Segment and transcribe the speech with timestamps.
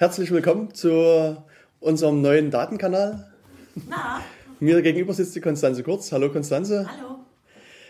[0.00, 1.36] Herzlich willkommen zu
[1.78, 3.30] unserem neuen Datenkanal.
[3.86, 4.22] Na,
[4.58, 6.10] Mir gegenüber sitzt die Konstanze Kurz.
[6.10, 6.88] Hallo Konstanze.
[6.88, 7.16] hallo.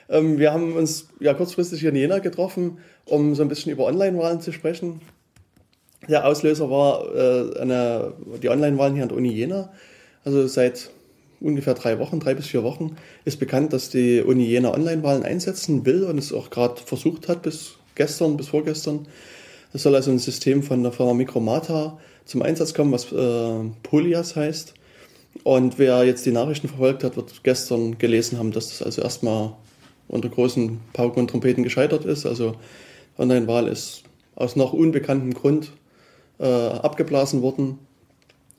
[0.09, 3.85] Ähm, wir haben uns ja kurzfristig hier in Jena getroffen, um so ein bisschen über
[3.85, 5.01] Online-Wahlen zu sprechen.
[6.09, 9.73] Der Auslöser war äh, eine, die Online-Wahlen hier an der Uni Jena.
[10.25, 10.91] Also seit
[11.41, 15.87] ungefähr drei Wochen, drei bis vier Wochen, ist bekannt, dass die Uni Jena Online-Wahlen einsetzen
[15.87, 19.07] will und es auch gerade versucht hat bis gestern, bis vorgestern.
[19.73, 24.37] Es soll also ein System von der Firma Micromata zum Einsatz kommen, was äh, Polias
[24.37, 24.75] heißt.
[25.45, 29.55] Und wer jetzt die Nachrichten verfolgt hat, wird gestern gelesen haben, dass das also erstmal
[30.09, 32.27] unter großen Pauken und Trompeten gescheitert ist.
[32.27, 32.57] Also
[33.17, 34.03] Online-Wahl ist
[34.35, 35.73] aus noch unbekanntem Grund
[36.41, 37.79] äh, abgeblasen worden.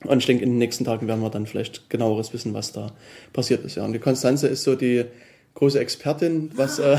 [0.04, 2.92] Und ich denke, in den nächsten Tagen werden wir dann vielleicht genaueres wissen, was da
[3.32, 3.76] passiert ist.
[3.76, 3.84] Ja.
[3.84, 5.04] Und die Konstanze ist so die
[5.54, 6.96] große Expertin, was äh,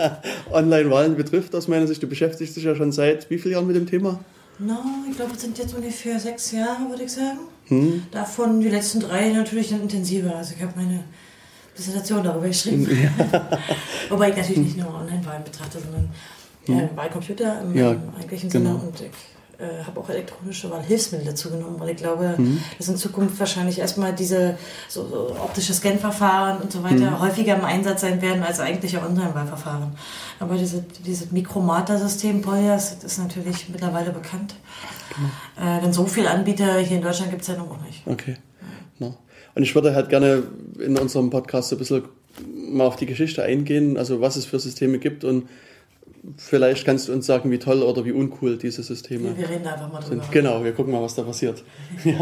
[0.52, 2.02] Online-Wahlen betrifft, aus meiner Sicht.
[2.02, 4.18] Du beschäftigst dich ja schon seit wie vielen Jahren mit dem Thema?
[4.58, 4.78] Na,
[5.10, 7.38] ich glaube, es sind jetzt ungefähr sechs Jahre, würde ich sagen.
[8.10, 10.36] Davon die letzten drei natürlich dann intensiver.
[10.36, 11.04] Also ich habe meine
[11.76, 12.86] Dissertation darüber geschrieben.
[14.10, 16.10] Wobei ich natürlich nicht nur Online-Wahlen betrachte, sondern
[16.68, 18.64] äh, Wahlcomputer im, Ja, eigentlichen Sinne.
[18.70, 18.84] genau.
[18.84, 19.10] Und ich
[19.62, 22.60] äh, habe auch elektronische Wahlhilfsmittel dazu genommen, weil ich glaube, Mhm.
[22.78, 27.20] dass in Zukunft wahrscheinlich erstmal diese so, so optische Scan-Verfahren und so weiter Mhm.
[27.20, 29.92] häufiger im Einsatz sein werden als eigentliche Online-Wahlverfahren.
[30.40, 34.54] Aber diese, dieses Mikromata-System Polias ist natürlich mittlerweile bekannt.
[35.14, 35.68] Genau.
[35.76, 38.02] Äh, denn so viele Anbieter hier in Deutschland gibt es ja noch nicht.
[38.06, 38.36] Okay.
[38.98, 39.12] Ja.
[39.54, 40.42] Und ich würde halt gerne
[40.78, 42.04] in unserem Podcast so ein bisschen
[42.72, 45.48] mal auf die Geschichte eingehen, also was es für Systeme gibt und
[46.36, 49.64] vielleicht kannst du uns sagen, wie toll oder wie uncool diese Systeme Wir, wir reden
[49.64, 50.22] da einfach mal drüber.
[50.22, 50.32] sind.
[50.32, 51.62] Genau, wir gucken mal, was da passiert.
[52.04, 52.20] ja.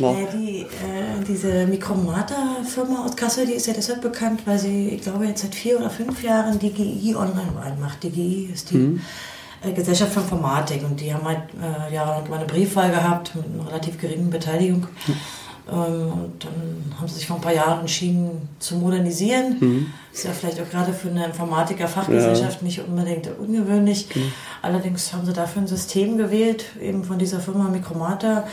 [0.00, 5.02] Äh, die, äh, diese Mikromata-Firma aus Kassel, die ist ja deshalb bekannt, weil sie, ich
[5.02, 8.02] glaube, jetzt seit vier oder fünf Jahren die GI Online-Wahl macht.
[8.02, 9.00] Die GI ist die
[9.62, 13.44] äh, Gesellschaft für Informatik und die haben halt äh, jahrelang mal eine Briefwahl gehabt mit
[13.46, 14.86] einer relativ geringen Beteiligung.
[15.08, 15.16] Ähm,
[15.66, 19.86] und dann haben sie sich vor ein paar Jahren entschieden zu modernisieren.
[20.12, 24.08] Ist ja vielleicht auch gerade für eine Informatiker-Fachgesellschaft nicht unbedingt ungewöhnlich.
[24.60, 28.46] Allerdings haben sie dafür ein System gewählt, eben von dieser Firma Mikromata,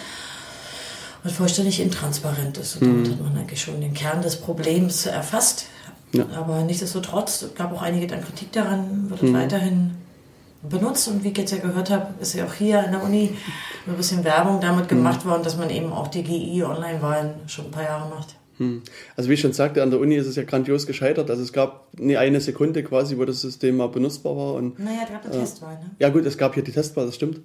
[1.24, 2.78] was vollständig intransparent ist.
[2.78, 5.66] Und damit hat man eigentlich schon den Kern des Problems erfasst.
[6.14, 6.26] Ja.
[6.36, 9.96] Aber nichtsdestotrotz gab auch einige dann Kritik daran, wird es weiterhin
[10.70, 11.08] benutzt.
[11.08, 13.36] Und wie ich jetzt ja gehört habe, ist ja auch hier an der Uni
[13.88, 17.84] ein bisschen Werbung damit gemacht worden, dass man eben auch die GI-Online-Wahlen schon ein paar
[17.84, 18.36] Jahre macht.
[18.58, 18.82] hm.
[19.16, 21.30] Also wie ich schon sagte, an der Uni ist es ja grandios gescheitert.
[21.30, 24.54] Also es gab nie eine Sekunde quasi, wo das System mal benutzbar war.
[24.54, 25.92] Und Naja, gerade eine Testwahl, ne?
[26.00, 27.40] ja gut, es gab hier die Testwahl, das stimmt.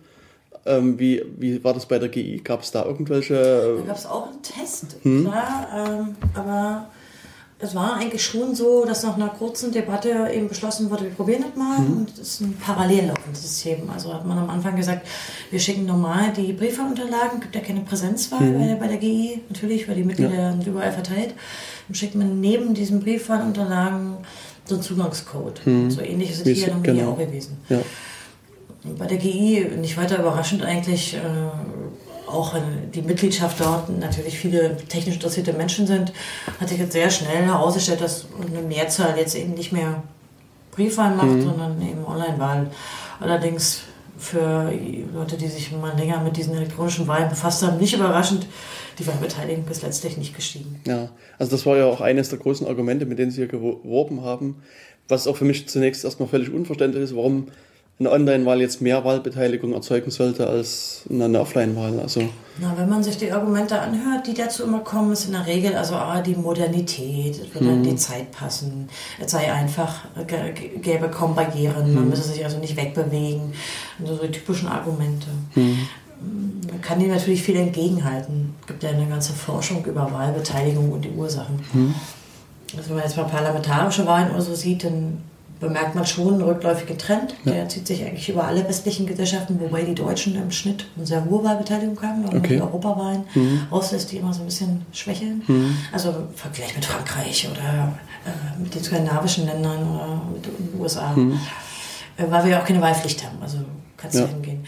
[0.65, 2.38] Ähm, wie, wie war das bei der GI?
[2.43, 3.34] Gab es da irgendwelche...
[3.78, 6.88] Da gab es auch einen Test, klar, ähm, aber
[7.59, 11.43] es war eigentlich schon so, dass nach einer kurzen Debatte eben beschlossen wurde, wir probieren
[11.43, 13.89] das mal und es ist ein parallel laufendes System.
[13.89, 15.06] Also hat man am Anfang gesagt,
[15.50, 19.89] wir schicken normal die Briefwahlunterlagen, gibt ja keine Präsenzwahl bei, der, bei der GI, natürlich,
[19.89, 21.34] weil die Mitglieder sind überall verteilt.
[21.89, 24.19] Dann schickt man neben diesen Briefwahlunterlagen
[24.66, 25.61] so einen Zugangscode.
[25.89, 27.12] So ähnlich ist es Wie hier Uni genau.
[27.12, 27.56] auch gewesen.
[27.71, 27.78] Ja.
[28.99, 31.19] Bei der GI nicht weiter überraschend eigentlich äh,
[32.36, 32.54] auch
[32.94, 36.12] die Mitgliedschaft dort natürlich viele technisch interessierte Menschen sind,
[36.60, 40.02] hat sich jetzt sehr schnell herausgestellt, dass eine Mehrzahl jetzt eben nicht mehr
[40.72, 42.69] Briefwahl macht, sondern eben Online-Wahl.
[43.20, 43.80] Allerdings
[44.19, 44.72] für
[45.14, 48.47] Leute, die sich mal länger mit diesen elektronischen Wahlen befasst haben, nicht überraschend,
[48.98, 50.80] die Wahlbeteiligung ist letztlich nicht gestiegen.
[50.86, 54.22] Ja, also das war ja auch eines der großen Argumente, mit denen sie hier geworben
[54.22, 54.62] haben,
[55.08, 57.48] was auch für mich zunächst erstmal völlig unverständlich ist, warum
[57.99, 61.99] eine Online-Wahl jetzt mehr Wahlbeteiligung erzeugen sollte als eine Offline-Wahl.
[61.99, 65.47] Also Na, wenn man sich die Argumente anhört, die dazu immer kommen, ist in der
[65.47, 70.05] Regel also ah, die Modernität, es würde an die Zeit passen, es sei einfach,
[70.83, 73.55] gäbe kaum Barrieren, man müsse sich also nicht wegbewegen.
[73.99, 75.28] Also so die typischen Argumente.
[75.55, 78.55] Man kann dem natürlich viel entgegenhalten.
[78.61, 81.61] Es gibt ja eine ganze Forschung über Wahlbeteiligung und die Ursachen.
[82.77, 85.19] Also wenn man jetzt mal parlamentarische Wahlen oder so sieht, dann
[85.61, 87.34] bemerkt man schon einen rückläufigen Trend.
[87.44, 91.25] Der zieht sich eigentlich über alle westlichen Gesellschaften, wobei die Deutschen im Schnitt eine sehr
[91.25, 92.56] hohe Wahlbeteiligung haben, und Okay.
[92.56, 93.25] die Europawahlen
[93.72, 95.42] rauslässt, die immer so ein bisschen schwächeln.
[95.92, 97.92] Also im Vergleich mit Frankreich oder
[98.27, 101.15] äh, mit den skandinavischen Ländern oder mit den USA.
[102.19, 103.59] Äh, weil wir ja auch keine Wahlpflicht haben, also
[103.97, 104.27] kannst du Ja.
[104.28, 104.65] hingehen.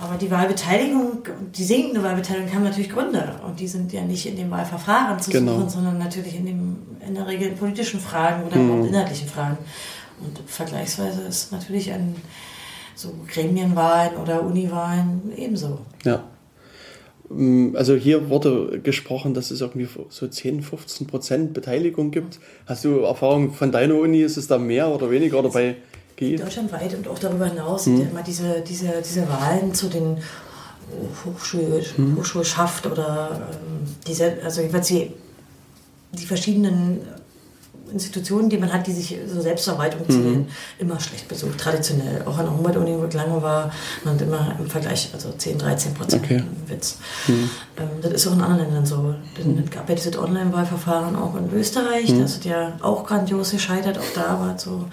[0.00, 1.18] Aber die Wahlbeteiligung,
[1.56, 3.40] die sinkende Wahlbeteiligung haben natürlich Gründe.
[3.46, 5.56] Und die sind ja nicht in dem Wahlverfahren zu Genau.
[5.56, 6.76] suchen, sondern natürlich in, dem,
[7.06, 9.58] in der Regel in politischen Fragen oder überhaupt inhaltlichen Fragen.
[10.20, 12.14] Und vergleichsweise ist natürlich an
[12.94, 15.78] so Gremienwahlen oder Uniwahlen ebenso.
[16.04, 16.24] ja.
[17.28, 22.38] Mm, Also hier wurde gesprochen, dass es irgendwie so 10, 15 Prozent Beteiligung gibt.
[22.66, 24.22] Hast du Erfahrung von deiner Uni?
[24.22, 25.74] Ist es da mehr oder weniger oder bei
[26.16, 26.36] GI?
[26.36, 30.18] Deutschlandweit und auch darüber hinaus sind ja immer diese, diese, diese Wahlen zu den
[31.96, 32.16] mhm.
[32.16, 35.12] Hochschulschaft oder ähm, diese, also jedenfalls die,
[36.12, 37.00] die verschiedenen
[37.92, 40.48] Institutionen, die man hat, die sich so Selbstverwaltung zählen, mhm.
[40.78, 42.22] immer schlecht besucht, traditionell.
[42.26, 43.70] Auch an der Humboldt-Uni, wo ich lange war,
[44.04, 46.42] man immer im Vergleich, also 10, 13 Prozent okay.
[46.66, 46.98] Witz.
[47.28, 47.50] Mhm.
[47.78, 48.96] Ähm, das ist auch in anderen Ländern so.
[48.96, 49.62] Mhm.
[49.64, 52.22] Es gab ja dieses Online-Wahlverfahren auch in Österreich, mhm.
[52.22, 54.86] das hat ja auch grandios gescheitert, auch da war es so,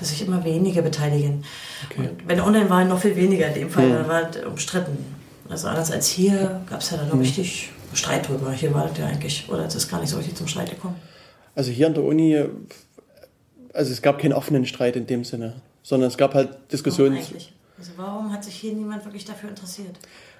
[0.00, 1.44] dass sich immer wenige beteiligen.
[1.90, 2.08] Okay.
[2.08, 3.92] Und wenn Online-Wahlen noch viel weniger in dem Fall, mhm.
[3.92, 4.98] dann war es umstritten.
[5.48, 8.52] Also anders als hier gab es ja da noch richtig Streit drüber.
[8.52, 10.96] Hier war das ja eigentlich, oder es ist gar nicht so richtig zum Streit gekommen.
[11.54, 12.42] Also hier an der Uni,
[13.74, 17.14] also es gab keinen offenen Streit in dem Sinne, sondern es gab halt Diskussionen.
[17.14, 17.52] Warum eigentlich?
[17.78, 19.96] Also warum hat sich hier niemand wirklich dafür interessiert?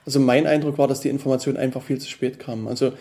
[0.07, 2.69] Also mein Eindruck war, dass die Information einfach viel zu spät kam.
[2.69, 2.93] Also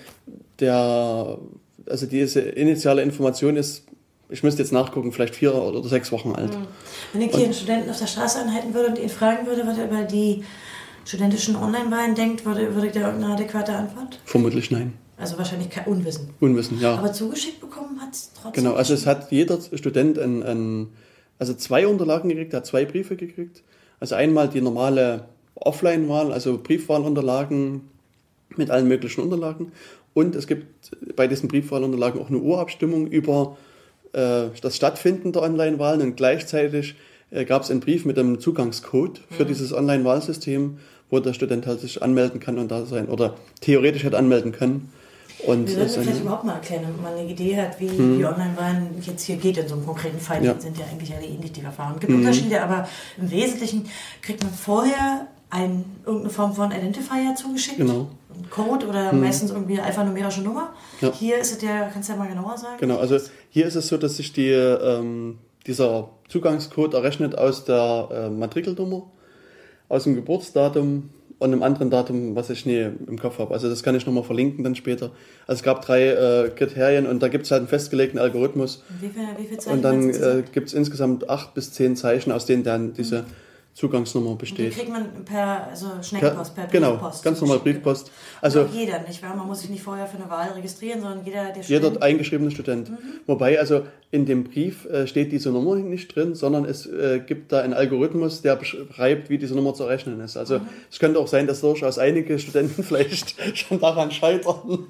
[0.59, 1.37] der,
[1.85, 3.83] also diese initiale Information ist,
[4.29, 6.53] ich müsste jetzt nachgucken, vielleicht vier oder sechs Wochen alt.
[6.53, 6.67] Hm.
[7.13, 9.77] Wenn ich hier einen Studenten auf der Straße anhalten würde und ihn fragen würde, was
[9.77, 10.43] er über die
[11.03, 14.19] studentischen Online-Wahlen denkt, würde, würde ich da irgendeine adäquate Antwort?
[14.25, 14.93] Vermutlich nein.
[15.17, 16.29] Also wahrscheinlich kein Unwissen.
[16.39, 16.95] Unwissen, ja.
[16.95, 18.63] Aber zugeschickt bekommen hat es trotzdem.
[18.63, 20.87] Genau, also es hat jeder Student ein, ein,
[21.39, 23.63] also zwei Unterlagen gekriegt, hat zwei Briefe gekriegt.
[23.99, 25.25] Also einmal die normale
[25.55, 27.81] Offline-Wahl, also Briefwahlunterlagen
[28.55, 29.71] mit allen möglichen Unterlagen.
[30.13, 33.57] Und es gibt bei diesen Briefwahlunterlagen auch eine Urabstimmung über
[34.11, 36.95] das Stattfinden der Online-Wahlen und gleichzeitig
[37.31, 39.47] äh, gab es einen Brief mit einem Zugangscode für mhm.
[39.47, 40.79] dieses Online-Wahlsystem,
[41.09, 44.91] wo der Student halt sich anmelden kann und da sein oder theoretisch hätte anmelden können.
[45.45, 48.19] Und Wir sollten vielleicht überhaupt mal erklären, wenn man eine Idee hat, wie, mhm.
[48.19, 50.43] wie Online-Wahlen jetzt hier geht in so einem konkreten Fall.
[50.43, 50.53] Ja.
[50.53, 51.93] Die sind ja eigentlich alle ähnlich, die Verfahren.
[51.95, 52.19] Es gibt mhm.
[52.19, 53.85] Unterschiede, aber im Wesentlichen
[54.21, 57.77] kriegt man vorher ein, irgendeine Form von Identifier zugeschickt.
[57.77, 58.07] Genau.
[58.33, 59.21] Ein Code oder mhm.
[59.21, 60.73] meistens irgendwie eine alphanumerische Nummer.
[61.01, 61.11] Ja.
[61.11, 62.77] Hier ist es ja, kannst du ja mal genauer sagen?
[62.79, 63.17] Genau, also
[63.49, 69.09] hier ist es so, dass sich die, ähm, dieser Zugangscode errechnet aus der äh, Matrikelnummer,
[69.87, 71.09] aus dem Geburtsdatum
[71.39, 73.53] und einem anderen Datum, was ich nie im Kopf habe.
[73.53, 75.11] Also das kann ich nochmal verlinken dann später.
[75.47, 78.83] Also es gab drei äh, Kriterien und da gibt es halt einen festgelegten Algorithmus.
[78.89, 79.77] Und wie, viel, wie viele Zeichen?
[79.77, 83.48] Und dann äh, gibt es insgesamt acht bis zehn Zeichen, aus denen dann diese mhm
[83.73, 84.73] Zugangsnummer besteht.
[84.73, 87.23] Die kriegt man per also Schnellpost, per, per genau, Briefpost.
[87.23, 88.11] Genau, ganz normal Briefpost.
[88.41, 89.35] Also jeder, nicht wahr?
[89.35, 91.93] Man muss sich nicht vorher für eine Wahl registrieren, sondern jeder, der Student.
[91.93, 92.89] Jeder eingeschriebene Student.
[92.89, 92.97] Mhm.
[93.25, 97.51] Wobei also in dem Brief äh, steht diese Nummer nicht drin, sondern es äh, gibt
[97.51, 100.35] da einen Algorithmus, der beschreibt, wie diese Nummer zu rechnen ist.
[100.35, 100.67] Also mhm.
[100.91, 104.87] es könnte auch sein, dass durchaus einige Studenten vielleicht schon daran scheitern.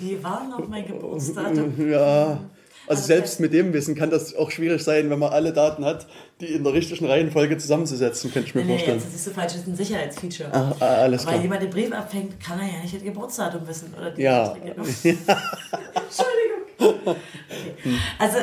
[0.00, 1.74] Wie war noch mein Geburtsdatum?
[1.90, 2.38] ja.
[2.86, 5.84] Also, also selbst mit dem Wissen kann das auch schwierig sein, wenn man alle Daten
[5.84, 6.06] hat,
[6.40, 8.98] die in der richtigen Reihenfolge zusammenzusetzen, könnte ich mir nee, vorstellen.
[8.98, 10.52] Nee, das ist so falsch, das ist ein Sicherheitsfeature.
[10.52, 11.34] Ah, ah, alles klar.
[11.34, 13.94] Weil jemand den Brief abfängt, kann er ja nicht das Geburtsdatum wissen.
[13.98, 14.54] Oder die ja.
[14.54, 15.24] Entschuldigung.
[16.78, 17.14] Okay.
[18.18, 18.38] Also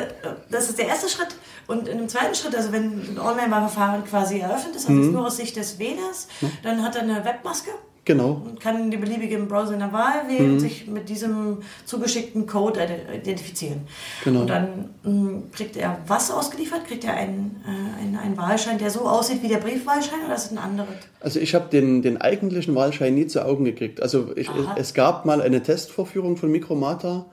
[0.50, 1.36] das ist der erste Schritt.
[1.66, 5.12] Und in dem zweiten Schritt, also wenn ein Online-Verfahren quasi eröffnet ist, also mhm.
[5.12, 6.28] nur aus Sicht des Wählers,
[6.62, 7.70] dann hat er eine Webmaske.
[8.04, 8.42] Genau.
[8.44, 10.52] Und kann die beliebige Browser in der Wahl wählen mhm.
[10.54, 12.80] und sich mit diesem zugeschickten Code
[13.14, 13.82] identifizieren.
[14.24, 14.40] Genau.
[14.40, 16.84] Und dann mh, hm, kriegt er was ausgeliefert?
[16.86, 20.46] Kriegt er einen, äh, einen, einen, Wahlschein, der so aussieht wie der Briefwahlschein oder ist
[20.46, 20.88] es ein anderer?
[21.20, 24.02] Also ich habe den, den eigentlichen Wahlschein nie zu Augen gekriegt.
[24.02, 27.26] Also ich, es gab mal eine Testvorführung von Micromata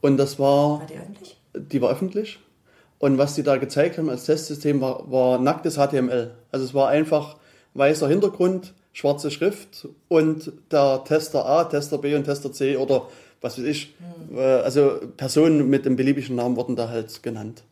[0.00, 0.78] und das war...
[0.80, 1.36] War die öffentlich?
[1.54, 2.38] Die war öffentlich.
[3.00, 6.30] Und was die da gezeigt haben als Testsystem war, war nacktes HTML.
[6.52, 7.38] Also es war einfach
[7.74, 13.08] weißer Hintergrund schwarze Schrift und der Tester A, Tester B und Tester C oder
[13.40, 13.94] was weiß ich.
[14.28, 14.38] Hm.
[14.38, 17.64] Also Personen mit dem beliebigen Namen wurden da halt genannt.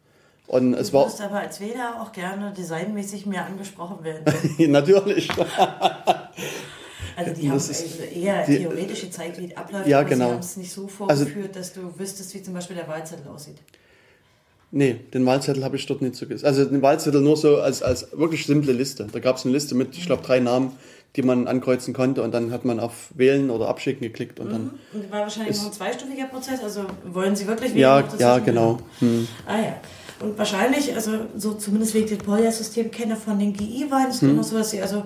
[0.46, 4.24] Und du es war aber als Wähler auch gerne designmäßig mehr angesprochen werden.
[4.70, 5.28] Natürlich.
[7.16, 10.26] Also die haben ist, eher die, theoretisch gezeigt, wie es abläuft, ja, genau.
[10.26, 12.88] sie haben es nicht so also vorgeführt, also, dass du wüsstest, wie zum Beispiel der
[12.88, 13.56] Wahlzettel aussieht.
[14.70, 16.46] Nee, den Wahlzettel habe ich dort nicht so gesehen.
[16.46, 19.06] Also den Wahlzettel nur so als, als wirklich simple Liste.
[19.12, 20.72] Da gab es eine Liste mit, ich glaube, drei Namen,
[21.16, 24.62] die man ankreuzen konnte und dann hat man auf Wählen oder Abschicken geklickt und dann.
[24.62, 25.00] Mhm.
[25.00, 27.80] Und war wahrscheinlich noch ein zweistufiger Prozess, also wollen Sie wirklich wählen?
[27.80, 28.78] Ja, ja, genau.
[29.00, 29.26] Hm.
[29.46, 29.80] Ah ja.
[30.20, 34.22] Und wahrscheinlich, also so zumindest wie ich das Polya-System kenne von den GI-Wahlen, ist es
[34.22, 34.30] hm.
[34.30, 35.04] immer so, dass sie also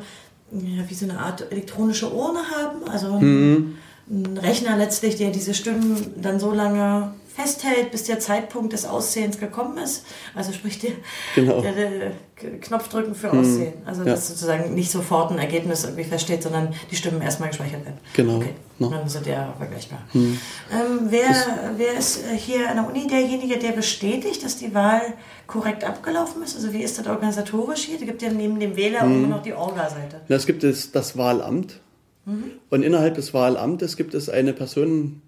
[0.53, 3.77] ja, wie so eine Art elektronische Urne haben, also hm.
[4.11, 9.41] ein Rechner letztlich, der diese Stimmen dann so lange festhält, bis der Zeitpunkt des Aussehens
[9.41, 10.05] gekommen ist.
[10.35, 10.93] Also sprich der,
[11.35, 11.61] genau.
[11.61, 12.13] der, der
[12.61, 13.41] Knopfdrücken für hm.
[13.41, 13.73] Aussehen.
[13.85, 14.13] Also ja.
[14.13, 17.99] dass sozusagen nicht sofort ein Ergebnis irgendwie feststeht, sondern die Stimmen erstmal gespeichert werden.
[18.15, 18.37] Genau.
[18.37, 18.51] Okay.
[18.79, 18.89] No.
[18.89, 20.01] Dann sind ja vergleichbar.
[20.13, 20.39] Hm.
[20.73, 21.31] Ähm, wer,
[21.77, 25.03] wer ist hier an der Uni derjenige, der bestätigt, dass die Wahl
[25.49, 26.55] korrekt abgelaufen ist?
[26.55, 27.99] Also wie ist das organisatorisch hier?
[27.99, 29.25] Da gibt ja neben dem Wähler hm.
[29.25, 30.21] auch noch die Orga-Seite.
[30.29, 31.81] Es gibt das, das Wahlamt.
[32.27, 32.53] Mhm.
[32.71, 35.21] Und innerhalb des Wahlamtes gibt es eine Person,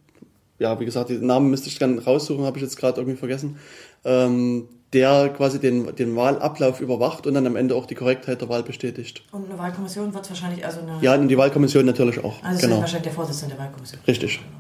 [0.59, 3.59] ja, wie gesagt, den Namen müsste ich dann raussuchen, habe ich jetzt gerade irgendwie vergessen.
[4.05, 8.49] Ähm, der quasi den, den Wahlablauf überwacht und dann am Ende auch die Korrektheit der
[8.49, 9.23] Wahl bestätigt.
[9.33, 10.99] Und eine Wahlkommission wird wahrscheinlich also eine.
[11.01, 12.43] Ja, und die Wahlkommission natürlich auch.
[12.43, 12.77] Also genau.
[12.77, 14.01] ist wahrscheinlich der Vorsitzende der Wahlkommission.
[14.07, 14.39] Richtig.
[14.39, 14.51] Genau.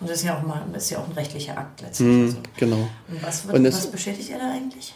[0.00, 2.08] Und das ist ja auch mal ist ja auch ein rechtlicher Akt letztlich.
[2.08, 2.36] Mm, also.
[2.58, 2.88] Genau.
[3.08, 4.92] Und was, wird, und was bestätigt er da eigentlich?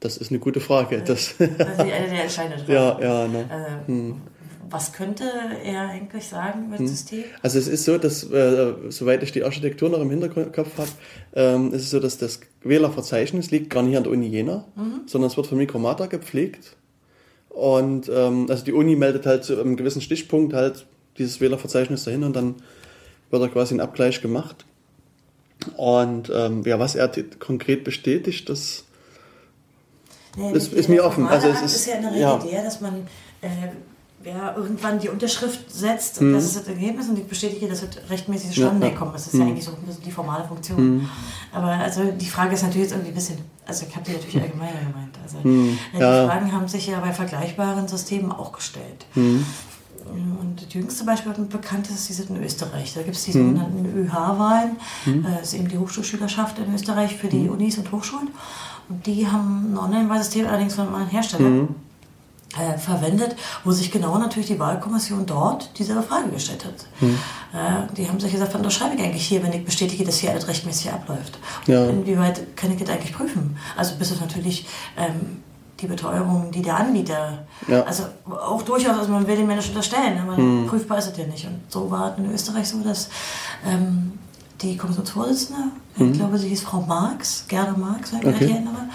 [0.00, 1.02] Das ist eine gute Frage.
[1.02, 3.02] Das also eine der entscheidenden Fragen.
[3.02, 3.26] Ja, ja.
[3.26, 3.40] Ne.
[3.40, 4.20] Äh, hm.
[4.70, 5.24] Was könnte
[5.64, 6.86] er eigentlich sagen über das hm.
[6.88, 7.24] System?
[7.42, 10.88] Also es ist so, dass, äh, soweit ich die Architektur noch im Hinterkopf habe,
[11.34, 15.02] ähm, ist es so, dass das Wählerverzeichnis liegt gar nicht an der Uni Jena, mhm.
[15.06, 16.76] sondern es wird von Mikromata gepflegt.
[17.48, 20.86] Und ähm, also die Uni meldet halt zu einem gewissen Stichpunkt halt
[21.18, 22.56] dieses Wählerverzeichnis dahin und dann
[23.30, 24.64] wird da quasi ein Abgleich gemacht.
[25.76, 28.84] Und ähm, ja, was er konkret bestätigt, das
[30.36, 31.26] Nee, das ist mir offen.
[31.26, 32.38] Also es ist, ist ja in der Regel ja.
[32.38, 33.06] der, dass man
[33.40, 33.46] äh,
[34.24, 36.32] ja, irgendwann die Unterschrift setzt mhm.
[36.32, 39.12] das ist das Ergebnis und ich bestätige, das wird rechtmäßig zustande ja, kommen.
[39.12, 39.40] Das ist mhm.
[39.40, 39.72] ja eigentlich so
[40.04, 40.96] die formale Funktion.
[40.96, 41.08] Mhm.
[41.52, 44.40] Aber also die Frage ist natürlich jetzt irgendwie ein bisschen, also ich habe die natürlich
[44.40, 45.18] allgemeiner gemeint.
[45.22, 45.78] Also mhm.
[45.92, 46.26] die ja.
[46.26, 49.06] Fragen haben sich ja bei vergleichbaren Systemen auch gestellt.
[49.14, 49.44] Mhm.
[50.06, 52.92] Und das jüngste Beispiel bekannt ist, die sind in Österreich.
[52.94, 53.56] Da gibt es die mhm.
[53.56, 54.76] sogenannten ÖH-Wahlen.
[55.22, 58.28] Das ist eben die Hochschulschülerschaft in Österreich für die Unis und Hochschulen.
[58.90, 61.48] Und die haben ein Online-Wahlsystem allerdings von einem Hersteller.
[61.48, 61.68] Mhm.
[62.56, 63.34] Äh, verwendet,
[63.64, 66.74] wo sich genau natürlich die Wahlkommission dort dieselbe Frage gestellt hat.
[67.00, 67.18] Mhm.
[67.52, 70.30] Äh, die haben sich gesagt, was schreibe ich eigentlich hier, wenn ich bestätige, dass hier
[70.30, 71.36] alles rechtmäßig abläuft?
[71.66, 71.88] Ja.
[71.88, 73.56] Inwieweit kann ich das eigentlich prüfen?
[73.76, 75.42] Also bis auf natürlich ähm,
[75.80, 77.82] die Beteuerung, die der Anbieter, ja.
[77.82, 80.68] also auch durchaus, also man will den Menschen unterstellen, aber mhm.
[80.68, 81.44] prüfbar ist es ja nicht.
[81.46, 83.08] Und so war es in Österreich so, dass
[83.66, 84.12] ähm,
[84.62, 86.12] die Kommissionsvorsitzende, mhm.
[86.12, 88.50] ich glaube, sie hieß Frau Marx, Gerda Marx, wenn ich mich okay.
[88.52, 88.88] erinnere,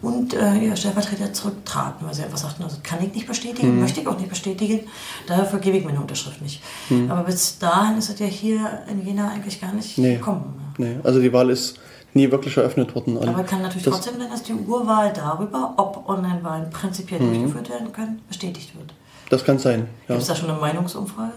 [0.00, 3.80] und äh, ihr Stellvertreter zurücktraten, weil sie einfach sagten, also kann ich nicht bestätigen, mhm.
[3.80, 4.80] möchte ich auch nicht bestätigen,
[5.26, 6.62] dafür gebe ich meine Unterschrift nicht.
[6.88, 7.10] Mhm.
[7.10, 10.16] Aber bis dahin ist es ja hier in Jena eigentlich gar nicht nee.
[10.16, 10.74] gekommen.
[10.78, 11.78] Nee, also die Wahl ist
[12.14, 13.18] nie wirklich eröffnet worden.
[13.18, 17.32] Aber kann natürlich trotzdem sein, dass die Urwahl darüber, ob Online-Wahlen prinzipiell mhm.
[17.32, 18.94] durchgeführt werden können, bestätigt wird.
[19.30, 19.88] Das kann sein.
[20.08, 20.14] Ja.
[20.14, 21.34] Gibt es da schon eine Meinungsumfrage?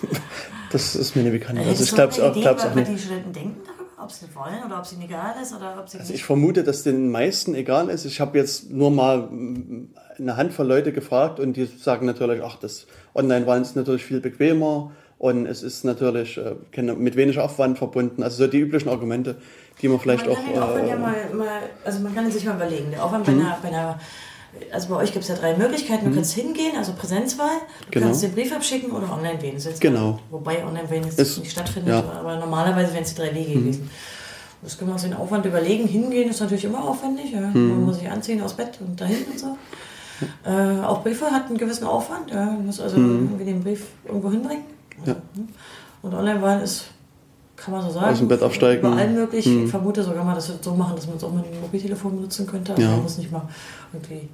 [0.72, 1.60] das ist mir nicht bekannt.
[1.60, 2.90] Also ich glaube es auch, glaub's auch nicht.
[2.90, 3.60] die Studenten denken
[4.02, 6.24] ob sie das wollen oder ob es ihnen egal ist oder ob sie Also ich
[6.24, 8.04] vermute, dass den meisten egal ist.
[8.04, 9.28] Ich habe jetzt nur mal
[10.18, 14.92] eine Handvoll Leute gefragt und die sagen natürlich, ach, das Online-Wahlen ist natürlich viel bequemer
[15.18, 18.22] und es ist natürlich äh, mit weniger Aufwand verbunden.
[18.22, 19.36] Also so die üblichen Argumente,
[19.80, 20.76] die man vielleicht man auch.
[20.76, 22.90] äh, ja mal, mal, also man kann sich mal überlegen.
[22.90, 23.40] Der Aufwand bei, mhm.
[23.40, 24.00] einer, bei einer
[24.70, 26.04] also bei euch gibt es ja drei Möglichkeiten.
[26.04, 26.16] Du mhm.
[26.16, 28.06] kannst hingehen, also Präsenzwahl, du genau.
[28.06, 29.58] kannst den Brief abschicken oder online wählen.
[29.80, 30.18] genau.
[30.30, 32.12] wobei online wählen jetzt ist, nicht stattfindet, ja.
[32.18, 33.64] aber normalerweise wären es die drei Wege mhm.
[33.64, 33.90] gewesen.
[34.62, 35.88] Das können wir uns den Aufwand überlegen.
[35.88, 37.32] Hingehen ist natürlich immer aufwendig.
[37.32, 37.40] Ja.
[37.40, 37.68] Mhm.
[37.68, 39.58] Man muss sich anziehen aus Bett und dahin und so.
[40.44, 42.30] Äh, auch Briefe hat einen gewissen Aufwand.
[42.30, 42.44] Ja.
[42.44, 43.24] Man muss also mhm.
[43.24, 44.62] irgendwie den Brief irgendwo hinbringen.
[45.04, 45.16] Ja.
[46.02, 46.84] Und Online-Wahl ist
[47.64, 48.12] kann man so sagen.
[48.12, 48.86] Aus dem Bett aufsteigen.
[48.86, 49.44] Überall möglich.
[49.44, 49.64] Hm.
[49.64, 52.16] Ich vermute sogar mal, dass wir so machen, dass man es auch mit dem Mobiltelefon
[52.16, 52.72] benutzen könnte.
[52.72, 52.90] Also ja.
[52.90, 53.48] man muss nicht mal
[53.92, 54.28] irgendwie.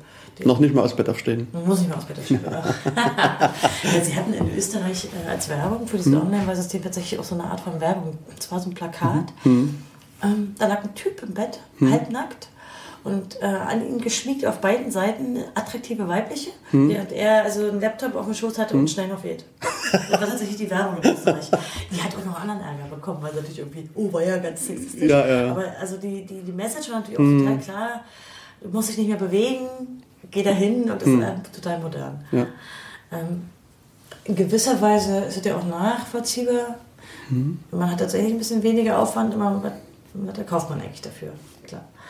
[0.44, 1.48] Noch nicht mal aus Bett aufstehen.
[1.52, 2.40] Man muss nicht mal aus Bett aufstehen.
[2.44, 6.22] ja, sie hatten in Österreich äh, als Werbung für dieses hm.
[6.22, 8.18] Online-Wahlsystem tatsächlich auch so eine Art von Werbung.
[8.28, 9.32] Und zwar so ein Plakat.
[9.42, 9.82] Hm.
[10.22, 11.92] Ähm, da lag ein Typ im Bett, hm.
[11.92, 12.48] halbnackt
[13.08, 16.90] und äh, an ihn geschmiegt auf beiden Seiten attraktive weibliche, hm.
[16.90, 18.80] während er also einen Laptop auf dem Schoß hatte hm.
[18.80, 19.44] und schnell noch weht.
[19.90, 21.50] Das war tatsächlich die Werbung in Österreich.
[21.90, 24.66] Die hat auch noch anderen Ärger bekommen, weil sie natürlich irgendwie, oh, war ja ganz
[24.66, 25.10] sexistisch.
[25.10, 25.50] Ja, ja.
[25.52, 27.38] Aber also die, die, die Message war natürlich auch hm.
[27.38, 28.04] total klar,
[28.60, 31.22] du musst dich nicht mehr bewegen, geh dahin und das hm.
[31.22, 32.24] ist total modern.
[32.30, 32.46] Ja.
[33.10, 33.44] Ähm,
[34.24, 36.76] in gewisser Weise ist es ja auch nachvollziehbar.
[37.28, 37.58] Hm.
[37.70, 39.72] Man hat tatsächlich ein bisschen weniger Aufwand, immer,
[40.34, 41.32] da kauft man eigentlich dafür.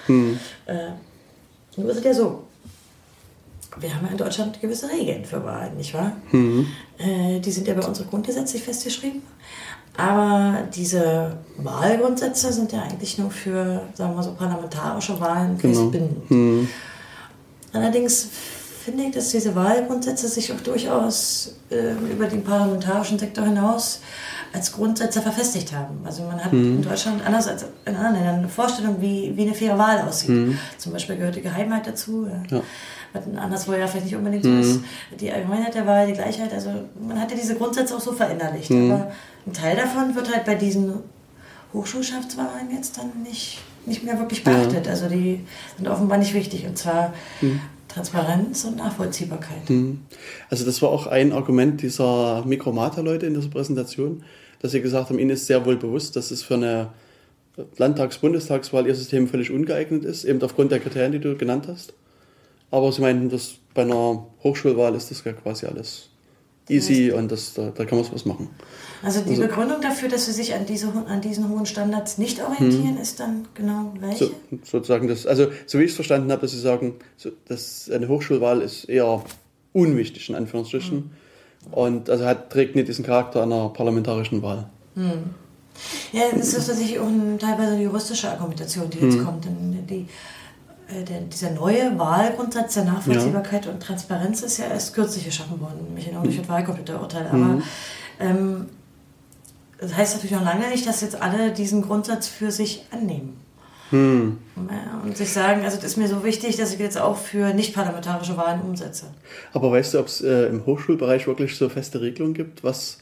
[0.08, 0.38] Hm.
[0.66, 0.90] Äh,
[1.76, 2.44] nur ist es ja so,
[3.80, 6.12] wir haben ja in Deutschland gewisse Regeln für Wahlen, nicht wahr?
[6.32, 6.66] Mhm.
[6.98, 9.22] Äh, die sind ja bei uns grundgesetzlich festgeschrieben.
[9.96, 15.74] Aber diese Wahlgrundsätze sind ja eigentlich nur für, sagen wir so, parlamentarische Wahlen genau.
[15.74, 16.30] festbindend.
[16.30, 16.68] Mhm.
[17.72, 18.28] Allerdings
[18.88, 24.00] finde ich, dass diese Wahlgrundsätze sich auch durchaus äh, über den parlamentarischen Sektor hinaus
[24.54, 25.98] als Grundsätze verfestigt haben.
[26.06, 26.76] Also man hat mhm.
[26.76, 30.30] in Deutschland anders als in anderen Ländern eine Vorstellung, wie, wie eine faire Wahl aussieht.
[30.30, 30.58] Mhm.
[30.78, 32.26] Zum Beispiel gehört die Geheimheit dazu.
[32.50, 32.62] Ja.
[33.12, 34.60] Was anderswo ja vielleicht nicht unbedingt so mhm.
[34.60, 34.80] ist.
[35.20, 36.52] Die Allgemeinheit der Wahl, die Gleichheit.
[36.54, 36.70] Also
[37.06, 38.70] man hat ja diese Grundsätze auch so verinnerlicht.
[38.70, 38.90] Mhm.
[38.90, 39.12] Aber
[39.46, 40.94] ein Teil davon wird halt bei diesen
[41.74, 44.86] Hochschulschaftswahlen jetzt dann nicht, nicht mehr wirklich beachtet.
[44.86, 44.92] Ja.
[44.92, 45.44] Also die
[45.76, 46.66] sind offenbar nicht wichtig.
[46.66, 47.60] Und zwar mhm.
[47.88, 49.68] Transparenz und Nachvollziehbarkeit.
[49.68, 50.00] Mhm.
[50.50, 54.24] Also das war auch ein Argument dieser Mikromata-Leute in dieser Präsentation,
[54.60, 56.90] dass sie gesagt haben, ihnen ist sehr wohl bewusst, dass es für eine
[57.76, 61.92] Landtags-Bundestagswahl ihr System völlig ungeeignet ist, eben aufgrund der Kriterien, die du genannt hast.
[62.70, 66.10] Aber sie meinten, dass bei einer Hochschulwahl ist das ja quasi alles
[66.70, 68.48] easy und das, da, da kann man was machen.
[69.02, 72.42] Also die Also- Begründung dafür, dass sie sich an, diese, an diesen hohen Standards nicht
[72.42, 73.02] orientieren, Hm.
[73.02, 74.26] ist dann genau welche?
[74.26, 74.30] So,
[74.64, 78.08] sozusagen das, also so wie ich es verstanden habe, dass Sie sagen, so, dass eine
[78.08, 79.22] Hochschulwahl ist eher
[79.72, 81.10] unwichtig in Anführungsstrichen
[81.70, 84.68] und also hat, trägt nicht diesen Charakter einer parlamentarischen Wahl.
[86.12, 89.10] Ja, das ist tatsächlich auch ein, teilweise eine juristische Argumentation, die Hm.
[89.10, 89.44] jetzt kommt.
[89.44, 90.06] Denn die,
[90.90, 96.06] der, dieser neue Wahlgrundsatz der Nachvollziehbarkeit und Transparenz ist ja erst kürzlich geschaffen worden, nämlich
[96.06, 97.26] genau durch das Wahlcomputerurteil.
[97.26, 97.62] Aber
[98.20, 98.66] ähm,
[99.78, 103.38] das heißt natürlich noch lange nicht, dass jetzt alle diesen Grundsatz für sich annehmen.
[103.90, 107.54] Ja, Und sich sagen, also das ist mir so wichtig, dass ich jetzt auch für
[107.54, 109.06] nicht-parlamentarische Wahlen umsetze.
[109.54, 112.98] Aber weißt du, ob es äh, im Hochschulbereich wirklich so feste Regelungen gibt, was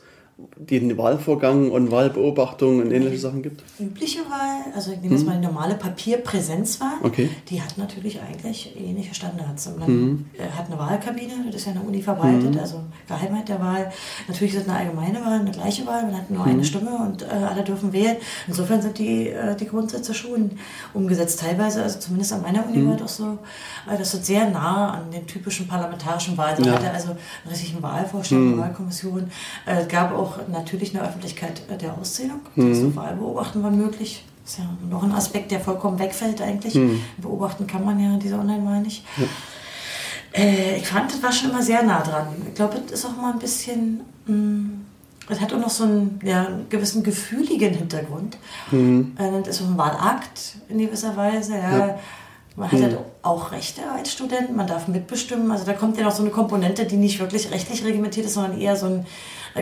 [0.58, 3.62] den Wahlvorgang und Wahlbeobachtung und ähnliche Sachen gibt?
[3.78, 6.92] übliche Wahl, also ich nehme jetzt mal die normale Papierpräsenzwahl.
[7.02, 7.30] Okay.
[7.48, 9.70] die hat natürlich eigentlich ähnliche Standards.
[9.78, 10.24] Man Mhm.
[10.38, 13.90] äh, hat eine Wahlkabine, das ist ja der Uni verbreitet, also Geheimheit der Wahl.
[14.28, 16.50] Natürlich ist es eine allgemeine Wahl, eine gleiche Wahl, man hat nur Mhm.
[16.52, 18.16] eine Stimme und äh, alle dürfen wählen.
[18.46, 20.50] Insofern sind die, äh, die Grundsätze schon
[20.92, 21.40] umgesetzt.
[21.40, 22.74] Teilweise, also zumindest an meiner Mhm.
[22.74, 23.38] Uni war das so,
[23.90, 26.56] äh, das ist sehr nah an den typischen parlamentarischen Wahlen.
[26.60, 26.74] Man Ja.
[26.74, 27.18] hatte also einen
[27.50, 28.52] richtigen Wahlvorstand, Mhm.
[28.54, 29.30] eine Wahlkommission.
[29.64, 32.40] Äh, Es gab auch natürlich eine Öffentlichkeit äh, der Auszählung.
[32.54, 32.70] Mhm.
[32.86, 34.24] Das Wahlbeobachten war möglich.
[34.44, 36.74] Das ist ja noch ein Aspekt, der vollkommen wegfällt eigentlich.
[36.74, 37.00] Mhm.
[37.18, 39.04] Beobachten kann man ja diese Online-Wahl nicht.
[40.32, 42.28] Äh, ich fand, das war schon immer sehr nah dran.
[42.48, 44.00] Ich glaube, das ist auch mal ein bisschen.
[44.26, 44.68] Mh,
[45.28, 48.38] es hat auch noch so einen, ja, gewissen gefühligen Hintergrund.
[48.70, 49.16] Mhm.
[49.18, 51.54] Äh, Das ist so ein Wahlakt in gewisser Weise.
[51.56, 51.78] Ja.
[51.78, 51.98] Ja.
[52.56, 55.50] Man hat halt auch Rechte als Student, man darf mitbestimmen.
[55.50, 58.58] Also da kommt ja noch so eine Komponente, die nicht wirklich rechtlich reglementiert ist, sondern
[58.58, 59.06] eher so ein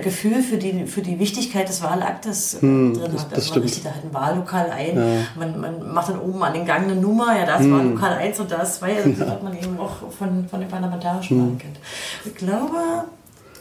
[0.00, 3.34] Gefühl für die, für die Wichtigkeit des Wahlaktes äh, drin das- hat.
[3.34, 5.02] Also man richtet da halt ein Wahllokal ein, Ja.
[5.38, 8.40] man, man macht dann oben an den Gang eine Nummer, ja, da ist Wahllokal 1
[8.40, 11.58] und da ist 2, also das hat man eben auch von, von den parlamentarischen Wahlen
[11.58, 11.76] kennt.
[12.24, 12.76] Ich glaube,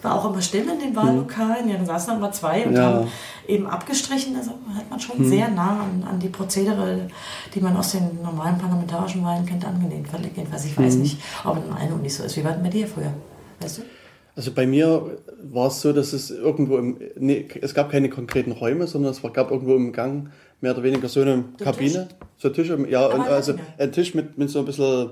[0.03, 2.83] war auch immer still in den Wahllokalen, ja, dann saßen dann mal zwei und Ja.
[2.83, 3.07] haben
[3.47, 7.07] eben abgestrichen, also hat man schon sehr nah an, an die Prozedere,
[7.53, 10.07] die man aus den normalen parlamentarischen Wahlen kennt, angelehnt.
[10.35, 12.37] Jedenfalls, ich weiß nicht, ob es in allen Unis so ist.
[12.37, 13.13] Wie war denn bei dir früher?
[13.59, 13.81] Weißt du?
[14.35, 18.51] Also bei mir war es so, dass es irgendwo im, nee, es gab keine konkreten
[18.51, 22.77] Räume, sondern es gab irgendwo im Gang mehr oder weniger so eine Kabine, so Tische,
[22.89, 23.73] ja, und eine also Kabine.
[23.77, 25.11] ein Tisch mit, mit so ein bisschen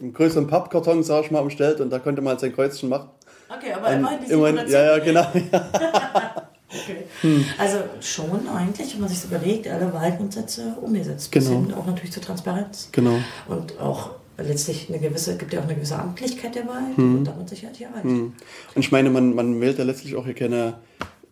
[0.00, 3.10] einem größeren Pappkarton, sag ich mal, umstellt und da konnte man halt sein Kreuzchen machen.
[3.48, 5.26] Okay, aber Und immerhin die immerhin, ja, ja, genau.
[5.52, 6.42] Ja.
[6.68, 7.44] Okay.
[7.58, 11.30] Also schon eigentlich, wenn man sich überlegt, alle Wahlgrundsätze umgesetzt.
[11.30, 11.50] Genau.
[11.50, 12.88] Hin auch natürlich zur Transparenz.
[12.90, 13.14] Genau.
[13.46, 17.28] Und auch letztlich eine gewisse, gibt ja auch eine gewisse Amtlichkeit der Wahl, die wird
[17.28, 18.04] damit sicherlich erreicht.
[18.04, 18.34] Und
[18.74, 20.74] ich meine, man, man wählt ja letztlich auch hier keine,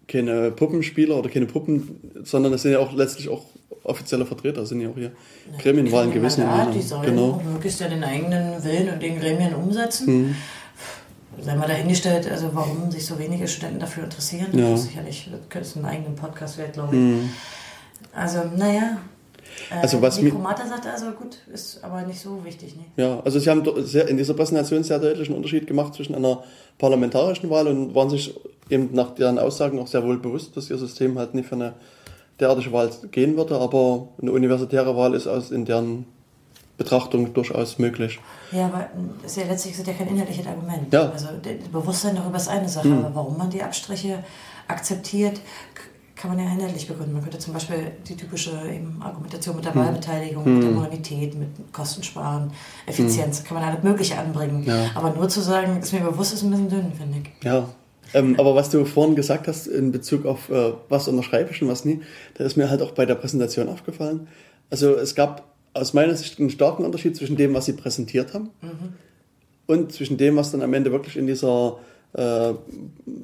[0.07, 3.43] keine Puppenspieler oder keine Puppen, sondern es sind ja auch letztlich auch
[3.83, 5.11] offizielle Vertreter, sind ja auch hier
[5.59, 6.43] Gremienwahlen gewesen.
[6.43, 7.33] Ja, die sollen Genau.
[7.33, 10.37] auch möglichst ja den eigenen Willen und den Gremien umsetzen.
[11.41, 14.71] Sei mal dahingestellt, also warum sich so wenige Studenten dafür interessieren, Ja.
[14.71, 18.17] das ist sicherlich, das ist einen eigenen Podcast wert, glaube ich.
[18.17, 18.99] Also, naja.
[19.71, 22.85] Äh, Also was mi- Mikromata sagt also, gut, ist aber nicht so wichtig, ne?
[22.97, 26.43] Ja, also sie haben sehr, in dieser Präsentation sehr deutlichen Unterschied gemacht zwischen einer
[26.79, 28.35] parlamentarischen Wahl und waren sich
[28.71, 31.75] eben nach deren Aussagen auch sehr wohl bewusst, dass ihr System halt nicht für eine
[32.41, 36.07] derartige Wahl gehen würde, aber eine universitäre Wahl ist aus in deren
[36.77, 38.19] Betrachtung durchaus möglich.
[38.51, 38.89] Ja, aber
[39.23, 40.93] das ist ja letztlich ist ja kein inhaltliches Argument.
[40.93, 41.11] Ja.
[41.11, 44.25] Also das Bewusstsein darüber ist eine Sache, aber warum man die Abstriche
[44.67, 45.41] akzeptiert,
[46.17, 47.13] kann man ja inhaltlich begründen.
[47.13, 51.49] Man könnte zum Beispiel die typische eben Argumentation mit der Wahlbeteiligung, mit der Moralität, mit
[51.73, 52.51] Kostensparen,
[52.87, 54.65] Effizienz, kann man alles Mögliche anbringen.
[54.65, 54.91] Ja.
[54.95, 57.45] Aber nur zu sagen, ist mir bewusst, ist ein bisschen dünn, finde ich.
[57.45, 57.69] Ja.
[58.15, 61.69] Ähm, aber was du vorhin gesagt hast in Bezug auf äh, was unterschreibe ich und
[61.69, 62.01] was nie,
[62.35, 64.29] da ist mir halt auch bei der Präsentation aufgefallen.
[64.71, 68.51] Also es gab aus meiner Sicht einen starken Unterschied zwischen dem, was sie präsentiert haben
[69.67, 71.79] und zwischen dem, was dann am Ende wirklich in dieser
[72.13, 72.55] äh,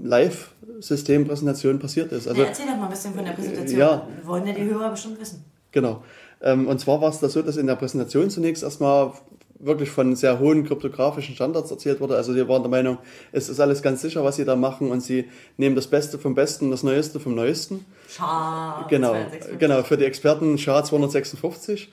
[0.03, 2.29] Live-System-Präsentation passiert ist.
[2.29, 3.79] Also ja, erzähl doch mal ein bisschen von der Präsentation.
[3.79, 4.07] Ja.
[4.25, 5.45] Wollen ja die Hörer bestimmt wissen.
[5.73, 6.03] Genau.
[6.43, 9.13] Ähm, und zwar war es da so, dass in der Präsentation zunächst erstmal
[9.61, 12.17] wirklich von sehr hohen kryptografischen Standards erzählt wurde.
[12.17, 12.99] Also sie waren der Meinung,
[13.31, 16.35] es ist alles ganz sicher, was sie da machen und sie nehmen das Beste vom
[16.35, 17.85] Besten, das Neueste vom Neuesten.
[18.09, 18.87] Schade.
[18.89, 19.59] Genau, 256.
[19.59, 21.93] genau, für die Experten SHA 256.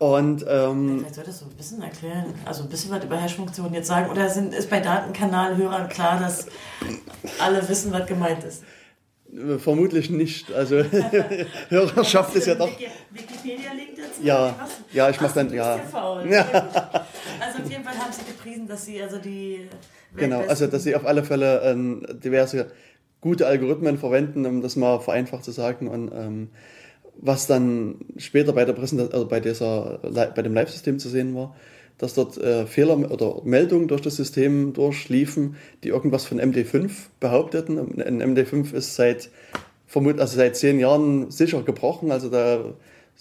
[0.00, 3.86] Und ähm, Vielleicht solltest du ein bisschen erklären, also ein bisschen was über Hashfunktionen jetzt
[3.86, 4.10] sagen.
[4.10, 6.46] Oder sind, ist bei Datenkanalhörern klar, dass
[7.38, 8.64] alle wissen, was gemeint ist?
[9.58, 10.50] vermutlich nicht.
[10.52, 10.76] Also
[11.68, 12.66] Hörerschaft ist ja doch.
[12.66, 14.22] Wiki- Wikipedia-Link dazu?
[14.24, 14.70] Ja, Was?
[14.92, 15.76] ja, ich mach Ach, dann- ja.
[16.28, 16.42] Ja.
[16.42, 17.00] Gut.
[17.40, 19.68] Also auf jeden Fall haben sie gepriesen, dass sie also die
[20.16, 22.72] Genau, also dass sie auf alle Fälle ähm, diverse
[23.20, 25.86] gute Algorithmen verwenden, um das mal vereinfacht zu sagen.
[25.88, 26.48] Und ähm,
[27.20, 31.54] was dann später bei der Präsentation, also bei dieser bei dem Live-System zu sehen war,
[31.98, 38.00] dass dort äh, Fehler oder Meldungen durch das System durchliefen, die irgendwas von MD5 behaupteten.
[38.00, 39.30] Ein MD5 ist seit
[39.86, 42.64] vermut, also seit zehn Jahren sicher gebrochen, also da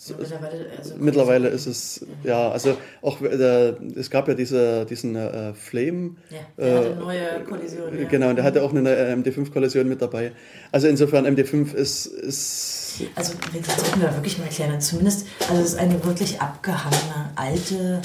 [0.08, 5.16] ja, mittlerweile, also mittlerweile ist es, ja, also auch äh, es gab ja diese, diesen
[5.16, 6.16] äh, Flame.
[6.30, 8.00] Ja, der äh, hatte eine neue Kollision.
[8.00, 8.08] Ja.
[8.08, 10.32] Genau, der hatte auch eine MD5-Kollision mit dabei.
[10.72, 13.34] Also insofern MD5 ist, ist also
[13.66, 14.80] das sollten wir wirklich mal erklären.
[14.82, 18.02] Zumindest, also es ist eine wirklich abgehangene, alte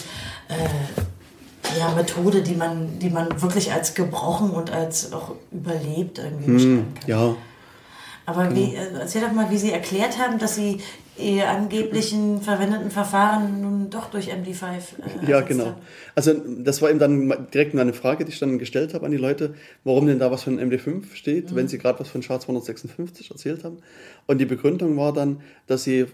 [0.48, 6.46] äh, ja, Methode, die man, die man wirklich als gebrochen und als auch überlebt irgendwie
[6.46, 7.08] hm, beschreiben kann.
[7.08, 7.36] Ja.
[8.26, 8.56] Aber genau.
[8.56, 10.80] wie, äh, erzähl doch mal, wie Sie erklärt haben, dass Sie
[11.16, 15.66] Ihr angeblichen verwendeten Verfahren nun doch durch MD5 äh, Ja, genau.
[15.66, 15.76] Haben.
[16.16, 19.16] Also das war eben dann direkt eine Frage, die ich dann gestellt habe an die
[19.16, 21.56] Leute, warum denn da was von MD5 steht, mhm.
[21.56, 23.78] wenn sie gerade was von SHA-256 erzählt haben.
[24.26, 26.06] Und die Begründung war dann, dass sie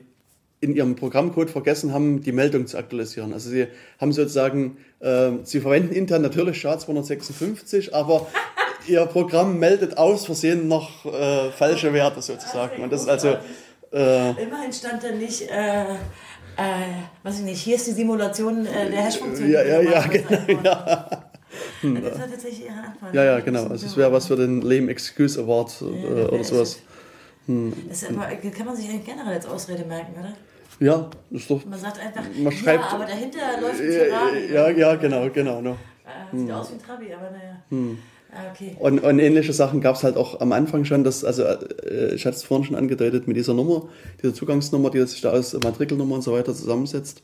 [0.61, 3.33] in ihrem Programmcode vergessen haben, die Meldung zu aktualisieren.
[3.33, 3.69] Also sie
[3.99, 8.27] haben sozusagen, äh, sie verwenden intern natürlich SHA-256, aber
[8.87, 12.83] ihr Programm meldet aus Versehen noch äh, falsche Werte sozusagen.
[12.83, 13.37] Und das ist also.
[13.93, 15.43] Äh, Immerhin stand da nicht.
[15.51, 15.83] Äh,
[16.57, 16.65] äh,
[17.23, 19.51] weiß ich nicht, hier ist die Simulation äh, der Hash-Funktion.
[19.51, 20.63] Ja, ja, ja, genau.
[20.63, 21.31] Ja.
[21.81, 23.15] Hm, das war tatsächlich ihre Antwort.
[23.15, 23.67] Ja, ja, genau.
[23.67, 26.79] Also es wäre was für den Lame Excuse Award ja, äh, oder sowas.
[27.47, 27.73] Hm.
[27.89, 30.33] Das aber, kann man sich eigentlich generell als Ausrede merken, oder?
[30.79, 31.65] Ja, das ist doch.
[31.65, 34.53] Man sagt einfach, man schreibt, ja, aber dahinter läuft ein Ferrari.
[34.53, 35.61] Ja, ja, genau, genau.
[35.61, 36.51] Äh, sieht hm.
[36.51, 37.63] aus wie ein Trabi, aber naja.
[37.69, 37.99] Hm.
[38.33, 38.77] Ah, okay.
[38.79, 42.27] Und, und ähnliche Sachen gab es halt auch am Anfang schon, dass, also äh, ich
[42.27, 43.89] hatte es vorhin schon angedeutet mit dieser Nummer,
[44.23, 47.23] dieser Zugangsnummer, die sich da aus Matrikelnummer und so weiter zusammensetzt.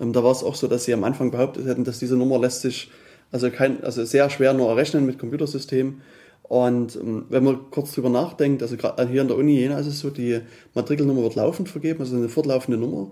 [0.00, 2.38] Ähm, da war es auch so, dass sie am Anfang behauptet hätten, dass diese Nummer
[2.38, 2.90] lässt sich
[3.34, 6.02] also, kein, also sehr schwer nur errechnen mit Computersystemen.
[6.44, 9.88] Und ähm, wenn man kurz drüber nachdenkt, also gerade hier in der Uni Jena ist
[9.88, 10.40] es so, die
[10.74, 13.10] Matrikelnummer wird laufend vergeben, also eine fortlaufende Nummer.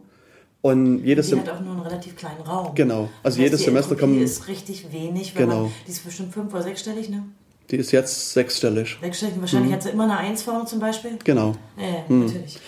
[0.63, 2.75] Und jedes die hat auch nur einen relativ kleinen Raum.
[2.75, 3.09] Genau.
[3.25, 4.15] Also das jedes die Semester kommen.
[4.15, 5.35] Die ist richtig wenig.
[5.35, 5.65] genau.
[5.65, 7.25] Man, die ist bestimmt fünf- oder sechsstellig, ne?
[7.71, 8.97] Die ist jetzt sechsstellig.
[9.01, 9.35] Sechsstellig.
[9.41, 9.75] Wahrscheinlich mhm.
[9.75, 11.19] hat sie immer eine Eins vorne zum Beispiel.
[11.25, 11.57] Genau.
[11.77, 12.27] Ja, mhm.
[12.27, 12.61] natürlich.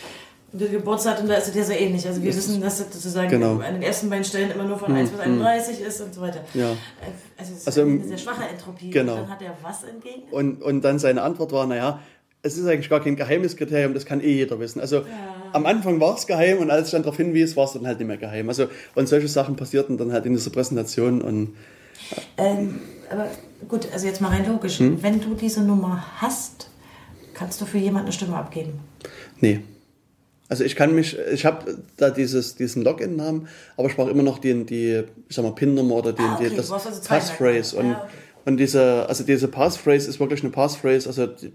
[0.53, 2.07] Und das Geburtsdatum, da ist es ja so ähnlich.
[2.07, 3.59] Also wir das wissen, dass das sozusagen genau.
[3.59, 4.99] an den ersten beiden Stellen immer nur von mhm.
[4.99, 6.41] 1 bis 31 ist und so weiter.
[6.55, 6.71] Ja.
[6.71, 6.77] Äh,
[7.37, 8.91] also es ist also, eine sehr schwache Entropie.
[8.91, 9.15] Genau.
[9.15, 10.23] Und dann hat er was entgegen?
[10.31, 12.01] Und, und dann seine Antwort war, naja,
[12.45, 14.81] es ist eigentlich gar kein geheimes Kriterium, das kann eh jeder wissen.
[14.81, 15.05] Also ja.
[15.53, 17.99] am Anfang war es geheim und als ich dann darauf hinwies, war es dann halt
[17.99, 18.49] nicht mehr geheim.
[18.49, 21.57] Also und solche Sachen passierten dann halt in dieser Präsentation und
[22.37, 22.81] ähm,
[23.11, 23.29] aber
[23.67, 24.79] gut, also jetzt mal rein logisch.
[24.79, 25.03] Hm?
[25.03, 26.69] Wenn du diese Nummer hast,
[27.33, 28.81] kannst du für jemanden eine Stimme abgeben?
[29.41, 29.61] Nee.
[30.51, 34.39] Also ich kann mich, ich habe da dieses, diesen Login-Namen, aber ich brauche immer noch
[34.39, 36.51] die, die ich sag mal, PIN-Nummer oder die, ah, okay.
[36.51, 37.77] die das also Passphrase.
[37.77, 38.13] Und, ja, okay.
[38.45, 41.51] und diese, also diese Passphrase ist wirklich eine Passphrase, also die,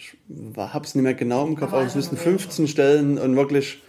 [0.00, 0.16] ich
[0.56, 3.82] habe es nicht mehr genau im Kopf, aber es müssten 15 Stellen und wirklich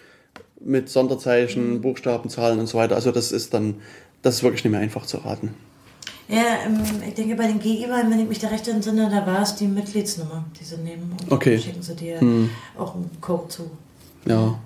[0.60, 1.82] mit Sonderzeichen, mhm.
[1.82, 2.96] Buchstaben, Zahlen und so weiter.
[2.96, 3.76] Also das ist dann,
[4.22, 5.54] das ist wirklich nicht mehr einfach zu raten.
[6.28, 9.42] Ja, ähm, ich denke bei den GI-Wahlen, wenn ich mich da recht entsinne, da war
[9.42, 11.58] es die Mitgliedsnummer, die sie nehmen und okay.
[11.58, 12.50] schicken sie dir hm.
[12.78, 13.72] auch einen Code zu.
[14.26, 14.60] Ja.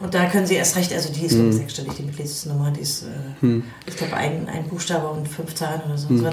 [0.00, 1.52] Und da können sie erst recht, also die ist hm.
[1.52, 3.06] sechsstellig, die Mitgliedsnummer, die ist, äh,
[3.40, 3.64] hm.
[3.86, 6.08] ich glaube, ein, ein Buchstabe und fünf Zahlen oder so.
[6.08, 6.24] Hm.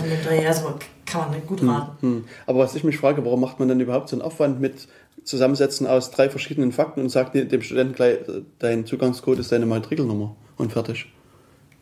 [0.47, 0.73] Also
[1.05, 1.69] kann man gut hm.
[1.69, 1.97] raten.
[2.01, 2.25] Hm.
[2.47, 4.87] Aber was ich mich frage, warum macht man denn überhaupt so einen Aufwand mit
[5.23, 8.17] Zusammensetzen aus drei verschiedenen Fakten und sagt dem Studenten gleich,
[8.59, 11.07] dein Zugangscode ist deine Matrikelnummer und fertig?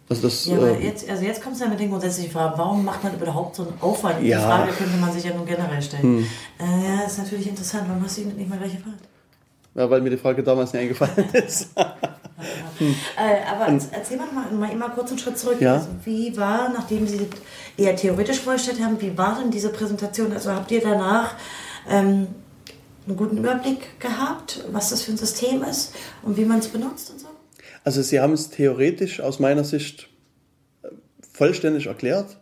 [0.09, 2.57] Also, das, ja, äh, jetzt, also jetzt kommt es ja mit den grundsätzlichen Fragen.
[2.57, 4.23] Warum macht man überhaupt so einen Aufwand?
[4.23, 4.39] Ja.
[4.39, 6.01] Die Frage könnte man sich ja nun generell stellen.
[6.01, 6.25] Hm.
[6.59, 7.83] Äh, ja, ist natürlich interessant.
[7.87, 9.07] Warum hast du ihn nicht mal gleich gefragt?
[9.79, 11.69] Ja, weil mir die Frage damals nicht eingefallen ist.
[12.79, 12.95] hm.
[13.17, 15.61] äh, aber Und, erzähl mal, mal, mal immer kurz einen Schritt zurück.
[15.61, 15.75] Ja?
[15.75, 17.25] Also, wie war, nachdem Sie
[17.77, 20.33] eher theoretisch vorgestellt haben, wie war denn diese Präsentation?
[20.33, 21.35] Also habt ihr danach
[21.89, 22.27] ähm,
[23.07, 27.11] einen guten Überblick gehabt, was das für ein System ist und wie man es benutzt
[27.11, 27.27] und so?
[27.85, 30.09] Also Sie haben es theoretisch aus meiner Sicht
[30.83, 30.89] äh,
[31.31, 32.35] vollständig erklärt.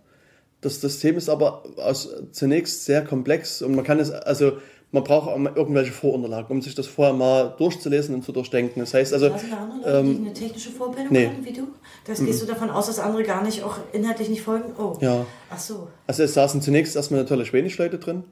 [0.61, 4.53] Das System ist aber aus, zunächst sehr komplex und man kann es, also
[4.91, 8.79] man braucht auch irgendwelche Vorunterlagen, um sich das vorher mal durchzulesen und zu durchdenken.
[8.79, 9.29] Das heißt also.
[9.37, 11.27] Sind da andere Leute, ähm, die eine technische Vorbildung nee.
[11.27, 11.67] haben wie du?
[12.05, 14.73] Das gehst du davon aus, dass andere gar nicht auch inhaltlich nicht folgen?
[14.79, 14.95] Oh.
[15.01, 15.25] Ja.
[15.49, 15.87] Ach so.
[16.07, 18.23] Also es saßen zunächst erstmal natürlich wenig Leute drin.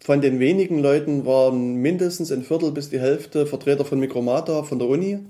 [0.00, 4.80] Von den wenigen Leuten waren mindestens ein Viertel bis die Hälfte Vertreter von Mikromata, von
[4.80, 5.20] der Uni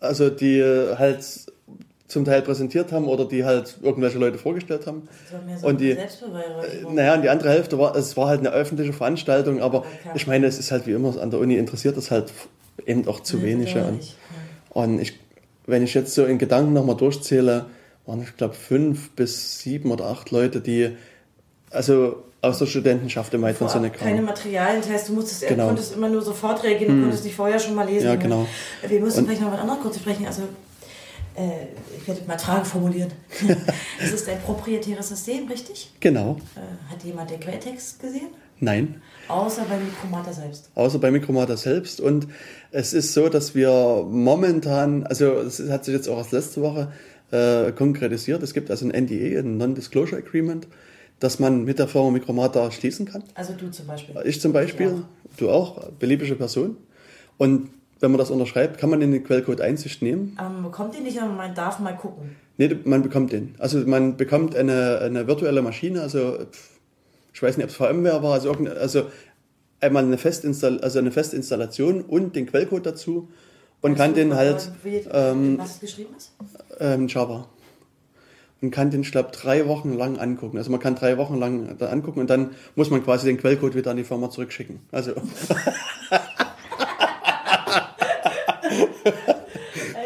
[0.00, 1.46] also die halt
[2.08, 5.08] zum Teil präsentiert haben oder die halt irgendwelche Leute vorgestellt haben.
[5.24, 6.06] Das war mehr so und die, äh,
[6.92, 10.10] naja, und die andere Hälfte war, es war halt eine öffentliche Veranstaltung, aber okay.
[10.14, 12.32] ich meine, es ist halt wie immer an der Uni interessiert es halt
[12.86, 13.82] eben auch zu ja, wenige.
[13.82, 14.16] Und,
[14.70, 15.18] und ich,
[15.66, 17.66] wenn ich jetzt so in Gedanken nochmal durchzähle,
[18.06, 20.96] waren ich glaube fünf bis sieben oder acht Leute, die
[21.70, 24.10] also aus der Studentenschaft im weiteren Sinne kamen.
[24.10, 25.66] Keine Materialien, das heißt, du musstest, genau.
[25.66, 27.02] konntest immer nur sofort reagieren, du hm.
[27.02, 28.06] konntest dich vorher schon mal lesen.
[28.06, 28.46] Ja, genau.
[28.86, 30.26] Wir müssen und, vielleicht noch was anderes kurz sprechen.
[30.26, 30.42] Also,
[31.36, 31.66] Äh,
[31.98, 33.10] ich werde mal Frage formulieren.
[34.00, 35.92] es ist ein proprietäres System, richtig?
[36.00, 36.36] Genau.
[36.56, 38.28] Äh, hat jemand den Quelltext gesehen?
[38.58, 39.02] Nein.
[39.28, 40.70] Außer bei Mikromata selbst.
[40.74, 42.00] Außer bei Mikromata selbst.
[42.00, 42.26] Und
[42.70, 46.92] es ist so, dass wir momentan, also es hat sich jetzt auch erst letzte Woche
[47.32, 48.42] äh, konkretisiert.
[48.42, 50.66] Es gibt also ein NDA, ein Non-Disclosure Agreement,
[51.20, 53.24] das man mit der Firma Mikromata schließen kann.
[53.34, 54.14] Also du zum Beispiel.
[54.24, 55.08] Ich zum Beispiel, Ja.
[55.36, 56.78] du auch, beliebige Person.
[57.36, 57.68] Und
[58.00, 60.36] wenn man das unterschreibt, kann man den Quellcode Einsicht nehmen.
[60.36, 62.36] Man bekommt den nicht, aber man darf mal gucken.
[62.58, 63.54] Nee, man bekommt den.
[63.58, 66.38] Also man bekommt eine, eine virtuelle Maschine, also
[67.32, 69.06] ich weiß nicht, ob es VMware war, also, also
[69.80, 73.28] einmal eine, Festinstall also eine Festinstallation und den Quellcode dazu
[73.82, 76.32] und kann Weißt du, den halt Also, wie, ähm, was es geschrieben ist?
[76.80, 77.46] ähm, Java.
[78.62, 80.56] Und kann den, ich glaube, drei Wochen lang angucken.
[80.56, 83.90] Also man kann drei Wochen lang angucken und dann muss man quasi den Quellcode wieder
[83.90, 84.80] an die Firma zurückschicken.
[84.90, 85.12] Also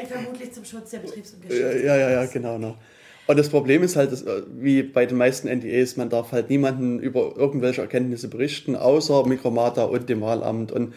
[0.08, 1.84] vermutlich zum Schutz der Betriebs- und Ja, Geschäftsordnung.
[1.86, 2.58] ja, ja, ja, genau.
[2.58, 2.74] Ne.
[3.26, 6.50] Und das Problem ist halt, dass, äh, wie bei den meisten NDAs, man darf halt
[6.50, 10.72] niemanden über irgendwelche Erkenntnisse berichten, außer Mikromata und dem Wahlamt.
[10.72, 10.94] Und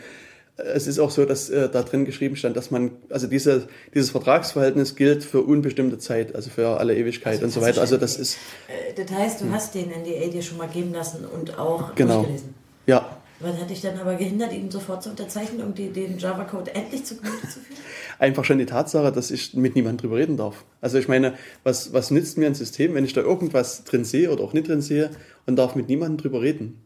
[0.57, 3.67] äh, es ist auch so, dass äh, da drin geschrieben stand, dass man, also diese,
[3.93, 7.81] dieses Vertragsverhältnis gilt für unbestimmte Zeit, also für alle Ewigkeit und so weiter.
[7.81, 8.37] Also das ist,
[8.67, 11.95] Äh, Das heißt, du hast den NDA dir schon mal geben lassen und auch Hm.
[11.95, 12.13] genau.
[12.15, 12.55] durchgelesen.
[12.87, 16.73] Ja, Was hat dich dann aber gehindert, ihn sofort zu unterzeichnen, um die, den Java-Code
[16.73, 17.79] endlich zu Gemüte zu führen?
[18.19, 20.63] einfach schon die Tatsache, dass ich mit niemandem drüber reden darf.
[20.81, 24.31] Also ich meine, was, was nützt mir ein System, wenn ich da irgendwas drin sehe
[24.31, 25.11] oder auch nicht drin sehe
[25.45, 26.79] und darf mit niemandem drüber reden?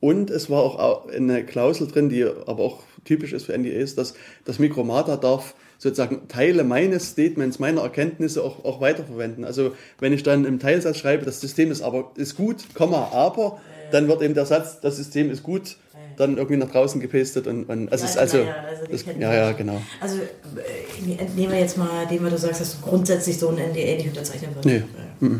[0.00, 4.14] Und es war auch eine Klausel drin, die aber auch typisch ist für NDAs, dass
[4.44, 9.44] das Mikromata darf sozusagen Teile meines Statements, meiner Erkenntnisse auch, auch weiterverwenden.
[9.44, 13.58] Also wenn ich dann im Teilsatz schreibe, das System ist aber ist gut, Komma, aber,
[13.90, 15.76] dann wird eben der Satz, das System ist gut,
[16.16, 19.52] dann irgendwie nach draußen gepastet und, und also, ist also, also die das, ja, ja,
[19.52, 19.80] genau.
[20.00, 23.54] Also äh, entnehmen wir jetzt mal dem, was du sagst, dass du grundsätzlich so ein
[23.56, 24.84] NDA nicht unterzeichnen würdest.
[25.20, 25.28] Nee.
[25.28, 25.36] Ja.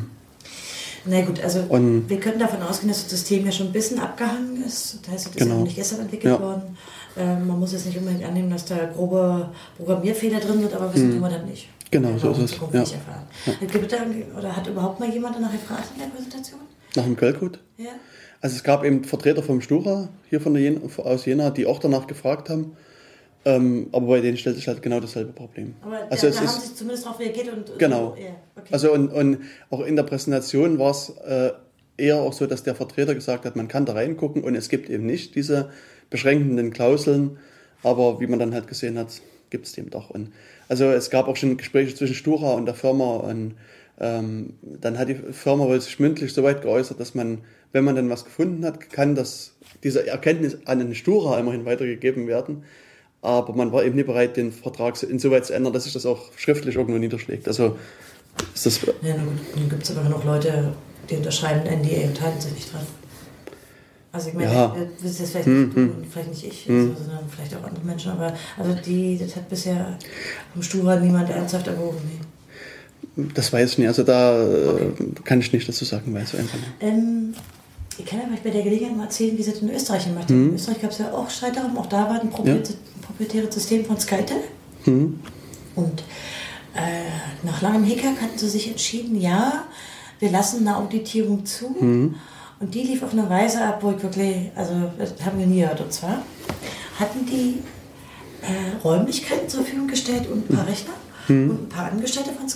[1.09, 3.99] Na gut, also Und- wir können davon ausgehen, dass das System ja schon ein bisschen
[4.01, 4.99] abgehangen ist.
[5.03, 5.59] Das heißt, das ist Genau.
[5.59, 6.41] ja nicht gestern entwickelt Ja.
[6.41, 6.77] worden.
[7.17, 11.13] Ähm, man muss jetzt nicht unbedingt annehmen, dass da grobe Programmierfehler drin sind, aber wissen
[11.13, 11.69] tun wir dann nicht.
[11.69, 11.77] Mhm.
[11.93, 12.59] Genau, so ist es.
[12.73, 12.81] Ja.
[12.81, 13.23] nicht erfahren.
[13.73, 13.99] Gibt da,
[14.37, 16.61] oder hat überhaupt mal jemand danach gefragt in der Präsentation?
[16.97, 17.61] Nach dem Quellcode?
[17.79, 17.91] Ja.
[18.47, 21.81] Also es gab eben Vertreter vom Stura hier von der Jen aus Jena, die auch
[21.81, 22.77] danach gefragt haben.
[23.45, 25.75] Ähm, aber bei denen stellt sich halt genau dasselbe Problem.
[25.83, 28.15] Aber also da, es da haben ist sie zumindest darauf reagiert und Genau.
[28.17, 28.69] So, ja, okay.
[28.71, 29.39] also und, und
[29.71, 31.55] auch in der Präsentation war es äh,
[31.97, 34.91] eher auch so, dass der Vertreter gesagt hat, man kann da reingucken und es gibt
[34.91, 35.71] eben nicht diese
[36.09, 37.39] beschränkenden Klauseln,
[37.83, 39.09] aber wie man dann halt gesehen hat,
[39.51, 40.11] gibt es eben doch.
[40.11, 40.33] Und
[40.69, 43.57] also es gab auch schon Gespräche zwischen Stura und der Firma und
[43.99, 47.39] ähm, dann hat die Firma wohl sich mündlich so weit geäußert, dass man,
[47.73, 52.27] wenn man dann was gefunden hat, kann das, diese Erkenntnis an den Stura immerhin weitergegeben
[52.27, 52.65] werden.
[53.23, 56.07] Aber man war eben nicht bereit, den Vertrag so- insoweit zu ändern, dass sich das
[56.07, 57.49] auch schriftlich irgendwo niederschlägt.
[57.49, 57.77] Also
[58.55, 60.73] ist das Ja, gut, dann gibt es aber noch Leute,
[61.11, 62.83] die unterschreiben NDA und halten sich nicht dran.
[64.13, 64.75] Also ich meine, Ja.
[64.75, 67.55] Hm, äh, das ist jetzt vielleicht nicht du und vielleicht nicht ich, jetzt, sondern vielleicht
[67.57, 69.99] auch andere Menschen, aber also die, das hat bisher
[70.53, 71.99] vom Stura niemand ernsthaft erwogen.
[72.05, 72.26] Nee.
[73.35, 73.89] Das weiß ich nicht.
[73.89, 74.93] Also da äh,
[75.25, 76.67] kann ich nicht dazu sagen, weiß ich einfach nicht.
[76.81, 77.35] Ähm,
[77.99, 80.29] ich kann ja bei der Gelegenheit mal erzählen, wie sie das in Österreich gemacht.
[80.29, 80.51] Mhm.
[80.51, 83.99] In Österreich gab es ja auch darum, auch da war ein proprietä- proprietäres System von
[83.99, 84.37] Skytel.
[84.85, 85.19] Mhm.
[85.75, 86.01] Und
[86.75, 87.07] äh,
[87.43, 89.65] nach langem Hickhack hatten sie sich entschieden, ja,
[90.19, 91.71] wir lassen eine Auditierung zu.
[91.81, 92.15] Mhm.
[92.61, 95.61] Und die lief auf eine Weise ab, wo ich wirklich, also das haben wir nie
[95.61, 95.81] gehört.
[95.81, 96.23] Und zwar
[97.01, 97.59] hatten die
[98.43, 100.57] äh, Räumlichkeiten zur Verfügung gestellt und ein Mhm.
[100.59, 100.93] paar Rechner
[101.29, 102.49] und ein paar Angestellte von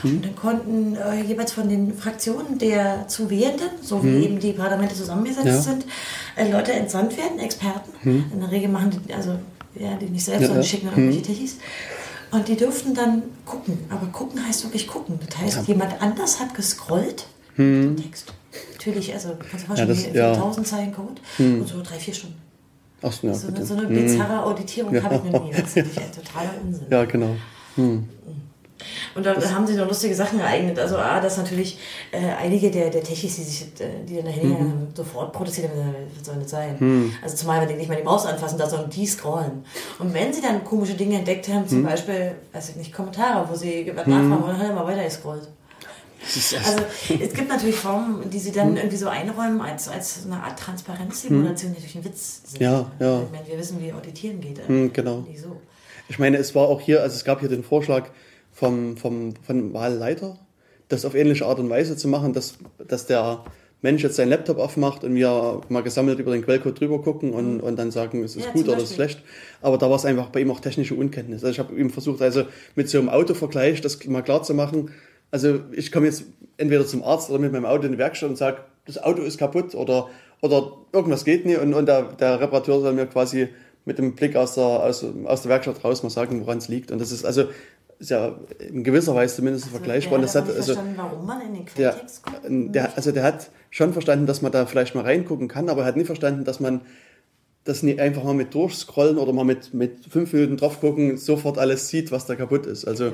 [0.00, 0.16] Skytel.
[0.16, 4.52] Und dann konnten äh, jeweils von den Fraktionen der zu Wählenden, so wie eben die
[4.52, 5.50] Parlamente zusammengesetzt Mhm.
[5.52, 5.60] Ja.
[5.60, 5.84] sind,
[6.36, 7.90] äh, Leute entsandt werden, Experten.
[8.04, 9.36] In der Regel machen die, also
[9.74, 10.68] ja, die nicht selbst, Ja, sondern ja.
[10.68, 11.56] schicken dann irgendwelche Techis.
[12.30, 13.78] Und die dürften dann gucken.
[13.90, 15.18] Aber gucken heißt wirklich gucken.
[15.28, 17.26] Das heißt, jemand anders hat gescrollt
[17.58, 18.32] den Text.
[18.72, 20.34] Natürlich, also kannst du vorstellen, das- hier ja.
[20.34, 22.36] so 1000 Zeilen Code und so drei, vier Stunden.
[23.02, 25.50] Ach so, ja, So, so eine bizarre Auditierung habe ich noch nie.
[25.50, 26.86] Das ist ein totaler Unsinn.
[26.90, 27.34] ja, genau.
[29.14, 30.78] Und da haben sie noch lustige Sachen ereignet.
[30.78, 31.78] Also A, dass natürlich
[32.10, 34.54] äh, einige der, der Techis, die sich äh, die dann dahin Mhm.
[34.58, 37.12] haben, sofort protestiert haben, was soll das sein?
[37.22, 39.64] Also zumal wenn die nicht mal die Maus anfassen, da sondern die scrollen.
[39.98, 41.68] Und wenn sie dann komische Dinge entdeckt haben, Mhm.
[41.68, 45.04] zum Beispiel, weiß ich nicht, Kommentare, wo sie nachfragen wollen, dann hat er mal weiter
[45.04, 45.48] gescrollt.
[46.24, 46.84] Also
[47.20, 48.54] es gibt natürlich Formen, die sie Mhm.
[48.54, 52.60] dann irgendwie so einräumen als, als eine Art Transparenzsimulation, die durch einen Witz sind.
[52.62, 53.22] Ja, ja.
[53.22, 54.58] Ich meine, wir wissen, wie Auditieren geht.
[54.60, 55.18] äh, genau.
[55.28, 55.60] Nicht so.
[56.08, 58.04] Ich meine, es war auch hier, also es gab hier den Vorschlag
[58.62, 60.38] vom, vom, vom Wahlleiter,
[60.88, 63.44] das auf ähnliche Art und Weise zu machen, dass, dass der
[63.80, 67.60] Mensch jetzt seinen Laptop aufmacht und wir mal gesammelt über den Quellcode drüber gucken und,
[67.60, 69.20] und dann sagen, es ist Ja, gut oder es ist schlecht.
[69.62, 71.42] Aber da war es einfach bei ihm auch technische Unkenntnis.
[71.42, 72.44] Also ich habe ihm versucht, also
[72.76, 74.92] mit so einem Autovergleich das mal klar zu machen.
[75.32, 76.22] Also ich komme jetzt
[76.56, 79.38] entweder zum Arzt oder mit meinem Auto in die Werkstatt und sage, das Auto ist
[79.38, 80.08] kaputt oder,
[80.40, 83.48] oder irgendwas geht nicht und, und der, der Reparateur soll mir quasi
[83.84, 86.92] mit dem Blick aus der, aus, aus der Werkstatt raus mal sagen, woran es liegt.
[86.92, 87.46] Und das ist also
[88.02, 88.34] ist ja
[88.68, 90.14] in gewisser Weise zumindest vergleichbar.
[90.18, 92.40] Und Der das hat nicht also, verstanden, warum man in den der, Quelltext guckt.
[92.48, 95.86] der, also der hat schon verstanden, dass man da vielleicht mal reingucken kann, aber er
[95.86, 96.80] hat nie verstanden, dass man
[97.64, 101.58] das nicht einfach mal mit durchscrollen oder mal mit, mit fünf Minuten drauf gucken, sofort
[101.58, 102.84] alles sieht, was da kaputt ist.
[102.86, 103.12] Also,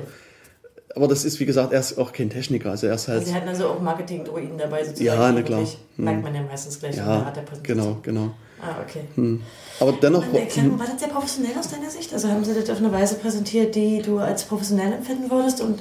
[0.95, 2.71] aber das ist, wie gesagt, er ist auch kein Techniker.
[2.71, 5.05] Also er ist halt, Also sie hatten also auch Marketing-Druiden dabei sozusagen.
[5.05, 5.59] Ja, na klar.
[5.59, 6.05] wirklich- Hm.
[6.05, 8.01] Merkt man ja meistens gleich in der ja, Art der Präsentation.
[8.01, 8.33] genau, genau.
[8.61, 9.39] Ah, okay.
[9.79, 12.13] Aber dennoch, Und, äh, klang- war das sehr professionell aus deiner Sicht?
[12.13, 15.79] Also haben sie das auf eine Weise präsentiert, die du als professionell empfinden würdest und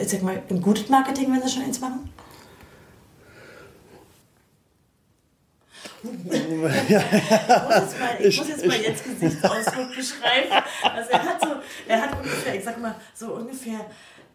[0.00, 2.08] ich sag mal, ein gutes Marketing, wenn sie schon eins machen?
[6.02, 10.50] Ich muss jetzt mal, ich muss jetzt mal jetzt Gesichtsausdruck beschreiben.
[10.82, 11.48] Also er hat so,
[11.88, 13.80] er hat ungefähr, ich sag mal, so ungefähr,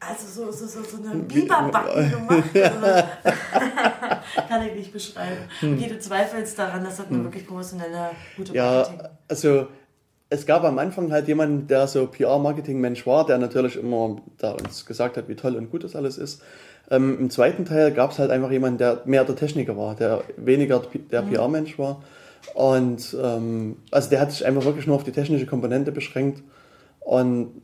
[0.02, 2.50] also so, so, so, so eine Biberbacken gemacht.
[4.50, 5.44] Kann ich nicht beschreiben.
[5.62, 9.68] Okay, du zweifelst daran, dass das ein wirklich professioneller, guter ja, Marketing also
[10.30, 14.86] es gab am Anfang halt jemanden, der so PR-Marketing-Mensch war, der natürlich immer da uns
[14.86, 16.42] gesagt hat, wie toll und gut das alles ist.
[16.90, 20.24] Ähm, Im zweiten Teil gab es halt einfach jemanden, der mehr der Techniker war, der
[20.38, 22.02] weniger der PR-Mensch war.
[22.54, 26.42] Und ähm, also der hat sich einfach wirklich nur auf die technische Komponente beschränkt
[27.02, 27.62] und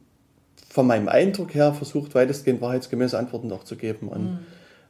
[0.77, 4.09] von meinem Eindruck her versucht, weitestgehend wahrheitsgemäße Antworten auch zu geben.
[4.09, 4.45] Und,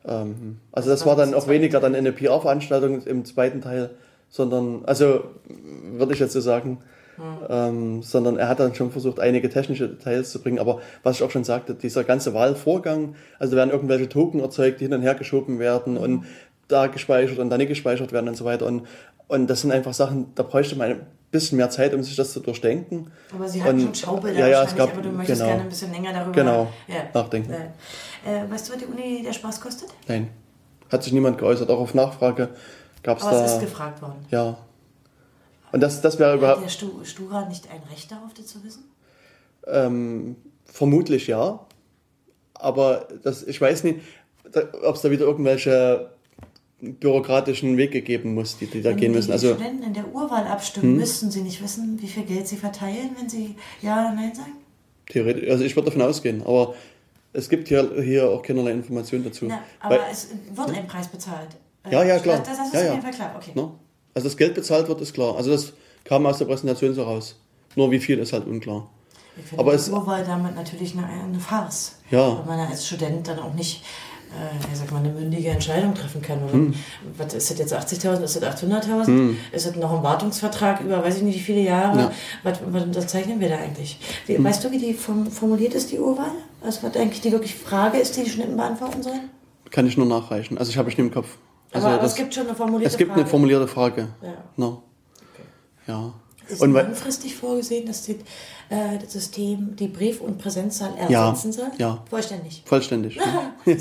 [0.06, 3.92] ähm, also das, Das war dann auch weniger dann eine PR-Veranstaltung im zweiten Teil,
[4.28, 6.80] sondern, also würde ich jetzt so sagen,
[7.50, 10.60] ähm, sondern er hat dann schon versucht, einige technische Details zu bringen.
[10.60, 14.86] Aber was ich auch schon sagte, dieser ganze Wahlvorgang, also werden irgendwelche Token erzeugt, die
[14.88, 16.26] hin und her geschoben werden und
[16.68, 18.66] da gespeichert und da nicht gespeichert werden und so weiter.
[18.66, 18.86] Und,
[19.30, 22.40] und das sind einfach Sachen, da bräuchte man bisschen mehr Zeit, um sich das zu
[22.40, 23.12] durchdenken.
[23.34, 25.50] Aber sie hatten schon Schaubilder ja, ja, es gab- aber du möchtest genau.
[25.52, 26.96] gerne ein bisschen länger darüber Genau, ja.
[27.14, 27.52] nachdenken.
[27.52, 28.32] Ja.
[28.44, 29.90] Äh, weißt du, was die Uni der Spaß kostet?
[30.08, 30.30] Nein,
[30.92, 31.70] hat sich niemand geäußert.
[31.70, 32.50] Auch auf Nachfrage
[33.04, 33.58] gab es Aber es da.
[33.58, 34.26] ist gefragt worden.
[34.32, 34.58] Ja.
[35.74, 36.64] Und das, das wäre Hat überhaupt.
[36.64, 38.86] der Stu Stura nicht ein Recht darauf, das zu wissen?
[39.68, 41.60] Ähm, vermutlich ja.
[42.54, 44.00] Aber das, ich weiß nicht,
[44.84, 46.10] ob es da wieder irgendwelche
[46.82, 49.32] bürokratischen Wege geben muss, die, die da Wenn gehen die müssen.
[49.32, 50.98] Also, Studenten in der Urwahl abstimmen, Hm?
[50.98, 54.54] müssten sie nicht wissen, wie viel Geld sie verteilen, wenn sie Ja oder Nein sagen?
[55.10, 56.76] theoretisch, also ich würde davon ausgehen, aber
[57.34, 59.46] es gibt hier, hier auch keinerlei Informationen dazu.
[59.48, 61.50] Na, aber Weil- es wird ein Preis bezahlt.
[61.90, 62.40] Ja, ja, klar.
[62.40, 62.92] Das, das ist Ja, auf ja.
[62.92, 63.34] jeden Fall klar.
[63.38, 63.52] Okay.
[63.56, 63.72] Ne?
[64.14, 65.38] Also das Geld bezahlt wird, ist klar.
[65.38, 67.36] Also das kam aus der Präsentation so raus.
[67.76, 68.90] Nur wie viel ist halt unklar.
[69.38, 71.96] Ich finde Aber die es- Urwahl damit natürlich eine, eine Farce.
[72.12, 72.40] Ja.
[72.46, 73.84] Weil man als Student dann auch nicht,
[74.32, 76.44] äh, ich sag mal, eine mündige Entscheidung treffen kann.
[76.44, 76.74] Oder Hm.
[77.18, 79.36] was ist das jetzt 80.000, ist das 800.000?
[79.52, 82.00] Ist das noch ein Wartungsvertrag über weiß ich nicht wie viele Jahre?
[82.00, 82.12] Ja.
[82.44, 84.00] Was, was unterzeichnen wir da eigentlich?
[84.26, 86.32] Wie, Weißt du, wie die form formuliert ist, die Urwahl?
[86.64, 89.30] Also was eigentlich die wirklich Frage ist, die die Studenten beantworten sollen?
[89.72, 90.58] Kann ich nur nachreichen.
[90.58, 91.38] Also ich habe ich nicht im Kopf.
[91.74, 93.22] Also aber, aber das, es gibt schon eine formulierte es gibt Frage.
[93.22, 94.08] eine formulierte Frage.
[94.22, 94.34] Ja.
[94.56, 94.78] Ne?
[95.88, 96.14] Ja.
[96.50, 98.14] Ist Und langfristig vorgesehen, dass die,
[98.70, 101.68] äh, das System die Brief- und Präsenzzahl Ja, ersetzen soll?
[101.78, 102.04] ja.
[102.10, 102.64] Vollständig.
[102.66, 103.20] vollständig.
[103.66, 103.78] Gut.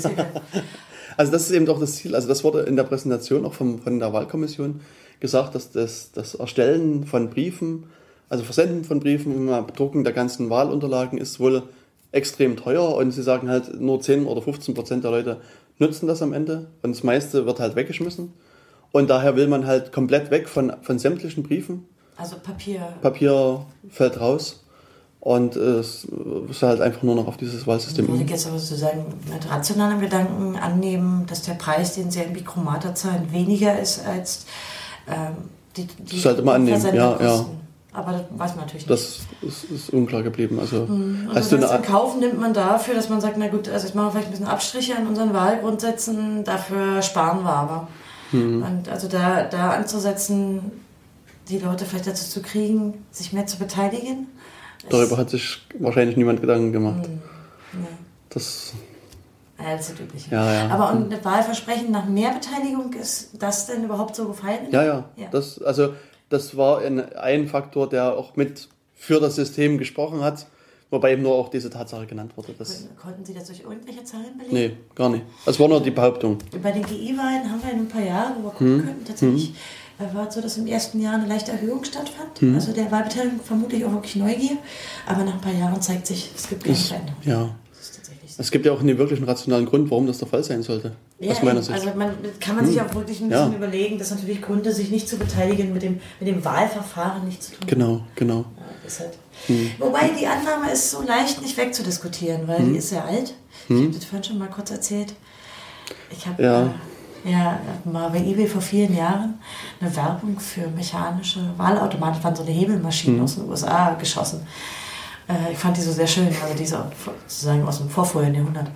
[1.15, 2.13] Also das ist eben doch das Ziel.
[2.15, 4.81] Also das wurde in der Präsentation auch vom, von der Wahlkommission
[5.19, 7.85] gesagt, dass das, das Erstellen von Briefen,
[8.29, 11.63] also Versenden von Briefen Bedrucken der ganzen Wahlunterlagen ist wohl
[12.11, 15.37] extrem teuer und sie sagen halt, nur 10 oder 15 Prozent der Leute
[15.79, 18.33] nutzen das am Ende und das meiste wird halt weggeschmissen.
[18.91, 21.85] Und daher will man halt komplett weg von, von sämtlichen Briefen.
[22.17, 22.81] Also Papier.
[23.01, 24.63] Papier fällt raus
[25.19, 26.07] und es
[26.49, 28.07] ist halt einfach nur noch auf dieses Wahlsystem.
[28.07, 32.33] Würde ich jetzt aber sozusagen mit rationalen Gedanken annehmen, dass der Preis, den sie in
[32.33, 34.45] Mikromata zahlen, weniger ist als
[35.07, 35.35] ähm,
[35.75, 37.57] die, die Das sollte man annehmen, ja, Versandkosten.
[37.93, 38.89] Aber das weiß man natürlich nicht.
[38.89, 40.59] Das ist, ist unklar geblieben.
[40.59, 43.47] Also Und hast das du eine in Kauf nimmt man dafür, dass man sagt, na
[43.47, 47.53] gut, also jetzt machen wir vielleicht ein bisschen Abstriche an unseren Wahlgrundsätzen, dafür sparen wir
[47.53, 47.87] aber.
[48.31, 48.61] Mhm.
[48.61, 50.71] Und also da, da anzusetzen,
[51.49, 54.27] die Leute vielleicht dazu zu kriegen, sich mehr zu beteiligen.
[54.89, 57.07] Darüber hat sich wahrscheinlich niemand Gedanken gemacht.
[57.73, 57.79] Nee.
[58.29, 58.73] Das,
[59.59, 60.31] Ja, das ist das Übliche.
[60.35, 60.69] Ja, ja.
[60.69, 64.67] Aber und ein Wahlversprechen nach mehr Beteiligung, ist das denn überhaupt so gefallen?
[64.71, 65.27] ja, ja, Ja.
[65.31, 65.93] Das, also,
[66.29, 70.45] das war ein, ein Faktor, der auch mit für das System gesprochen hat,
[70.89, 72.53] wobei eben nur auch diese Tatsache genannt wurde.
[72.57, 74.53] Das, Konnten Sie das durch irgendwelche Zahlen belegen?
[74.53, 75.23] nee, gar nicht.
[75.45, 76.37] Es war nur die Behauptung.
[76.61, 78.77] Bei den GI-Wahlen haben wir in ein paar Jahren, wo wir Hm.
[78.77, 79.53] gucken könnten, tatsächlich äh,
[80.13, 82.39] war es so, dass im ersten Jahr eine leichte Erhöhung stattfand.
[82.39, 82.55] Hm.
[82.55, 84.57] Also der Wahlbeteiligung vermutlich auch wirklich Neugier.
[85.05, 87.15] Aber nach ein paar Jahren zeigt sich, es gibt keine Veränderung.
[87.23, 87.49] ja.
[87.95, 90.91] Tatsächlich Es gibt ja auch einen wirklichen rationalen Grund, warum das der Fall sein sollte.
[91.19, 91.61] Ja, aus meiner.
[91.63, 91.73] Sicht.
[91.73, 93.45] also man kann man sich auch wirklich ein Ja.
[93.45, 97.47] bisschen überlegen, dass natürlich Gründe, sich nicht zu beteiligen, mit dem, mit dem Wahlverfahren nichts
[97.47, 97.67] zu tun haben.
[97.69, 98.45] Genau, genau.
[98.57, 99.17] Ja, halt.
[99.79, 103.33] Wobei die Annahme ist so leicht nicht wegzudiskutieren, weil die ist sehr alt.
[103.69, 105.13] Ich habe das vorhin schon mal kurz erzählt.
[106.11, 106.65] Ich habe Ja.
[106.67, 106.69] äh,
[107.27, 109.35] ja, mal bei eBay vor vielen Jahren
[109.79, 114.47] eine Werbung für mechanische Wahlautomaten, waren so eine Hebelmaschinen aus den USA geschossen.
[115.27, 116.85] Äh, ich fand die so sehr schön, also diese
[117.27, 118.69] sozusagen aus dem vorvorigen Jahrhundert.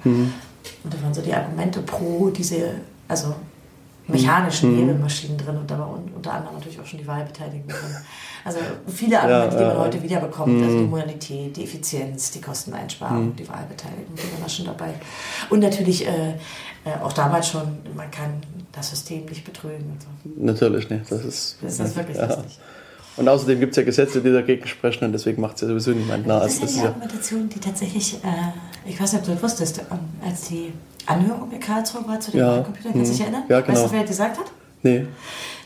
[0.84, 2.76] Und da waren so die Argumente pro diese,
[3.08, 3.36] also
[4.08, 7.96] mechanischen Hebelmaschinen drin und da war un- unter anderem natürlich auch schon die Wahlbeteiligung drin.
[8.44, 9.80] Also viele Argumente, die man ja.
[9.80, 14.50] heute wieder bekommt, also die Modernität, die Effizienz, die Kosteneinsparung, die Wahlbeteiligung, die waren da
[14.50, 14.94] schon dabei.
[15.50, 16.32] Und natürlich äh,
[16.84, 17.62] äh, auch damals schon,
[17.96, 18.42] man kann
[18.72, 20.30] das System nicht betrügen so.
[20.44, 21.12] Natürlich nicht.
[21.12, 22.26] Das ist, Das ist wirklich ja.
[22.26, 22.58] lustig.
[23.18, 25.92] Und außerdem gibt es ja Gesetze, die dagegen sprechen und deswegen macht es ja sowieso
[25.92, 26.42] niemand nach.
[26.42, 29.34] Das das ja ist die ja, Argumentation, die tatsächlich, äh, ich weiß nicht, ob du
[29.34, 30.72] das wusstest, ähm, als die
[31.08, 33.34] Anhörung in Karlsruhe war zu dem Ja, Wahlcomputer, kannst du dich mhm.
[33.34, 33.44] erinnern?
[33.50, 33.84] Ja, Weißt genau.
[33.88, 34.46] du, wer das gesagt hat?
[34.84, 35.06] nee.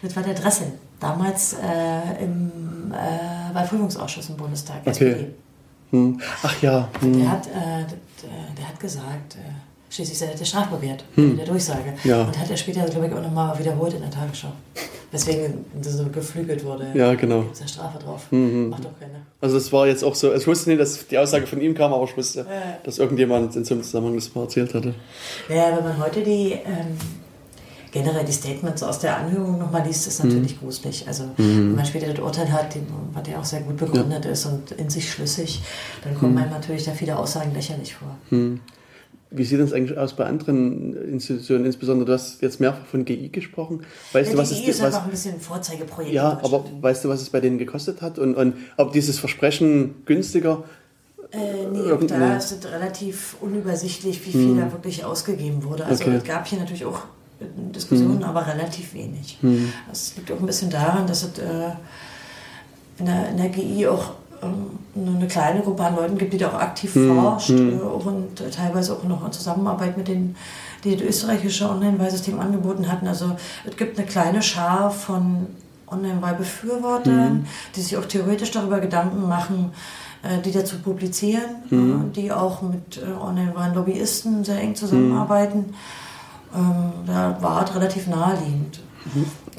[0.02, 0.68] Das war der Dressel,
[1.00, 2.52] damals äh, im
[2.92, 4.90] äh, Wahlprüfungsausschuss im Bundestag, Okay.
[4.92, 5.28] SPD.
[5.92, 6.20] Hm.
[6.44, 6.88] Ach ja.
[7.00, 7.20] Hm.
[7.20, 9.40] Der hat, äh, d- äh, der hat gesagt, äh,
[9.96, 11.94] schließlich sei der strafbewehrt, in der Durchsage.
[12.02, 12.10] Hm.
[12.12, 12.22] Ja.
[12.24, 14.52] Und hat er später, glaube ich, auch nochmal wiederholt in der Tagesschau.
[15.12, 16.88] Weswegen das so geflügelt wurde.
[16.94, 17.44] Ja, genau.
[17.44, 18.28] Gibt ja Strafe drauf.
[18.32, 18.70] Mhm.
[18.70, 19.22] Macht doch keine.
[19.40, 21.74] Also das war jetzt auch so, also ich wusste nicht, dass die Aussage von ihm
[21.74, 22.46] kam, aber ich wusste, Ja.
[22.84, 24.94] dass irgendjemand in so einem Zusammenhang das mal erzählt hatte.
[25.48, 26.98] Naja, wenn man heute die ähm,
[27.92, 31.08] generell die Statements aus der Anhörung nochmal liest, ist natürlich gruselig.
[31.08, 32.76] Also wenn man später das Urteil hat,
[33.14, 35.62] was ja auch sehr gut begründet ist und in sich schlüssig,
[36.04, 38.18] dann kommen einem natürlich da viele Aussagen lächerlich vor.
[39.36, 41.66] Wie sieht es eigentlich aus bei anderen Institutionen?
[41.66, 43.84] Insbesondere, du hast jetzt mehrfach von GI gesprochen.
[44.14, 46.14] Weißt Ja, du, was GI ist was, einfach ein bisschen ein Vorzeigeprojekt.
[46.14, 48.18] Ja, aber weißt du, was es bei denen gekostet hat?
[48.20, 50.64] Und, und ob dieses Versprechen günstiger
[51.32, 55.86] Äh, nee, auch Irgend- da ist es relativ unübersichtlich, wie viel da wirklich ausgegeben wurde.
[55.86, 56.16] Also Okay.
[56.18, 57.00] es gab hier natürlich auch
[57.42, 59.38] äh, Diskussionen, aber relativ wenig.
[59.90, 61.72] Das liegt auch ein bisschen daran, dass es äh,
[63.00, 66.60] in, der, in der GI auch eine kleine Gruppe an Leuten gibt, die da auch
[66.60, 70.36] aktiv forscht äh, auch und äh, teilweise auch noch in Zusammenarbeit mit den
[70.84, 73.08] die das österreichische Online-Wahlsystem angeboten hatten.
[73.08, 73.36] Also
[73.68, 75.48] es gibt eine kleine Schar von
[75.88, 79.72] Online-Wahlbefürwortern, die sich auch theoretisch darüber Gedanken machen,
[80.22, 85.74] äh, die dazu publizieren, äh, die auch mit Online-Wahlen-Lobbyisten sehr eng zusammenarbeiten.
[86.56, 88.80] Ähm, da war es relativ naheliegend.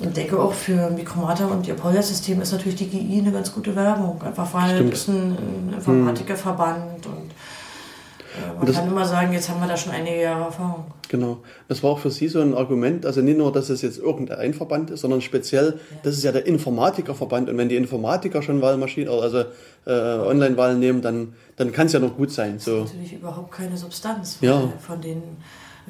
[0.02, 3.74] Und denke auch für Mikromata und ihr Polya-System ist natürlich die GI eine ganz gute
[3.76, 4.20] Werbung.
[4.22, 4.92] Einfach weil Stimmt.
[4.94, 5.36] es ist ein,
[5.68, 10.20] ein Informatikerverband und äh, man das- kann immer sagen, jetzt haben wir da schon einige
[10.20, 10.84] Jahre Erfahrung.
[11.08, 11.38] Genau.
[11.68, 14.52] Das war auch für Sie so ein Argument, also nicht nur, dass es jetzt irgendein
[14.54, 19.08] Verband ist, sondern speziell, das ist ja der Informatikerverband und wenn die Informatiker schon Wahlmaschinen,
[19.08, 19.44] also
[19.86, 22.58] äh, Online-Wahlen nehmen, dann, dann kann es ja noch gut sein.
[22.58, 22.80] So.
[22.80, 24.38] Natürlich überhaupt keine Substanz.
[24.40, 24.60] Ja.
[24.84, 25.22] Von den,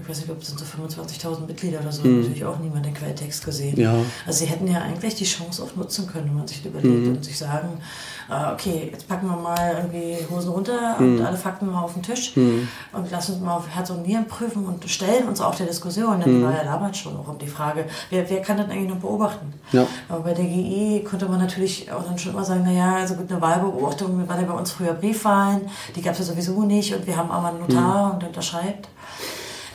[0.01, 2.85] ich weiß nicht, ob es sind so 25.000 Mitglieder oder so, hat natürlich auch niemand
[2.85, 3.75] den Quelltext gesehen.
[3.77, 3.81] Mhm.
[3.83, 3.95] Ja.
[4.27, 7.17] Also sie hätten ja eigentlich die Chance auch nutzen können, wenn man sich überlegt Mhm.
[7.17, 7.81] und sich sagen,
[8.29, 11.19] äh, okay, jetzt packen wir mal irgendwie Hosen runter Mhm.
[11.21, 14.27] und alle Fakten mal auf den Tisch und lassen uns mal auf Herz und Nieren
[14.27, 16.23] prüfen und stellen uns auch der Diskussion, Mhm.
[16.23, 18.91] denn die war ja damals schon auch um die Frage, wer, wer kann das eigentlich
[18.91, 19.53] noch beobachten?
[19.73, 19.87] Ja.
[20.09, 23.31] Aber bei der GI konnte man natürlich auch dann schon immer sagen, naja, also gut,
[23.31, 25.63] eine Wahlbeobachtung war ja bei uns früher Briefwahlen,
[25.95, 28.89] die gab es ja sowieso nicht und wir haben aber einen Notar und der unterschreibt.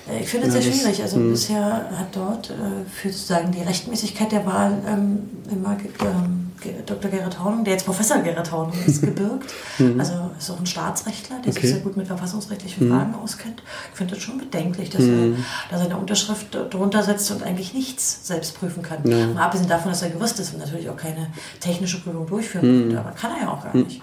[0.09, 1.01] Äh, Ich finde es Ja, sehr das- schwierig.
[1.01, 2.53] Also bisher hat dort äh,
[2.89, 5.19] für sozusagen die Rechtmäßigkeit der Wahl ähm,
[5.51, 6.47] immer ähm,
[6.85, 7.09] Dr.
[7.09, 9.51] Gerrit Hornung, der jetzt Professor Gerrit Hornung ist, gebürgt.
[9.97, 11.71] Also ist auch ein Staatsrechtler, der sich Okay.
[11.73, 13.63] sehr gut mit verfassungsrechtlichen Fragen auskennt.
[13.91, 15.29] Ich finde das schon bedenklich, dass er
[15.71, 18.99] da seine Unterschrift drunter setzt und eigentlich nichts selbst prüfen kann.
[19.33, 21.27] Mal abgesehen davon, dass er Jurist ist und natürlich auch keine
[21.59, 23.99] technische Prüfung durchführen konnte, aber kann er ja auch gar nicht.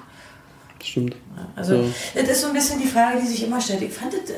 [0.82, 1.14] Stimmt.
[1.55, 1.84] Also, Ja.
[2.14, 3.82] das ist so ein bisschen die Frage, die sich immer stellt.
[3.82, 4.34] Ich fand es äh,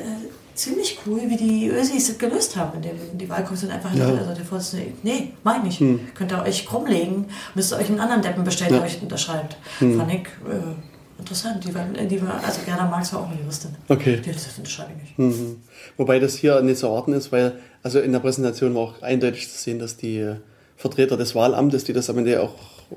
[0.55, 4.05] ziemlich cool, wie die Ösis das gelöst haben, indem die Wahlkommission einfach Ja.
[4.07, 6.15] also der Vorsitzende, nee, mach ich nicht.
[6.15, 7.25] Könnt ihr euch krumm legen,
[7.55, 9.57] müsst ihr euch einen anderen Deppen bestellen, der euch unterschreibt.
[9.79, 11.63] Fand ich äh, interessant.
[11.65, 13.71] Die war, die war, also Gerda Marx war auch eine Juristin.
[13.87, 14.19] Okay.
[14.23, 15.19] Die hat das unterschreibe ich nicht.
[15.19, 15.57] Mhm.
[15.97, 19.49] Wobei das hier nicht zu erwarten ist, weil also in der Präsentation war auch eindeutig
[19.49, 20.35] zu sehen, dass die äh,
[20.77, 22.53] Vertreter des Wahlamtes, die das am Ende auch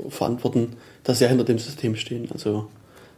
[0.08, 2.28] verantworten, dass sie hinter dem System stehen.
[2.32, 2.68] Also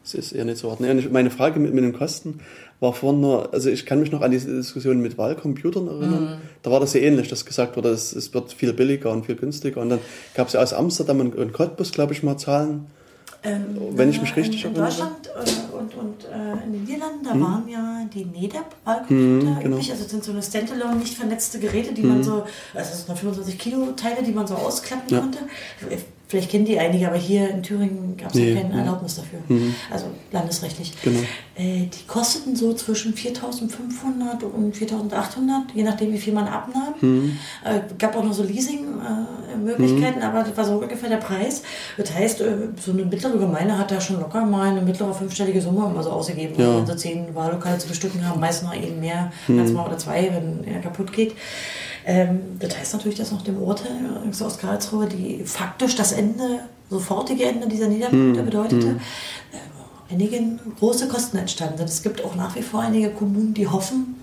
[0.07, 0.89] es ist eher nicht zu erwarten.
[0.89, 2.41] Und meine Frage mit, mit den Kosten
[2.79, 6.41] war vorhin nur, also ich kann mich noch an diese Diskussion mit Wahlcomputern erinnern.
[6.63, 9.37] Da war das ja ähnlich, dass gesagt wurde, es, es wird viel billiger und viel
[9.37, 9.81] günstiger.
[9.81, 9.99] Und dann
[10.35, 12.87] gab es ja aus Amsterdam und, und Cottbus, glaube ich, mal Zahlen.
[13.43, 14.97] Ähm, Wenn ich äh, mich richtig in, in erinnere.
[14.97, 19.77] Deutschland äh, und, und äh, in den Niederlanden, da waren ja die NEDAP-Wahlcomputer genau.
[19.77, 19.91] üblich.
[19.91, 22.45] Also das sind so eine Standalone, nicht vernetzte Geräte, die man so,
[22.75, 25.21] also das nur 25 Kilo Teile, die man so ausklappen Ja.
[25.21, 25.39] konnte.
[26.29, 29.39] Vielleicht kennen die einige, aber hier in Thüringen gab es nee, ja keine Erlaubnis dafür.
[29.47, 29.75] Mhm.
[29.93, 30.93] Also landesrechtlich.
[31.03, 31.21] Genau.
[31.55, 36.95] Äh, die kosteten so zwischen 4.500 und 4.800, je nachdem, wie viel man abnahm.
[37.01, 37.39] Mhm.
[37.65, 40.29] Äh, gab auch noch so Leasing-Möglichkeiten, äh, mhm.
[40.29, 41.63] aber das war so ungefähr der Preis.
[41.97, 45.63] Das heißt, äh, so eine mittlere Gemeinde hat da schon locker mal eine mittlere fünfstellige
[45.63, 46.55] Summe immer so ausgegeben.
[46.59, 46.79] Ja.
[46.79, 49.61] Wenn sie zehn Wahllokale zu bestücken haben, meist noch eben mehr mhm.
[49.61, 51.35] als mal oder zwei, wenn er kaputt geht.
[52.09, 53.91] Ähm, das heißt natürlich, dass nach dem Urteil
[54.25, 58.47] äh, aus Karlsruhe die faktisch das Ende, sofortige Ende dieser Niederpunkte hm.
[58.47, 58.97] bedeutete, hm.
[59.53, 60.41] äh, einige
[60.79, 61.89] große Kosten entstanden sind.
[61.89, 64.15] Es gibt auch nach wie vor einige Kommunen, die hoffen,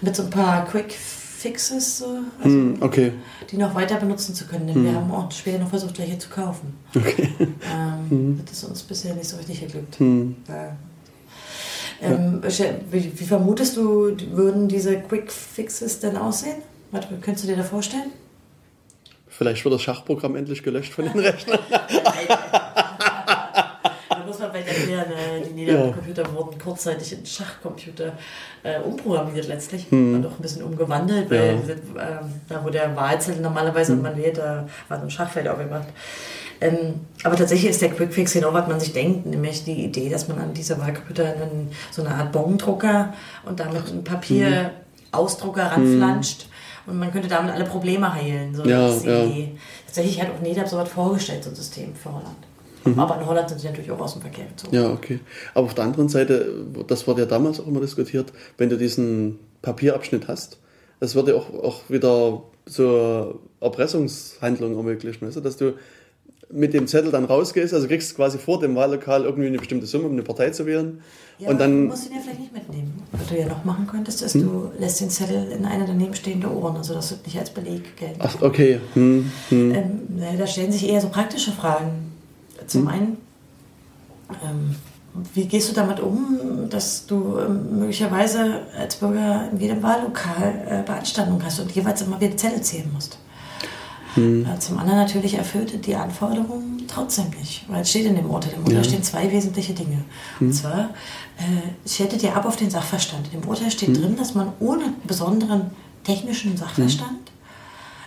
[0.00, 3.12] mit so ein paar Quick Fixes, also, hm, okay.
[3.50, 4.66] die noch weiter benutzen zu können.
[4.66, 4.84] Denn hm.
[4.84, 6.74] wir haben auch später noch versucht, welche zu kaufen.
[6.96, 7.28] Okay.
[7.38, 8.40] Ähm, hm.
[8.44, 9.98] Das ist uns bisher nicht so richtig geglückt.
[9.98, 10.36] Hm.
[10.48, 12.42] Äh, ähm,
[12.90, 16.56] wie, wie, vermutest du, würden diese Quick Fixes denn aussehen?
[16.94, 18.12] Was könntest du dir da vorstellen?
[19.26, 21.58] Vielleicht wird das Schachprogramm endlich gelöscht von den Rechnern.
[21.68, 21.80] da
[24.24, 25.06] muss man der erklären,
[25.44, 26.32] die Niedercomputer ja.
[26.32, 28.12] wurden kurzzeitig in Schachcomputer
[28.62, 30.14] äh, umprogrammiert letztlich hm.
[30.14, 32.00] und auch ein bisschen umgewandelt, weil ja.
[32.00, 34.02] äh, da wo der Wahlzettel normalerweise hm.
[34.02, 35.88] man wählt, da war so ein Schachfeld aufgemacht.
[36.60, 40.28] Ähm, aber tatsächlich ist der Quickfix genau, was man sich denkt, nämlich die Idee, dass
[40.28, 43.12] man an diese Wahlcomputer einen, so eine Art Bongdrucker
[43.44, 46.00] und damit ein Papierausdrucker hm.
[46.86, 48.54] Und man könnte damit alle Probleme heilen.
[48.54, 49.30] So ja, ja.
[49.86, 52.36] Tatsächlich hat auch NEDAP so was vorgestellt, so ein System für Holland.
[52.84, 52.98] Mhm.
[52.98, 54.74] Aber in Holland sind sie natürlich auch aus dem Verkehr gezogen.
[54.74, 55.20] Ja, okay.
[55.54, 59.38] Aber auf der anderen Seite, das wurde ja damals auch immer diskutiert, wenn du diesen
[59.62, 60.58] Papierabschnitt hast,
[61.00, 65.40] das würde auch, auch wieder so Erpressungshandlungen ermöglichen, weißt du?
[65.40, 65.74] dass du
[66.50, 70.06] mit dem Zettel dann rausgehst, also kriegst quasi vor dem Wahllokal irgendwie eine bestimmte Summe,
[70.06, 71.02] um eine Partei zu wählen.
[71.38, 73.02] Ja, und dann musst du ihn ja vielleicht nicht mitnehmen.
[73.10, 74.42] Was du ja noch machen könntest, ist, hm.
[74.42, 77.96] du lässt den Zettel in eine daneben stehende Ohren, also das wird nicht als Beleg
[77.96, 78.20] gelten.
[78.20, 78.80] Ach, okay.
[78.94, 79.30] Hm.
[79.48, 79.74] Hm.
[79.74, 82.12] Ähm, da stellen sich eher so praktische Fragen.
[82.66, 82.88] Zum hm.
[82.88, 83.16] einen,
[84.44, 84.76] ähm,
[85.34, 90.82] wie gehst du damit um, dass du ähm, möglicherweise als Bürger in jedem Wahllokal äh,
[90.82, 93.18] Beanstandung hast und jeweils immer wieder Zettel zählen musst?
[94.14, 94.46] Hm.
[94.46, 98.52] Äh, zum anderen natürlich erfüllt die Anforderungen trotzdem nicht, weil es steht in dem Urteil.
[98.54, 98.84] Im Urteil ja.
[98.84, 100.04] stehen zwei wesentliche Dinge.
[100.38, 100.48] Hm.
[100.48, 100.90] Und zwar,
[101.38, 103.32] äh, schättet ja ab auf den Sachverstand.
[103.32, 103.94] In dem Urteil steht hm.
[103.94, 105.70] drin, dass man ohne besonderen
[106.04, 107.30] technischen Sachverstand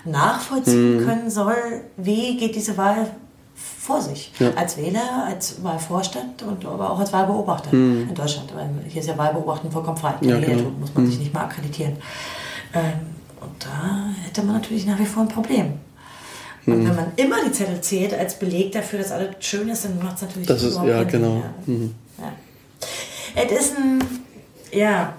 [0.04, 0.12] hm.
[0.12, 1.06] nachvollziehen hm.
[1.06, 1.56] können soll,
[1.98, 3.12] wie geht diese Wahl
[3.56, 4.32] vor sich.
[4.40, 4.52] Ja.
[4.56, 8.10] Als Wähler, als Wahlvorstand und aber auch als Wahlbeobachter hm.
[8.10, 8.54] in Deutschland.
[8.56, 10.14] Weil hier ist ja Wahlbeobachten vollkommen frei.
[10.22, 10.70] Ja, genau.
[10.80, 11.94] muss man sich nicht mal akkreditieren.
[12.74, 15.74] Ähm, und da hätte man natürlich nach wie vor ein Problem.
[16.68, 16.90] Und mhm.
[16.90, 20.18] wenn man immer die Zettel zählt als Beleg dafür, dass alles schön ist, dann macht
[20.18, 21.42] es natürlich das ist, ja, genau.
[21.66, 21.96] Mhm.
[22.20, 22.34] Ja.
[23.36, 24.04] Es ist ein,
[24.74, 25.16] ja,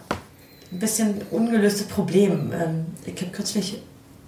[0.71, 2.53] ein bisschen ungelöstes Problem.
[2.53, 3.77] Ähm, ich habe kürzlich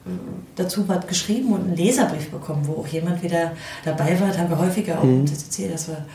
[0.07, 0.11] äh,
[0.57, 3.53] dazu was geschrieben und einen Leserbrief bekommen, wo auch jemand wieder
[3.85, 4.29] dabei war.
[4.29, 5.27] Das haben wir häufiger auch mhm.
[5.27, 6.07] erzählt, dass wir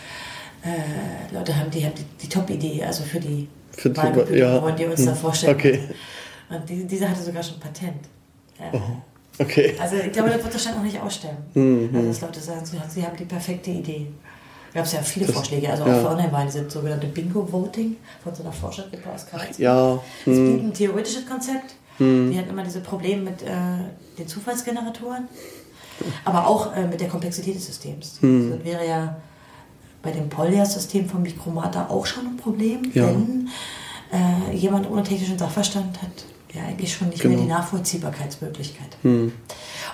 [0.63, 4.59] äh, Leute haben, die haben die, die Top-Idee, also für die für Wahlgebühren, ja.
[4.59, 5.05] wollen die uns mhm.
[5.05, 5.55] da vorstellen.
[5.55, 5.81] Okay.
[6.49, 8.07] Und die, diese hatte sogar schon Patent.
[8.59, 8.71] Ja.
[8.73, 8.81] Oh.
[9.39, 9.75] Okay.
[9.79, 11.37] Also ich glaube, das wird wahrscheinlich noch nicht aussterben.
[11.53, 11.95] Mhm.
[11.95, 14.07] Also dass Leute sagen, sie haben die perfekte Idee.
[14.73, 18.35] Da gab es ja viele das, Vorschläge, also auch für Online-Wahlen, diese sogenannte Bingo-Voting von
[18.35, 19.63] so einer Forschergruppe aus Karlsruhe.
[19.63, 19.99] Ja.
[20.25, 20.65] Das mhm.
[20.65, 21.75] ein theoretisches Konzept.
[21.99, 22.31] Mhm.
[22.31, 23.47] Die hatten immer diese Probleme mit äh,
[24.17, 25.27] den Zufallsgeneratoren,
[26.25, 28.17] aber auch äh, mit der Komplexität des Systems.
[28.21, 28.41] Mhm.
[28.41, 29.15] Also das wäre ja
[30.01, 33.07] bei dem Polya-System von Mikromata auch schon ein Problem, ja.
[33.07, 33.49] wenn
[34.11, 36.25] äh, jemand ohne technischen Sachverstand hat
[36.55, 37.35] ja eigentlich schon nicht genau.
[37.35, 38.97] mehr die Nachvollziehbarkeitsmöglichkeit.
[39.01, 39.31] Hm.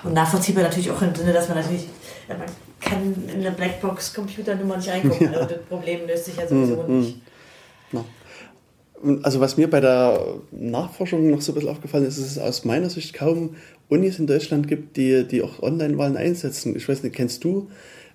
[0.04, 1.88] Und nachvollziehbar natürlich auch im Sinne, dass man natürlich,
[2.28, 2.38] man
[2.80, 5.28] kann in eine Blackbox-Computernummer nicht reingucken.
[5.32, 5.40] Ja.
[5.40, 7.22] Also das Problem löst sich ja sowieso hm, nicht.
[7.92, 8.06] No.
[9.24, 10.20] Also was mir bei der
[10.52, 13.56] Nachforschung noch so ein bisschen aufgefallen ist, ist, dass es aus meiner Sicht kaum
[13.90, 16.76] Unis in Deutschland gibt, die, die auch Online-Wahlen einsetzen.
[16.76, 17.70] Ich weiß nicht, kennst du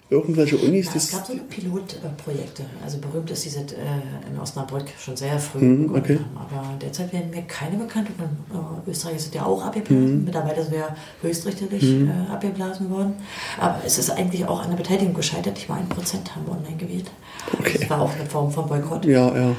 [0.09, 0.87] irgendwelche Unis?
[0.87, 2.65] Ja, es gab so Pilotprojekte.
[2.85, 6.19] Also berühmt ist diese äh, in Osnabrück schon sehr früh mhm, okay.
[6.35, 8.09] Aber derzeit werden mir keine bekannt.
[8.19, 10.19] Und äh, Österreich sind ja auch abgeblasen.
[10.19, 10.25] Mhm.
[10.25, 12.11] Mittlerweile sind wir höchstrichterlich mhm.
[12.11, 13.15] äh, abgeblasen worden.
[13.59, 15.59] Aber es ist eigentlich auch an der Beteiligung gescheitert.
[15.59, 17.11] Ich war ein Prozent haben online gewählt.
[17.59, 17.79] Okay.
[17.81, 19.05] Das war auch eine Form von Boykott.
[19.05, 19.57] Ja, ja.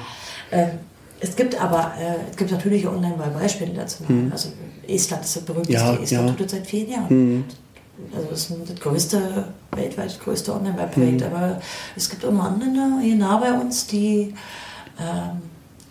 [0.52, 0.70] Ähm,
[1.20, 4.04] es gibt aber, äh, es gibt natürlich Online-Wahlbeispiele dazu.
[4.08, 4.32] Mhm.
[4.32, 4.50] Also
[4.88, 5.74] Estland ist das berühmteste.
[5.74, 6.36] Ja, Estland ja.
[6.36, 7.46] tut seit vielen Jahren.
[8.16, 11.28] Also das ist das größte, weltweit größte Online-Webprojekt, mhm.
[11.28, 11.62] aber
[11.96, 14.34] es gibt auch andere Länder hier nah bei uns, die
[15.00, 15.42] ähm,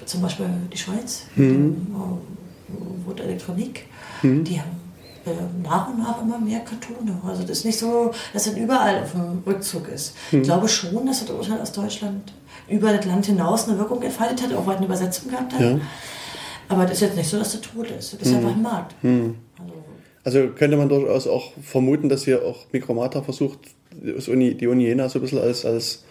[0.05, 1.89] zum Beispiel die Schweiz, mhm.
[3.05, 3.87] Wort Elektronik,
[4.23, 4.45] mhm.
[4.45, 4.81] die haben
[5.27, 5.31] äh,
[5.63, 7.21] nach und nach immer mehr Kartone.
[7.27, 10.15] Also das ist nicht so, dass das überall auf dem Rückzug ist.
[10.31, 10.43] Ich mhm.
[10.45, 12.33] glaube schon, dass das Urteil aus Deutschland
[12.69, 15.61] über das Land hinaus eine Wirkung entfaltet hat, auch weil eine Übersetzung gehabt hat.
[15.61, 15.79] Ja.
[16.69, 18.13] Aber das ist jetzt nicht so, dass das tot ist.
[18.13, 18.37] Das ist mhm.
[18.37, 19.05] einfach ein Markt.
[19.05, 19.37] Mhm.
[19.59, 19.75] Also
[20.33, 23.59] könnte man durchaus auch vermuten, dass hier auch Mikromata versucht,
[24.29, 26.05] Uni, die Uni Jena so ein bisschen als, als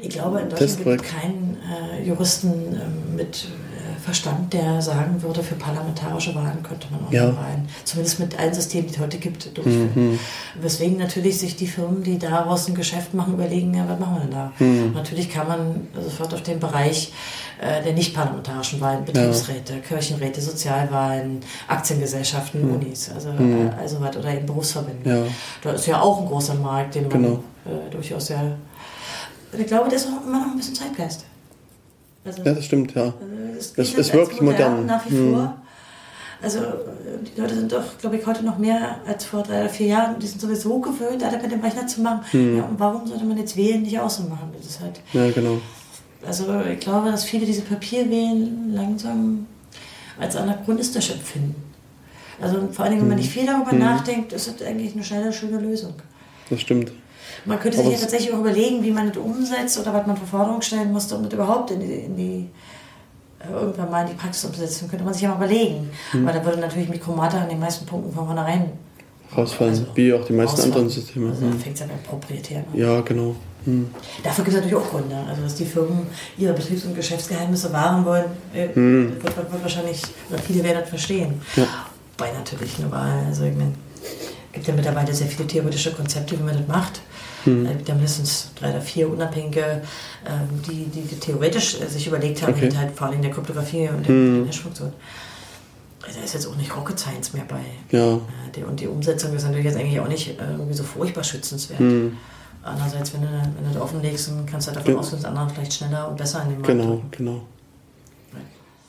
[0.00, 5.20] ich glaube, in Deutschland gibt es keinen äh, Juristen äh, mit äh, Verstand, der sagen
[5.22, 7.26] würde, für parlamentarische Wahlen könnte man auch ja.
[7.26, 9.90] Wahlen, zumindest mit allen Systemen, die es heute gibt, durchführen.
[9.94, 10.18] Mhm.
[10.60, 14.20] Weswegen natürlich sich die Firmen, die daraus ein Geschäft machen, überlegen, ja, was machen wir
[14.20, 14.52] denn da?
[14.58, 14.92] Mhm.
[14.94, 17.12] Natürlich kann man sofort auf den Bereich
[17.60, 19.78] äh, der nicht parlamentarischen Wahlen, Betriebsräte, ja.
[19.80, 22.74] Kirchenräte, Sozialwahlen, Aktiengesellschaften, mhm.
[22.74, 23.70] Unis, also, mhm.
[23.78, 25.10] also was, oder eben Berufsverbände.
[25.10, 25.22] Ja.
[25.62, 27.42] Da ist ja auch ein großer Markt, den man genau.
[27.64, 28.56] äh, durchaus sehr
[29.56, 31.24] ich glaube, das ist immer noch ein bisschen Zeitgeist.
[32.24, 33.04] Also, ja, das stimmt, ja.
[33.04, 34.86] Also es, es, wirkt modern, modern.
[34.86, 35.32] Nach wie hm.
[35.32, 35.54] vor.
[36.40, 36.60] Also
[37.34, 40.18] die Leute sind doch, glaube ich, heute noch mehr als vor drei oder vier Jahren.
[40.20, 42.20] Die sind sowieso gewöhnt, alles mit dem Rechner zu machen.
[42.30, 42.58] Hm.
[42.58, 44.52] Ja, und warum sollte man jetzt wählen nicht außen machen?
[44.56, 45.00] Das ist halt.
[45.12, 45.60] Ja, genau.
[46.26, 49.46] Also ich glaube, dass viele diese Papierwählen langsam
[50.18, 51.54] als anachronistisch empfinden.
[52.40, 53.18] Also vor allem, wenn man hm.
[53.18, 53.78] nicht viel darüber hm.
[53.78, 55.94] nachdenkt, ist das eigentlich eine schnelle, schöne Lösung.
[56.50, 56.92] Das stimmt.
[57.44, 60.26] Man könnte sich ja tatsächlich auch überlegen, wie man das umsetzt oder was man für
[60.26, 62.48] Forderungen stellen musste, um das überhaupt in die, in die
[63.40, 64.88] äh, irgendwann mal in die Praxis umzusetzen.
[64.88, 65.90] Könnte man sich ja mal überlegen.
[66.12, 66.26] Hm.
[66.26, 68.72] Aber da würde natürlich Mikromata an den meisten Punkten von vornherein
[69.36, 70.72] rausfallen, also, wie auch die meisten rausfallen.
[70.72, 71.30] anderen Systeme.
[71.30, 71.58] Also hm.
[71.58, 72.78] fängt es ja beim Proprietären an.
[72.78, 73.36] Ja, genau.
[73.68, 73.90] Hm.
[74.22, 75.16] Dafür gibt es natürlich auch Gründe.
[75.28, 76.06] Also, dass die Firmen
[76.38, 79.22] ihre Betriebs- und Geschäftsgeheimnisse wahren wollen, äh, hm.
[79.22, 81.42] wird, wird, wahrscheinlich, oder viele werden das verstehen.
[81.54, 81.66] Ja.
[82.16, 86.38] Wobei natürlich eine Wahl, also ich meine, es gibt ja mittlerweile sehr viele theoretische Konzepte,
[86.38, 87.02] wie man das macht.
[87.44, 87.66] Mhm.
[87.66, 89.82] Äh, da mindestens drei oder vier Unabhängige,
[90.26, 92.70] ähm, die, die, die, theoretisch äh, sich überlegt haben, okay.
[92.74, 94.46] halt vor allem der Kryptographie und der mhm.
[94.46, 94.92] Hash-Funktion.
[96.00, 97.60] Da ist jetzt auch nicht Rocket Science mehr bei.
[97.90, 98.14] Ja.
[98.14, 101.80] Äh, und die Umsetzung ist natürlich jetzt eigentlich auch nicht irgendwie so furchtbar schützenswert.
[101.80, 102.16] Mhm.
[102.62, 104.98] Andererseits, wenn du, wenn du das offenlegst, dann kannst du halt davon ja.
[105.00, 107.42] ausgehen, dass andere vielleicht schneller und besser in dem Markt Genau, genau.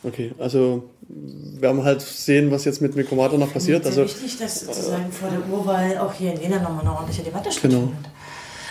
[0.04, 3.84] Okay, also wir haben halt sehen, was jetzt mit Mikromata noch passiert.
[3.86, 6.92] Es ist also, wichtig, dass sozusagen vor der Urwahl auch hier in Jena nochmal eine
[6.92, 7.90] ordentliche Debatte stattfindet.
[7.90, 8.10] Genau.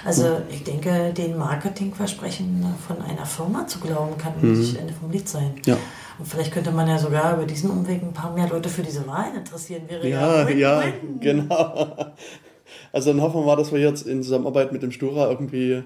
[0.04, 4.58] Also ich denke, den Marketingversprechen von einer Firma zu glauben, kann mhm.
[4.58, 5.56] nicht Ende vom Lied sein.
[5.66, 5.76] Ja.
[6.18, 9.06] Und vielleicht könnte man ja sogar über diesen Umweg ein paar mehr Leute für diese
[9.06, 9.82] Wahl interessieren.
[9.88, 11.96] Wäre ja, ja, ja genau.
[12.98, 15.84] Also dann hoffen wir mal, dass wir jetzt in Zusammenarbeit mit dem Stura irgendwie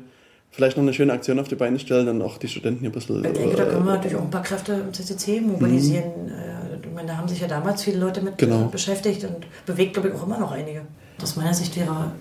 [0.50, 2.92] vielleicht noch eine schöne Aktion auf die Beine stellen, dann auch die Studenten hier ein
[2.92, 3.22] bisschen.
[3.22, 6.04] Ich denke, da können wir natürlich auch ein paar Kräfte im CCC mobilisieren.
[6.24, 6.28] Mhm.
[6.30, 8.64] Äh, ich meine, da haben sich ja damals viele Leute mit genau.
[8.64, 10.86] beschäftigt und bewegt, glaube ich, auch immer noch einige.
[11.22, 12.12] Aus meiner Sicht wäre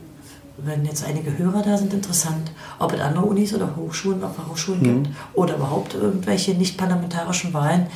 [0.58, 4.82] wenn jetzt einige Hörer da sind, interessant, ob es andere Unis oder Hochschulen, ob Hochschulen
[4.82, 5.04] mhm.
[5.04, 7.88] gibt oder überhaupt irgendwelche nicht parlamentarischen Wahlen,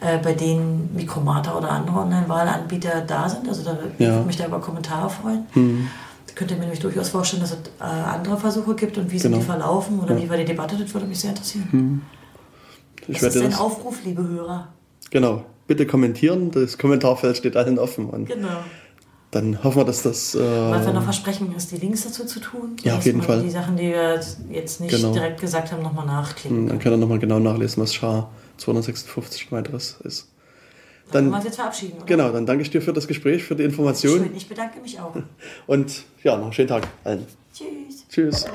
[0.00, 3.48] äh, bei denen Mikromata oder andere Online-Wahlanbieter da sind.
[3.48, 4.20] Also da würde ja.
[4.20, 5.44] ich mich da über Kommentare freuen.
[5.54, 5.88] Mhm.
[6.36, 9.34] Könnte mir nämlich durchaus vorstellen, dass es äh, andere Versuche gibt und wie genau.
[9.34, 10.22] sind die verlaufen oder ja.
[10.22, 11.68] wie war die Debatte, das würde mich sehr interessieren.
[11.72, 12.02] Mhm.
[13.08, 14.68] Ich das ist ein das Aufruf, liebe Hörer.
[15.10, 15.44] Genau.
[15.66, 18.08] Bitte kommentieren, das Kommentarfeld steht allen offen.
[18.08, 18.58] Und genau
[19.36, 20.34] dann hoffen wir, dass das.
[20.34, 22.76] Äh, Weil wir noch versprechen, ist die Links dazu zu tun.
[22.82, 23.42] Ja, auf jeden Fall.
[23.42, 24.20] Die Sachen, die wir
[24.50, 25.12] jetzt nicht genau.
[25.12, 26.58] direkt gesagt haben, nochmal nachklicken.
[26.58, 28.28] Hm, dann könnt ihr nochmal genau nachlesen, was SHA
[28.58, 30.28] 256 weiteres ist.
[31.12, 31.96] Dann, dann können wir uns jetzt verabschieden.
[31.98, 32.06] Oder?
[32.06, 34.24] Genau, dann danke ich dir für das Gespräch, für die Information.
[34.24, 35.14] Schön, ich bedanke mich auch.
[35.66, 37.26] Und ja, noch einen schönen Tag allen.
[37.54, 38.08] Tschüss.
[38.08, 38.46] Tschüss.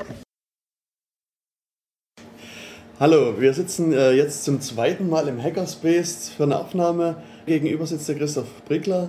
[3.00, 7.16] Hallo, wir sitzen äh, jetzt zum zweiten Mal im Hackerspace für eine Aufnahme.
[7.46, 9.08] Gegenüber sitzt der Christoph Brickler.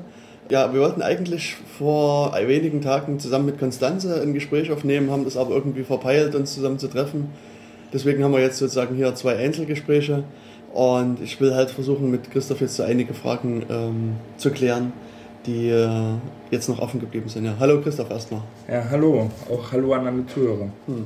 [0.49, 5.37] Ja, wir wollten eigentlich vor wenigen Tagen zusammen mit Konstanze ein Gespräch aufnehmen, haben das
[5.37, 7.29] aber irgendwie verpeilt, uns zusammen zu treffen.
[7.91, 10.23] Deswegen haben wir jetzt sozusagen hier zwei Einzelgespräche
[10.73, 14.91] und ich will halt versuchen, mit Christoph jetzt so einige Fragen ähm, zu klären,
[15.45, 15.89] die äh,
[16.49, 17.45] jetzt noch offen geblieben sind.
[17.45, 18.41] Ja, hallo Christoph erstmal.
[18.67, 19.29] Ja, hallo.
[19.51, 20.69] Auch hallo an alle Zuhörer.
[20.87, 21.05] Hm.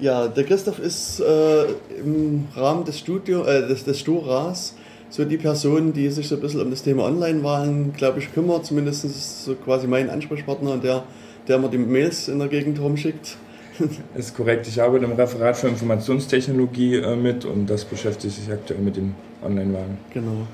[0.00, 1.64] Ja, der Christoph ist äh,
[2.02, 4.74] im Rahmen des Studio, äh, des, des Sturas
[5.10, 8.64] so die Person, die sich so ein bisschen um das Thema Online-Wahlen, glaube ich, kümmert.
[8.64, 11.04] Zumindest so quasi mein Ansprechpartner und der,
[11.46, 13.36] der mir die Mails in der Gegend rumschickt.
[14.14, 14.66] Ist korrekt.
[14.66, 19.14] Ich arbeite im Referat für Informationstechnologie äh, mit und das beschäftigt sich aktuell mit den
[19.42, 19.98] Online-Wahlen.
[20.12, 20.46] Genau.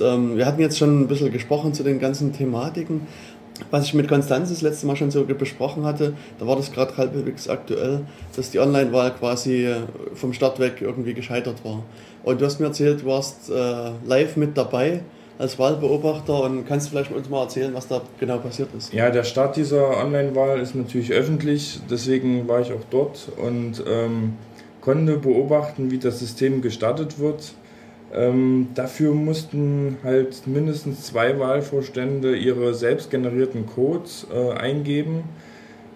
[0.00, 3.02] Ähm, wir hatten jetzt schon ein bisschen gesprochen zu den ganzen Thematiken.
[3.70, 6.96] Was ich mit Konstanz das letzte Mal schon so besprochen hatte, da war das gerade
[6.96, 8.00] halbwegs aktuell,
[8.34, 9.76] dass die Online-Wahl quasi äh,
[10.14, 11.84] vom Start weg irgendwie gescheitert war.
[12.22, 15.00] Und du hast mir erzählt, du warst äh, live mit dabei
[15.40, 18.92] als Wahlbeobachter und kannst du vielleicht uns mal erzählen, was da genau passiert ist?
[18.92, 24.34] Ja, der Start dieser Online-Wahl ist natürlich öffentlich, deswegen war ich auch dort und ähm,
[24.82, 27.54] konnte beobachten, wie das System gestartet wird.
[28.12, 35.24] Ähm, dafür mussten halt mindestens zwei Wahlvorstände ihre selbst generierten Codes äh, eingeben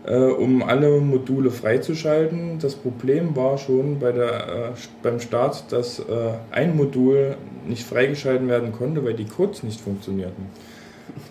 [0.06, 2.58] äh, um alle Module freizuschalten.
[2.60, 4.70] Das Problem war schon bei der, äh,
[5.02, 6.02] beim Start, dass äh,
[6.50, 7.36] ein Modul
[7.66, 10.46] nicht freigeschalten werden konnte, weil die Codes nicht funktionierten.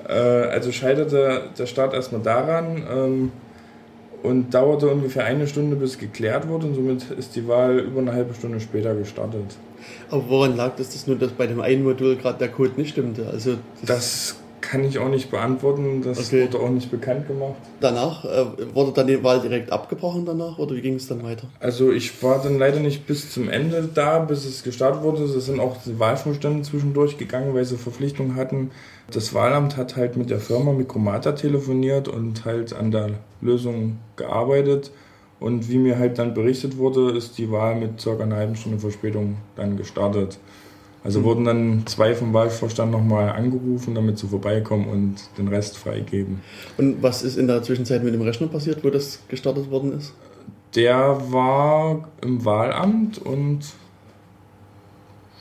[0.07, 2.83] Äh, also scheiterte der Start erstmal daran.
[2.91, 3.31] Ähm,
[4.23, 8.13] und dauerte ungefähr eine Stunde, bis geklärt wurde und somit ist die Wahl über eine
[8.13, 9.57] halbe Stunde später gestartet.
[10.09, 12.91] Aber woran lag das, dass nur dass bei dem einen Modul gerade der Code nicht
[12.91, 13.27] stimmte?
[13.29, 14.42] Also das, das
[14.73, 16.47] kann ich auch nicht beantworten, das okay.
[16.47, 17.53] wurde auch nicht bekannt gemacht.
[17.79, 18.43] Danach äh,
[18.73, 21.47] wurde dann die Wahl direkt abgebrochen danach oder wie ging es dann weiter?
[21.59, 25.25] Also ich war dann leider nicht bis zum Ende da, bis es gestartet wurde.
[25.25, 28.71] Es sind auch die Wahlvorstände zwischendurch gegangen, weil sie Verpflichtungen hatten.
[29.11, 33.11] Das Wahlamt hat halt mit der Firma Mikromata telefoniert und halt an der
[33.41, 34.89] Lösung gearbeitet.
[35.39, 38.17] Und wie mir halt dann berichtet wurde, ist die Wahl mit ca.
[38.17, 40.39] einer halben Stunde Verspätung dann gestartet.
[41.03, 41.23] Also mhm.
[41.23, 46.41] wurden dann zwei vom Wahlvorstand nochmal angerufen, damit sie vorbeikommen und den Rest freigeben.
[46.77, 50.13] Und was ist in der Zwischenzeit mit dem Rechner passiert, wo das gestartet worden ist?
[50.75, 53.61] Der war im Wahlamt und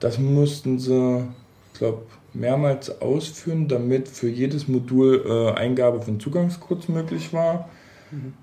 [0.00, 1.24] Das mussten sie,
[1.72, 2.02] ich glaube,
[2.32, 7.68] mehrmals ausführen, damit für jedes Modul äh, Eingabe von Zugangscodes möglich war.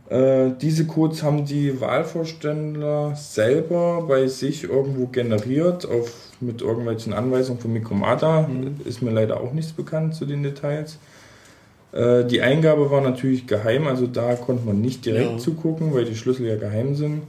[0.10, 7.60] Äh, diese Codes haben die Wahlvorständler selber bei sich irgendwo generiert, auf, mit irgendwelchen Anweisungen
[7.60, 8.48] von Mikromata.
[8.48, 8.82] Mhm.
[8.86, 10.98] Ist mir leider auch nichts bekannt zu den Details.
[11.92, 15.38] Äh, die Eingabe war natürlich geheim, also da konnte man nicht direkt ja.
[15.38, 17.24] zugucken, weil die Schlüssel ja geheim sind.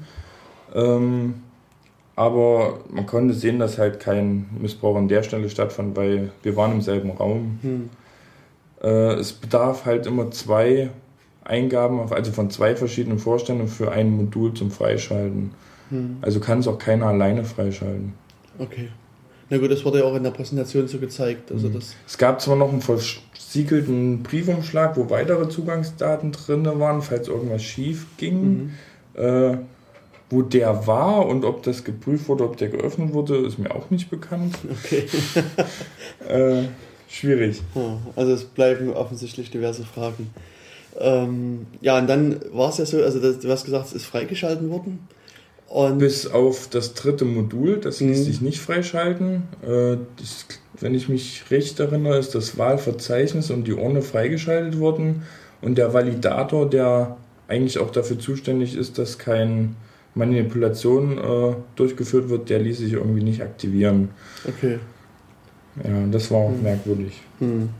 [0.74, 1.34] Ähm,
[2.14, 6.72] aber man konnte sehen, dass halt kein Missbrauch an der Stelle stattfand, weil wir waren
[6.72, 7.59] im selben Raum.
[7.62, 7.90] Mhm.
[8.82, 10.90] Äh, es bedarf halt immer zwei
[11.45, 15.53] Eingaben, also von zwei verschiedenen Vorständen für ein Modul zum Freischalten.
[15.90, 16.18] Hm.
[16.20, 18.14] Also kann es auch keiner alleine freischalten.
[18.59, 18.88] Okay.
[19.51, 21.53] Na gut, das wurde ja auch in der Präsentation so gezeigt.
[21.53, 21.74] Also mhm.
[21.74, 27.62] das es gab zwar noch einen versiegelten Briefumschlag, wo weitere Zugangsdaten drin waren, falls irgendwas
[27.62, 28.72] schief ging.
[29.14, 29.22] Mhm.
[29.22, 29.59] Äh,
[30.32, 33.90] wo der war und ob das geprüft wurde, ob der geöffnet wurde, ist mir auch
[33.90, 34.57] nicht bekannt.
[34.82, 35.05] Okay.
[36.28, 36.68] äh,
[37.07, 37.61] schwierig.
[38.16, 40.30] Also es bleiben offensichtlich diverse Fragen.
[40.99, 44.07] Ähm, ja, und dann war es ja so, also das, du hast gesagt, es ist
[44.07, 45.09] freigeschalten worden.
[45.68, 48.24] Und Bis auf das dritte Modul, das ließ mhm.
[48.24, 49.45] sich nicht freischalten.
[49.62, 50.47] Äh, das,
[50.78, 55.22] wenn ich mich recht erinnere, ist das Wahlverzeichnis und die Urne freigeschaltet worden.
[55.62, 57.16] Und der Validator, der
[57.49, 59.70] eigentlich auch dafür zuständig ist, dass keine
[60.14, 64.11] Manipulation äh, durchgeführt wird, der ließ sich irgendwie nicht aktivieren.
[64.47, 64.78] Okay.
[65.82, 66.62] Ja, das war auch mhm.
[66.62, 67.22] merkwürdig.
[67.40, 67.70] Mhm.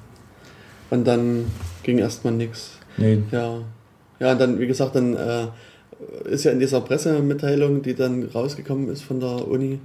[0.91, 1.47] Und dann
[1.83, 2.79] ging erstmal nichts.
[2.97, 3.23] Nee.
[3.31, 3.61] Ja.
[4.21, 5.47] Ja, und dann, wie gesagt, dann äh,
[6.25, 9.81] ist ja in dieser Pressemitteilung, die dann rausgekommen ist von der Uni.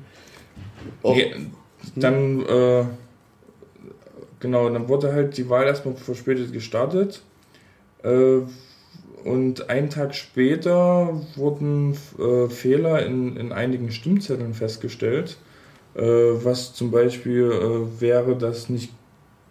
[1.04, 1.34] Auch, nee,
[1.96, 2.84] dann, äh,
[4.40, 7.22] genau, dann wurde halt die Wahl erstmal verspätet gestartet.
[8.04, 8.42] Äh,
[9.24, 15.38] und einen Tag später wurden äh, Fehler in, in einigen Stimmzetteln festgestellt,
[15.96, 18.94] äh, was zum Beispiel äh, wäre, dass nicht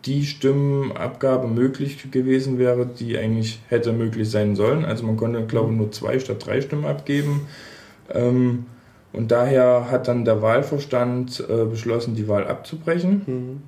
[0.06, 4.84] die Stimmenabgabe möglich gewesen wäre, die eigentlich hätte möglich sein sollen.
[4.84, 7.46] Also man konnte, glaube ich, nur zwei statt drei Stimmen abgeben.
[8.12, 8.66] Ähm,
[9.12, 13.22] und daher hat dann der Wahlverstand äh, beschlossen, die Wahl abzubrechen.
[13.26, 13.62] Mhm.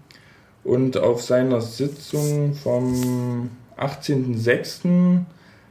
[0.62, 5.20] Und auf seiner Sitzung vom 18.06.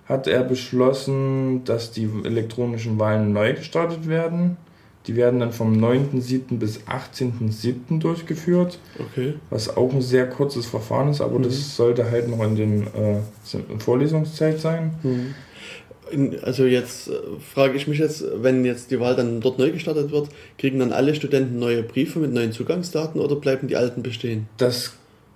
[0.08, 4.58] hat er beschlossen, dass die elektronischen Wahlen neu gestartet werden.
[5.08, 6.58] Die werden dann vom 9.7.
[6.60, 8.00] bis 18.7.
[8.00, 8.78] durchgeführt.
[9.00, 9.36] Okay.
[9.50, 11.44] Was auch ein sehr kurzes Verfahren ist, aber mhm.
[11.44, 14.96] das sollte halt noch in den äh, Vorlesungszeit sein.
[15.04, 15.36] Mhm.
[16.42, 17.14] Also jetzt äh,
[17.54, 20.92] frage ich mich jetzt, wenn jetzt die Wahl dann dort neu gestartet wird, kriegen dann
[20.92, 24.48] alle Studenten neue Briefe mit neuen Zugangsdaten oder bleiben die alten bestehen?
[24.58, 24.94] Das,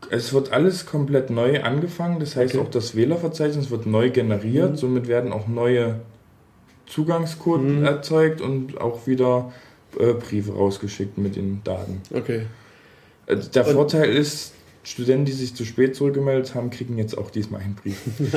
[0.09, 2.63] es wird alles komplett neu angefangen, das heißt okay.
[2.63, 4.77] auch das Wählerverzeichnis wird neu generiert, mhm.
[4.77, 5.99] somit werden auch neue
[6.91, 7.85] Zugangscode mhm.
[7.85, 9.51] erzeugt und auch wieder
[9.97, 12.01] äh, Briefe rausgeschickt mit den Daten.
[12.13, 12.43] Okay.
[13.25, 17.29] Äh, der und Vorteil ist, Studenten, die sich zu spät zurückgemeldet haben, kriegen jetzt auch
[17.31, 17.97] diesmal einen Brief.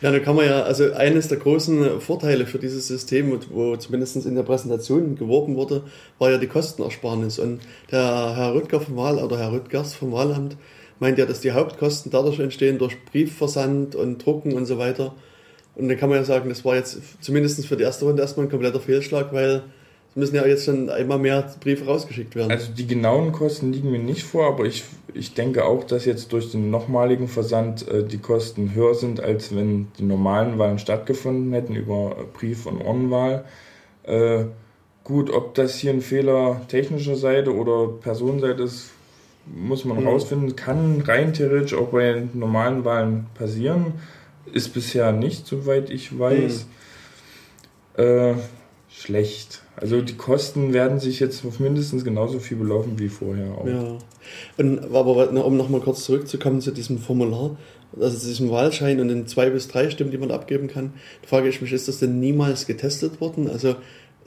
[0.00, 4.14] Ja, da kann man ja, also eines der großen Vorteile für dieses System, wo zumindest
[4.26, 5.82] in der Präsentation geworben wurde,
[6.20, 7.40] war ja die Kostenersparnis.
[7.40, 10.56] Und der Herr Rüttger vom Wahl oder Herr Rüttgers vom Wahlamt
[11.00, 15.16] meint ja, dass die Hauptkosten dadurch entstehen durch Briefversand und Drucken und so weiter.
[15.78, 18.46] Und dann kann man ja sagen, das war jetzt zumindest für die erste Runde erstmal
[18.46, 19.62] ein kompletter Fehlschlag, weil
[20.10, 22.50] es müssen ja jetzt schon einmal mehr Briefe rausgeschickt werden.
[22.50, 24.82] Also die genauen Kosten liegen mir nicht vor, aber ich,
[25.14, 29.54] ich denke auch, dass jetzt durch den nochmaligen Versand äh, die Kosten höher sind, als
[29.54, 33.44] wenn die normalen Wahlen stattgefunden hätten über Brief- und Online-Wahl.
[34.02, 34.44] Äh,
[35.04, 38.90] gut, ob das hier ein Fehler technischer Seite oder Personenseite ist,
[39.46, 40.08] muss man mhm.
[40.08, 40.56] rausfinden.
[40.56, 43.94] Kann rein theoretisch auch bei normalen Wahlen passieren.
[44.52, 46.66] Ist bisher nicht, soweit ich weiß.
[47.96, 48.02] Mhm.
[48.02, 48.34] Äh,
[48.90, 49.62] schlecht.
[49.76, 53.66] Also die Kosten werden sich jetzt auf mindestens genauso viel belaufen wie vorher auch.
[53.66, 53.98] Ja.
[54.56, 57.56] Und, aber um nochmal kurz zurückzukommen zu diesem Formular,
[57.98, 60.92] also zu diesem Wahlschein und den zwei bis drei Stimmen, die man abgeben kann,
[61.26, 63.48] frage ich mich, ist das denn niemals getestet worden?
[63.48, 63.76] Also,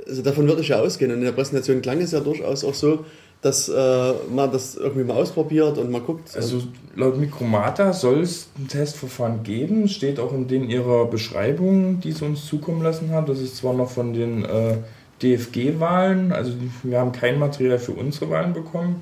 [0.07, 1.11] also davon würde ich ja ausgehen.
[1.11, 3.05] Und in der Präsentation klang es ja durchaus auch so,
[3.41, 6.35] dass äh, man das irgendwie mal ausprobiert und mal guckt.
[6.35, 6.61] Also
[6.95, 12.23] laut Mikromata soll es ein Testverfahren geben, steht auch in den ihrer Beschreibung, die sie
[12.23, 13.29] uns zukommen lassen hat.
[13.29, 14.77] Das ist zwar noch von den äh,
[15.23, 16.51] DFG-Wahlen, also
[16.83, 19.01] wir haben kein Material für unsere Wahlen bekommen.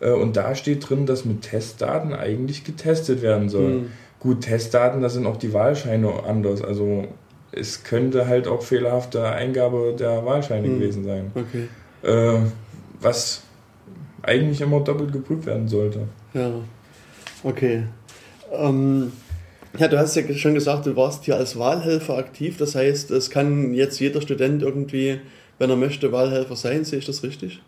[0.00, 3.72] Äh, und da steht drin, dass mit Testdaten eigentlich getestet werden soll.
[3.72, 3.90] Mhm.
[4.18, 6.60] Gut, Testdaten, da sind auch die Wahlscheine anders.
[6.60, 7.04] Also
[7.52, 10.78] es könnte halt auch fehlerhafte Eingabe der Wahlscheine mhm.
[10.80, 11.30] gewesen sein.
[11.34, 11.68] Okay.
[12.02, 12.40] Äh,
[13.00, 13.42] was
[14.26, 16.08] eigentlich immer doppelt geprüft werden sollte.
[16.34, 16.50] Ja,
[17.42, 17.84] okay.
[18.52, 19.12] Ähm,
[19.78, 22.56] ja, du hast ja schon gesagt, du warst hier als Wahlhelfer aktiv.
[22.58, 25.20] Das heißt, es kann jetzt jeder Student irgendwie,
[25.58, 26.84] wenn er möchte, Wahlhelfer sein.
[26.84, 27.60] Sehe ich das richtig?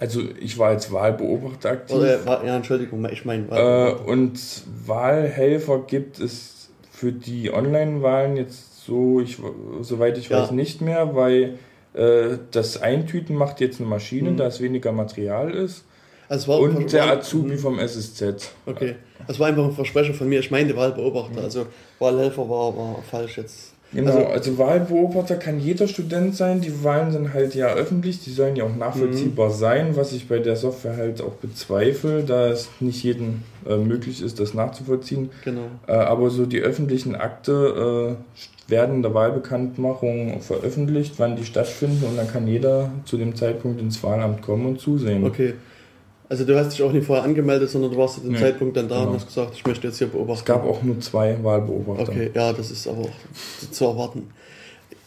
[0.00, 1.96] Also ich war als Wahlbeobachter aktiv.
[1.96, 4.38] Oder, ja, Entschuldigung, ich meine Äh, und
[4.86, 9.38] Wahlhelfer gibt es für die Online-Wahlen jetzt so, ich,
[9.82, 10.42] soweit ich ja.
[10.42, 11.58] weiß, nicht mehr, weil
[12.50, 14.36] das Eintüten macht jetzt eine Maschine, mhm.
[14.36, 15.84] da es weniger Material ist.
[16.28, 17.58] Also und der Azubi mhm.
[17.58, 18.50] vom SSZ.
[18.66, 20.40] Okay, das war einfach ein Versprecher von mir.
[20.40, 21.44] Ich meinte Wahlbeobachter, mhm.
[21.44, 21.66] also
[21.98, 23.75] Wahlhelfer war, war falsch jetzt.
[23.96, 26.60] Genau, also, also, Wahlbeobachter kann jeder Student sein.
[26.60, 29.54] Die Wahlen sind halt ja öffentlich, die sollen ja auch nachvollziehbar mhm.
[29.54, 34.22] sein, was ich bei der Software halt auch bezweifle, da es nicht jedem äh, möglich
[34.22, 35.30] ist, das nachzuvollziehen.
[35.44, 35.62] Genau.
[35.86, 38.16] Äh, aber so die öffentlichen Akte
[38.68, 43.34] äh, werden in der Wahlbekanntmachung veröffentlicht, wann die stattfinden und dann kann jeder zu dem
[43.34, 45.24] Zeitpunkt ins Wahlamt kommen und zusehen.
[45.24, 45.54] Okay.
[46.28, 48.76] Also du hast dich auch nicht vorher angemeldet, sondern du warst zu dem nee, Zeitpunkt
[48.76, 49.10] dann da genau.
[49.10, 50.40] und hast gesagt, ich möchte jetzt hier beobachten.
[50.40, 52.10] Es gab auch nur zwei Wahlbeobachter.
[52.10, 54.28] Okay, ja, das ist aber auch zu erwarten.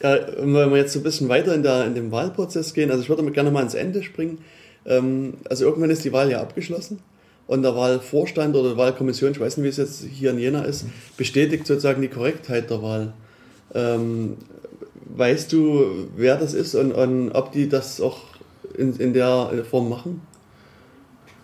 [0.01, 3.03] Ja, wenn wir jetzt so ein bisschen weiter in, der, in den Wahlprozess gehen, also
[3.03, 4.37] ich würde gerne mal ans Ende springen.
[4.85, 6.99] Ähm, also irgendwann ist die Wahl ja abgeschlossen
[7.47, 10.85] und der Wahlvorstand oder Wahlkommission, ich weiß nicht, wie es jetzt hier in Jena ist,
[11.17, 13.13] bestätigt sozusagen die Korrektheit der Wahl.
[13.73, 14.37] Ähm,
[15.17, 18.19] weißt du, wer das ist und, und ob die das auch
[18.77, 20.21] in, in der Form machen?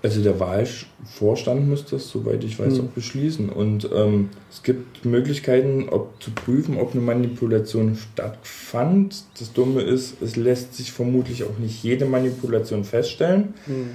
[0.05, 2.81] Also der Wahlvorstand muss das, soweit ich weiß, mhm.
[2.81, 3.49] auch beschließen.
[3.49, 9.23] Und ähm, es gibt Möglichkeiten, ob zu prüfen, ob eine Manipulation stattfand.
[9.39, 13.55] Das Dumme ist, es lässt sich vermutlich auch nicht jede Manipulation feststellen.
[13.65, 13.89] Mhm.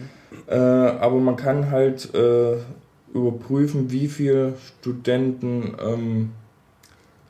[0.48, 2.56] Äh, aber man kann halt äh,
[3.14, 6.30] überprüfen, wie viele Studenten ähm,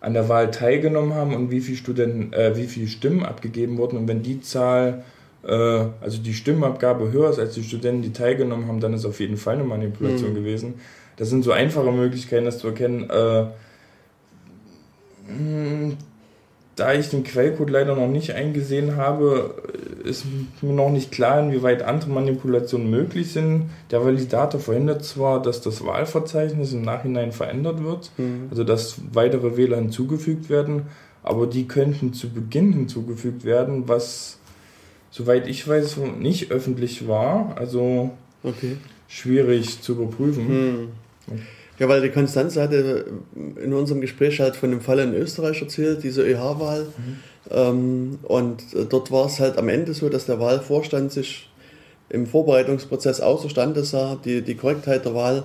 [0.01, 3.99] an der Wahl teilgenommen haben und wie viele Studenten, äh, wie viele Stimmen abgegeben wurden.
[3.99, 5.05] Und wenn die Zahl
[5.49, 9.36] also die Stimmabgabe höher ist als die Studenten, die teilgenommen haben, dann ist auf jeden
[9.36, 10.34] Fall eine Manipulation mhm.
[10.34, 10.74] gewesen.
[11.16, 13.09] Das sind so einfache Möglichkeiten, das zu erkennen.
[13.11, 13.47] Äh,
[15.26, 15.97] hm,
[16.76, 19.55] da ich den Quellcode leider noch nicht eingesehen habe,
[20.03, 20.24] ist
[20.62, 23.68] mir noch nicht klar, inwieweit andere Manipulationen möglich sind.
[23.91, 28.47] Der Validator verhindert zwar, dass das Wahlverzeichnis im Nachhinein verändert wird, mhm.
[28.49, 30.84] also dass weitere Wähler hinzugefügt werden,
[31.22, 34.38] aber die könnten zu Beginn hinzugefügt werden, was
[35.11, 37.56] soweit ich weiß, nicht öffentlich war.
[37.58, 38.11] Also
[38.42, 38.76] okay.
[39.08, 40.48] schwierig zu überprüfen.
[40.48, 40.88] Hm.
[41.78, 46.02] Ja, weil die Konstanze hatte in unserem Gespräch halt von dem Fall in Österreich erzählt,
[46.02, 46.82] diese EH-Wahl.
[46.84, 47.16] Mhm.
[47.50, 51.48] Ähm, und dort war es halt am Ende so, dass der Wahlvorstand sich
[52.11, 55.44] im Vorbereitungsprozess außerstande sah, die, die Korrektheit der Wahl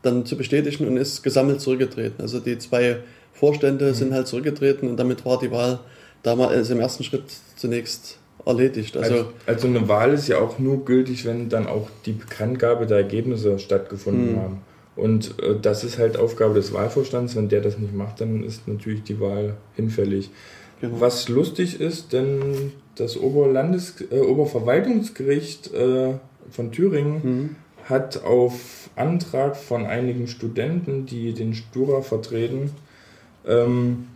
[0.00, 2.22] dann zu bestätigen und ist gesammelt zurückgetreten.
[2.22, 2.98] Also die zwei
[3.34, 3.94] Vorstände mhm.
[3.94, 5.80] sind halt zurückgetreten und damit war die Wahl
[6.22, 7.24] damals im ersten Schritt
[7.56, 8.96] zunächst erledigt.
[8.96, 12.86] Also, also, also, eine Wahl ist ja auch nur gültig, wenn dann auch die Bekanntgabe
[12.86, 14.40] der Ergebnisse stattgefunden hm.
[14.40, 14.58] haben.
[14.96, 17.36] Und äh, das ist halt Aufgabe des Wahlvorstands.
[17.36, 20.30] Wenn der das nicht macht, dann ist natürlich die Wahl hinfällig.
[20.80, 21.00] Genau.
[21.00, 26.14] Was lustig ist, denn das Oberlandes äh, Oberverwaltungsgericht äh,
[26.50, 27.56] von Thüringen mhm.
[27.88, 32.70] hat auf Antrag von einigen Studenten, die den Stura vertreten,
[33.46, 34.06] ähm,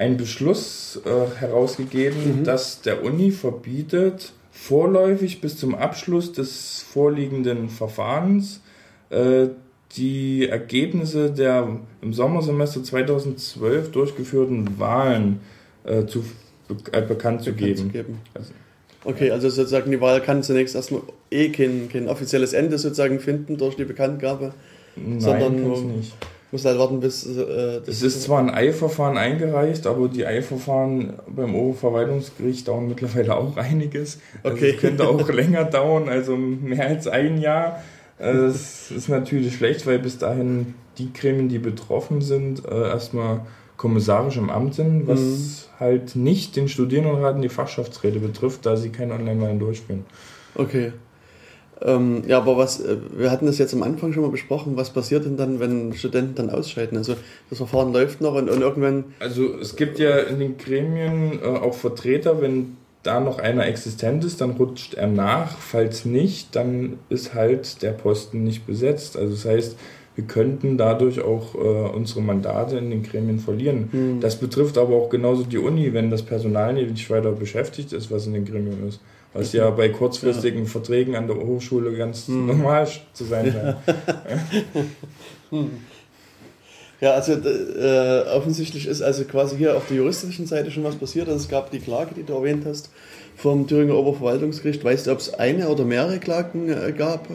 [0.00, 2.44] einen Beschluss äh, herausgegeben, mhm.
[2.44, 8.62] dass der Uni verbietet, vorläufig bis zum Abschluss des vorliegenden Verfahrens
[9.10, 9.48] äh,
[9.96, 15.40] die Ergebnisse der im Sommersemester 2012 durchgeführten Wahlen
[15.84, 16.24] äh, zu,
[16.92, 17.76] äh, bekannt, zu geben.
[17.76, 18.18] Zu geben.
[18.32, 18.52] Also,
[19.04, 23.58] okay, also sozusagen die Wahl kann zunächst erstmal eh kein, kein offizielles Ende sozusagen finden
[23.58, 24.54] durch die Bekanntgabe,
[24.96, 26.14] Nein, sondern nicht.
[26.52, 27.26] Muss halt warten, bis.
[27.26, 33.56] Äh, es ist zwar ein Eilverfahren eingereicht, aber die Eilverfahren beim Oberverwaltungsgericht dauern mittlerweile auch
[33.56, 34.18] einiges.
[34.42, 34.72] Also okay.
[34.74, 37.82] es könnte auch länger dauern, also mehr als ein Jahr.
[38.18, 43.40] Es ist natürlich schlecht, weil bis dahin die Gremien, die betroffen sind, äh, erstmal
[43.78, 45.80] kommissarisch im Amt sind, was mhm.
[45.80, 50.04] halt nicht den Studierendenraten die Fachschaftsräte betrifft, da sie keine Online-Wahlen durchführen.
[50.54, 50.92] Okay.
[51.82, 54.90] Ähm, ja, aber was, äh, wir hatten das jetzt am Anfang schon mal besprochen, was
[54.90, 56.98] passiert denn dann, wenn Studenten dann ausscheiden?
[56.98, 57.14] Also
[57.48, 59.04] das Verfahren läuft noch und, und irgendwann.
[59.18, 64.24] Also es gibt ja in den Gremien äh, auch Vertreter, wenn da noch einer existent
[64.24, 65.56] ist, dann rutscht er nach.
[65.56, 69.16] Falls nicht, dann ist halt der Posten nicht besetzt.
[69.16, 69.76] Also das heißt,
[70.16, 73.88] wir könnten dadurch auch äh, unsere Mandate in den Gremien verlieren.
[73.90, 74.20] Mhm.
[74.20, 78.26] Das betrifft aber auch genauso die Uni, wenn das Personal nicht weiter beschäftigt ist, was
[78.26, 79.00] in den Gremien ist.
[79.32, 80.68] Was ja bei kurzfristigen ja.
[80.68, 82.46] Verträgen an der Hochschule ganz mhm.
[82.46, 83.76] normal zu sein scheint.
[85.50, 85.58] Ja.
[87.00, 91.28] Ja, also äh, offensichtlich ist also quasi hier auf der juristischen Seite schon was passiert.
[91.28, 92.90] Also es gab die Klage, die du erwähnt hast,
[93.36, 94.84] vom Thüringer Oberverwaltungsgericht.
[94.84, 97.26] Weißt du, ob es eine oder mehrere Klagen äh, gab?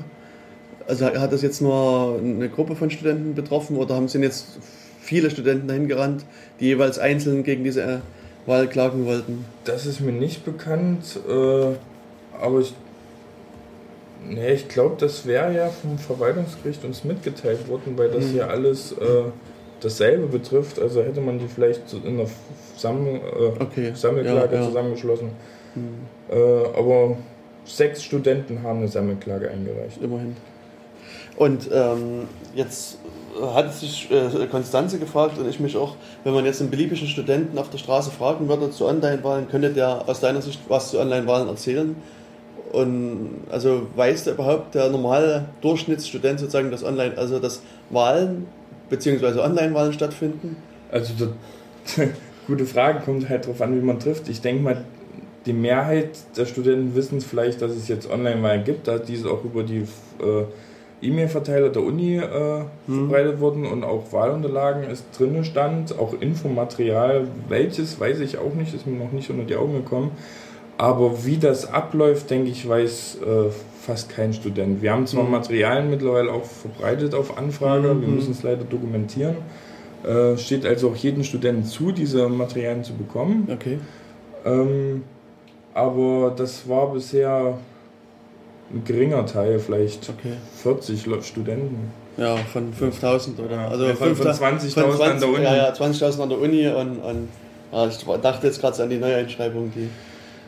[0.87, 4.59] Also hat das jetzt nur eine Gruppe von Studenten betroffen oder haben sind jetzt
[5.01, 6.25] viele Studenten dahin gerannt,
[6.59, 7.97] die jeweils einzeln gegen diese äh,
[8.45, 9.45] Wahl klagen wollten?
[9.63, 11.75] Das ist mir nicht bekannt, äh,
[12.39, 12.73] aber ich
[14.27, 18.37] Nee, ich glaube, das wäre ja vom Verwaltungsgericht uns mitgeteilt worden, weil das mhm.
[18.37, 19.23] ja alles äh,
[19.81, 22.29] dasselbe betrifft, also hätte man die vielleicht in einer
[22.75, 23.91] Sammel, äh, okay.
[23.93, 24.67] Sammelklage ja, ja.
[24.67, 25.29] zusammengeschlossen.
[25.75, 26.35] Mhm.
[26.35, 27.17] Äh, aber
[27.65, 30.01] sechs Studenten haben eine Sammelklage eingereicht.
[30.01, 30.35] Immerhin.
[31.37, 32.97] Und ähm, jetzt
[33.41, 37.57] hat sich äh, Konstanze gefragt und ich mich auch, wenn man jetzt einen beliebigen Studenten
[37.57, 41.47] auf der Straße fragen würde zu Online-Wahlen, könnte der aus deiner Sicht was zu Online-Wahlen
[41.47, 41.95] erzählen?
[42.71, 48.47] Und also weiß der überhaupt der normale Durchschnittsstudent sozusagen, dass Online, also dass Wahlen
[48.89, 50.57] beziehungsweise Online-Wahlen stattfinden?
[50.91, 52.07] Also, das,
[52.47, 54.29] gute Frage, kommt halt darauf an, wie man trifft.
[54.29, 54.83] Ich denke mal,
[55.45, 59.63] die Mehrheit der Studenten wissen vielleicht, dass es jetzt Online-Wahlen gibt, da diese auch über
[59.63, 59.85] die
[60.19, 60.43] äh,
[61.05, 62.21] E-Mail-Verteiler der Uni äh,
[62.87, 63.09] hm.
[63.09, 68.73] verbreitet wurden und auch Wahlunterlagen ist drin stand, auch Infomaterial, welches weiß ich auch nicht,
[68.73, 70.11] ist mir noch nicht unter die Augen gekommen.
[70.77, 73.49] Aber wie das abläuft, denke ich, weiß äh,
[73.81, 74.81] fast kein Student.
[74.81, 75.31] Wir haben zwar mhm.
[75.31, 78.01] Materialien mittlerweile auch verbreitet auf Anfrage, mhm.
[78.01, 79.35] wir müssen es leider dokumentieren.
[80.03, 83.47] Äh, steht also auch jedem Studenten zu, diese Materialien zu bekommen.
[83.51, 83.79] Okay.
[84.45, 85.03] Ähm,
[85.73, 87.57] aber das war bisher
[88.71, 90.33] ein geringer Teil, vielleicht okay.
[90.63, 91.91] 40 Studenten.
[92.17, 95.43] Ja, von 5000 oder also ja, von, von 20.000 an der Uni.
[95.43, 97.29] Ja, ja 20.000 an der Uni und, und
[97.71, 99.89] ja, ich dachte jetzt gerade an die Neueinschreibung, die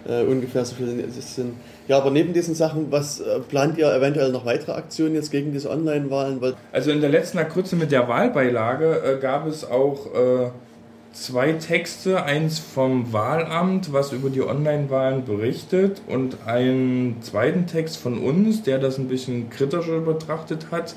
[0.09, 1.55] äh, ungefähr so viele sind.
[1.88, 5.51] Ja, aber neben diesen Sachen, was äh, plant ihr eventuell noch weitere Aktionen jetzt gegen
[5.51, 6.39] diese Online-Wahlen?
[6.72, 10.49] Also in der letzten Akkurze mit der Wahlbeilage äh, gab es auch äh,
[11.14, 18.20] zwei Texte, eins vom Wahlamt, was über die Online-Wahlen berichtet und einen zweiten Text von
[18.20, 20.95] uns, der das ein bisschen kritischer betrachtet hat,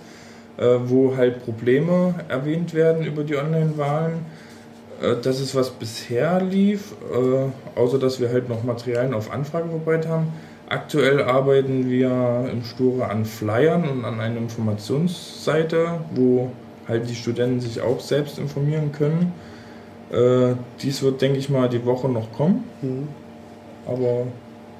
[0.59, 4.27] äh, wo halt Probleme erwähnt werden über die Online-Wahlen.
[5.01, 9.69] Äh, das ist, was bisher lief, äh, außer dass wir halt noch Materialien auf Anfrage
[9.69, 10.33] verbreitet haben.
[10.69, 16.53] Aktuell arbeiten wir im Sture an Flyern und an einer Informationsseite, wo
[16.87, 19.33] halt die Studenten sich auch selbst informieren können.
[20.11, 22.65] Äh, dies wird, denke ich mal, die Woche noch kommen.
[22.83, 23.09] Mhm.
[23.87, 24.27] Aber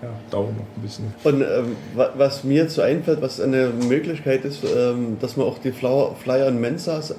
[0.03, 1.13] ja, dauert noch ein bisschen.
[1.25, 1.77] Und ähm,
[2.17, 6.47] was mir jetzt so einfällt, was eine Möglichkeit ist, ähm, dass man auch die Flyer
[6.47, 7.15] und Mensas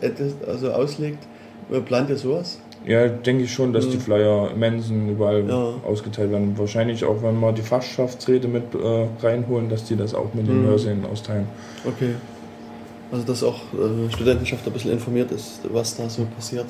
[0.48, 1.20] also auslegt,
[1.86, 2.60] plant ihr sowas?
[2.86, 3.92] Ja, denke ich schon, dass mhm.
[3.92, 5.74] die Flyer Mensen überall ja.
[5.86, 6.58] ausgeteilt werden.
[6.58, 10.64] Wahrscheinlich auch, wenn wir die Fachschaftsräte mit äh, reinholen, dass die das auch mit den
[10.64, 10.68] mhm.
[10.68, 11.46] Hörsälen austeilen.
[11.86, 12.16] Okay.
[13.12, 16.66] Also, dass auch äh, Studentenschaft ein bisschen informiert ist, was da so passiert.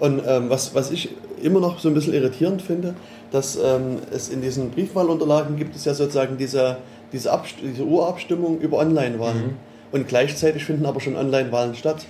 [0.00, 1.10] Und ähm, was, was ich
[1.42, 2.94] immer noch so ein bisschen irritierend finde,
[3.30, 6.78] dass ähm, es in diesen Briefwahlunterlagen gibt es ja sozusagen diese,
[7.12, 7.30] diese,
[7.62, 9.42] diese Urabstimmung über Online-Wahlen.
[9.42, 9.56] Mhm.
[9.92, 12.06] Und gleichzeitig finden aber schon Online-Wahlen statt.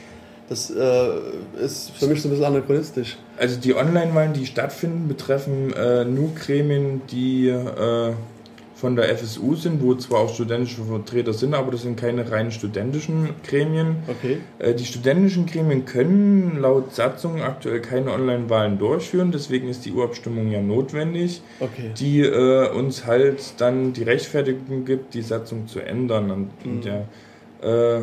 [0.49, 1.09] Das äh,
[1.63, 3.17] ist für mich so ein bisschen anachronistisch.
[3.39, 8.13] Also die Online-Wahlen, die stattfinden, betreffen äh, nur Gremien, die äh,
[8.81, 12.51] von der FSU sind, wo zwar auch studentische Vertreter sind, aber das sind keine rein
[12.51, 13.97] studentischen Gremien.
[14.09, 14.39] Okay.
[14.59, 20.51] Äh, die studentischen Gremien können laut Satzung aktuell keine Online-Wahlen durchführen, deswegen ist die Urabstimmung
[20.51, 21.91] ja notwendig, Okay.
[21.99, 26.31] die äh, uns halt dann die Rechtfertigung gibt, die Satzung zu ändern.
[26.31, 27.05] Und, und ja,
[27.63, 28.03] äh,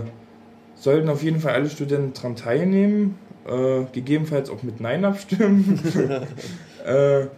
[0.76, 3.16] sollten auf jeden Fall alle Studenten daran teilnehmen,
[3.48, 5.80] äh, gegebenenfalls auch mit Nein abstimmen.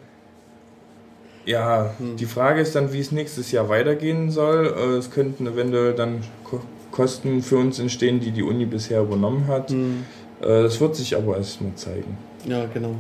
[1.45, 4.73] äh, ja, die Frage ist dann, wie es nächstes Jahr weitergehen soll.
[4.77, 6.61] Äh, es könnten eventuell dann Ko
[6.91, 9.69] Kosten für uns entstehen, die die Uni bisher übernommen hat.
[9.69, 10.05] Hm.
[10.41, 12.17] Äh, das wird sich aber erst mal zeigen.
[12.47, 12.95] Ja, genau.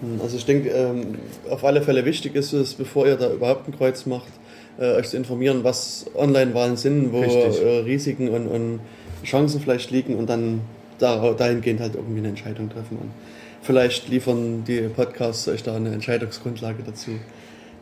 [0.00, 1.16] Hm, Also ich denke, ähm,
[1.48, 4.28] auf alle Fälle wichtig ist es, bevor ihr da überhaupt ein Kreuz macht,
[4.78, 7.62] äh, euch zu informieren, was Online-Wahlen sind, wo Richtig.
[7.62, 8.80] äh, Risiken und, und
[9.24, 10.60] Chancen vielleicht liegen und dann
[10.98, 12.98] da, dahingehend halt irgendwie eine Entscheidung treffen.
[13.00, 13.10] Und
[13.62, 17.12] vielleicht liefern die Podcasts euch da eine Entscheidungsgrundlage dazu.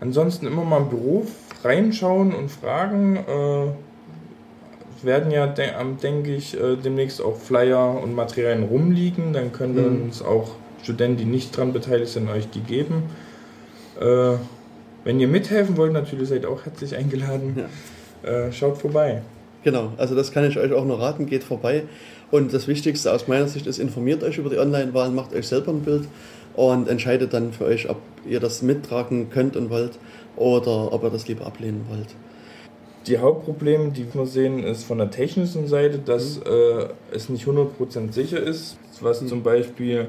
[0.00, 1.26] Ansonsten immer mal im Büro
[1.64, 3.16] reinschauen und fragen.
[3.16, 3.66] Äh,
[4.96, 5.66] es werden ja, de
[6.02, 9.32] denke ich, äh, demnächst auch Flyer und Materialien rumliegen.
[9.32, 10.02] Dann können Mhm.
[10.04, 10.52] uns auch
[10.84, 13.02] Studenten, die nicht dran beteiligt sind, euch die geben.
[14.00, 14.34] Äh,
[15.08, 17.64] wenn ihr mithelfen wollt, natürlich seid auch herzlich eingeladen.
[18.22, 19.22] Äh, schaut vorbei.
[19.64, 21.84] Genau, also das kann ich euch auch nur raten, geht vorbei.
[22.30, 25.72] Und das Wichtigste aus meiner Sicht ist, informiert euch über die Online-Wahlen, macht euch selber
[25.72, 26.06] ein Bild
[26.56, 27.96] und entscheidet dann für euch, ob
[28.28, 29.92] ihr das mittragen könnt und wollt
[30.36, 32.08] oder ob ihr das lieber ablehnen wollt.
[33.06, 38.12] Die Hauptprobleme, die wir sehen, ist von der technischen Seite, dass äh, es nicht 100%
[38.12, 40.08] sicher ist, was zum Beispiel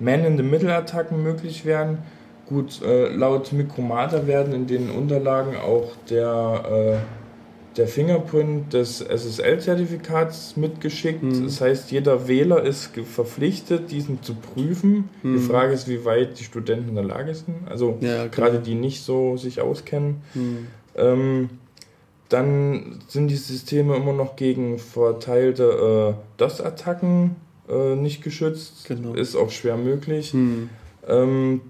[0.00, 1.98] Man-in-the-Middle-Attacken möglich wären.
[2.52, 10.56] Gut, äh, laut Mikromata werden in den Unterlagen auch der, äh, der Fingerprint des SSL-Zertifikats
[10.58, 11.22] mitgeschickt.
[11.22, 11.44] Mhm.
[11.44, 15.08] Das heißt, jeder Wähler ist verpflichtet, diesen zu prüfen.
[15.22, 15.40] Die Mhm.
[15.40, 17.56] Frage ist, wie weit die Studenten in der Lage sind.
[17.70, 20.16] Also Ja, gerade die nicht so sich auskennen.
[20.34, 20.66] Hm.
[20.96, 21.50] Ähm,
[22.28, 27.36] dann sind die Systeme immer noch gegen verteilte äh, DOS-Attacken
[27.70, 28.84] äh, nicht geschützt.
[28.88, 29.14] Genau.
[29.14, 30.32] Ist auch schwer möglich.
[30.32, 30.68] Hm.
[31.08, 31.60] Ähm,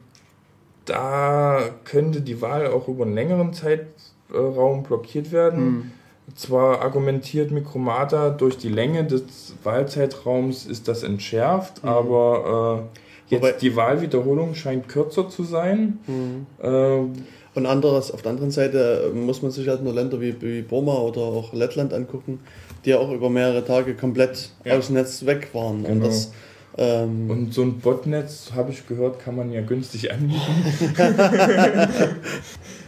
[0.85, 5.59] da könnte die Wahl auch über einen längeren Zeitraum blockiert werden.
[5.59, 5.91] Hm.
[6.37, 12.89] Zwar argumentiert Mikromata, durch die Länge des Wahlzeitraums ist das entschärft, aber
[13.29, 15.99] äh, jetzt Wobei- die Wahlwiederholung scheint kürzer zu sein.
[16.07, 16.47] Hm.
[16.63, 17.07] Äh,
[17.55, 20.95] Und anderes, auf der anderen Seite muss man sich halt nur Länder wie, wie Burma
[20.95, 22.41] oder auch Lettland angucken,
[22.87, 24.79] die ja auch über mehrere Tage komplett Ja.
[24.79, 25.85] aus dem Netz weg waren.
[25.85, 26.07] Und Genau.
[26.07, 26.33] das,
[26.79, 30.65] ähm, Und so ein Botnetz, habe ich gehört, kann man ja günstig anbieten.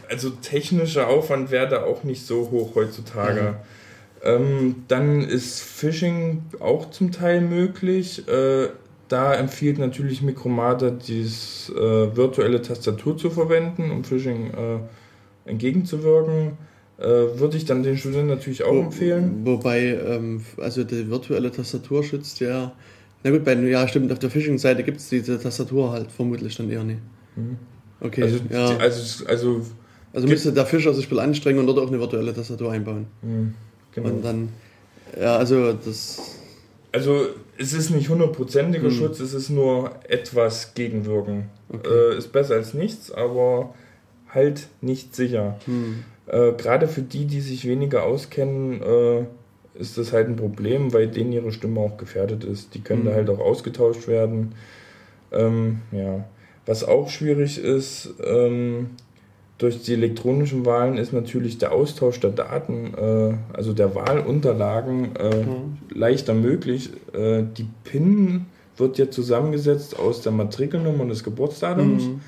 [0.08, 3.56] also technischer Aufwand wäre da auch nicht so hoch heutzutage.
[4.22, 8.26] Ähm, dann ist Phishing auch zum Teil möglich.
[8.28, 8.68] Äh,
[9.08, 16.52] da empfiehlt natürlich Mikromata, diese äh, virtuelle Tastatur zu verwenden, um Phishing äh, entgegenzuwirken.
[16.98, 19.42] Äh, Würde ich dann den Studenten natürlich auch Wo- empfehlen.
[19.44, 22.72] Wobei, ähm, also die virtuelle Tastatur schützt ja.
[23.24, 26.70] Na gut, bei, ja, stimmt, auf der Phishing-Seite gibt es diese Tastatur halt vermutlich dann
[26.70, 27.00] eher nicht.
[28.00, 28.76] Okay, Also, ja.
[28.76, 29.60] also, also
[30.12, 33.06] Also müsste der Fischer sich viel anstrengen und dort auch eine virtuelle Tastatur einbauen.
[33.22, 33.52] mh,
[33.92, 34.08] genau.
[34.10, 34.48] Und dann,
[35.18, 36.20] ja, also das,
[36.92, 38.94] Also es ist nicht hundertprozentiger Hm.
[38.94, 41.48] Schutz, es ist nur etwas gegenwirken.
[41.70, 41.88] Okay.
[42.12, 43.74] Äh, ist besser als nichts, aber
[44.28, 45.58] halt nicht sicher.
[45.64, 49.24] hm, Äh, Gerade für die, die sich weniger auskennen, äh,
[49.78, 52.74] ist das halt ein Problem, weil denen ihre Stimme auch gefährdet ist.
[52.74, 53.08] Die können Hm.
[53.08, 54.52] da halt auch ausgetauscht werden.
[55.32, 56.24] Ähm, ja.
[56.66, 58.90] Was auch schwierig ist, ähm,
[59.58, 65.30] durch die elektronischen Wahlen ist natürlich der Austausch der Daten, äh, also der Wahlunterlagen, äh,
[65.44, 65.78] Hm.
[65.92, 66.90] leichter möglich.
[67.12, 68.46] Äh, die PIN
[68.76, 72.20] wird ja zusammengesetzt aus der Matrikelnummer und des Geburtsdatums, hm,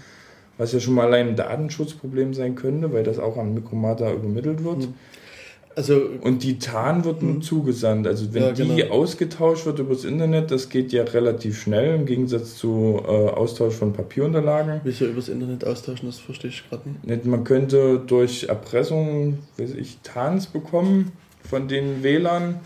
[0.59, 4.62] was ja schon mal allein ein Datenschutzproblem sein könnte, weil das auch an Mikromata übermittelt
[4.62, 4.88] wird.
[5.77, 5.83] Hm.
[5.83, 7.43] also Und die TAN wird nur Mhm.
[7.43, 8.07] zugesandt.
[8.07, 8.94] Also wenn Ja, die genau.
[8.94, 13.93] ausgetauscht wird übers Internet, das geht ja relativ schnell im Gegensatz zu äh, Austausch von
[13.93, 14.81] Papierunterlagen.
[14.85, 17.07] wie sie übers Internet austauschen, das verstehe ich gerade nicht.
[17.07, 21.12] Nicht, Man könnte durch Erpressung, weiß ich, TANs bekommen
[21.48, 22.61] von den Wählern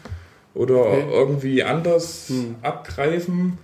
[0.55, 1.05] oder Okay.
[1.13, 2.55] irgendwie anders Hm.
[2.63, 3.59] abgreifen.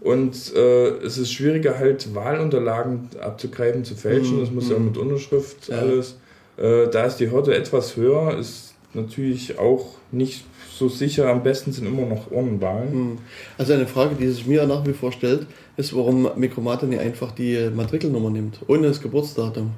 [0.00, 4.34] Und äh, es ist schwieriger, halt Wahlunterlagen abzugreifen, zu fälschen.
[4.36, 4.84] Hm, Das muss ja hm.
[4.86, 5.78] mit Unterschrift Ja.
[5.78, 6.18] alles.
[6.58, 11.28] Äh, da ist die Hürde etwas höher, ist natürlich auch nicht so sicher.
[11.28, 12.92] Am besten sind immer noch Urnenwahlen.
[12.92, 13.18] Hm.
[13.58, 15.46] Also eine Frage, die sich mir nach wie vor stellt,
[15.76, 19.72] ist, warum Mikromata nicht einfach die Matrikelnummer nimmt, ohne das Geburtsdatum.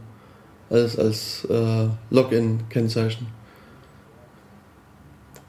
[0.70, 3.26] als, als äh, Login-Kennzeichen.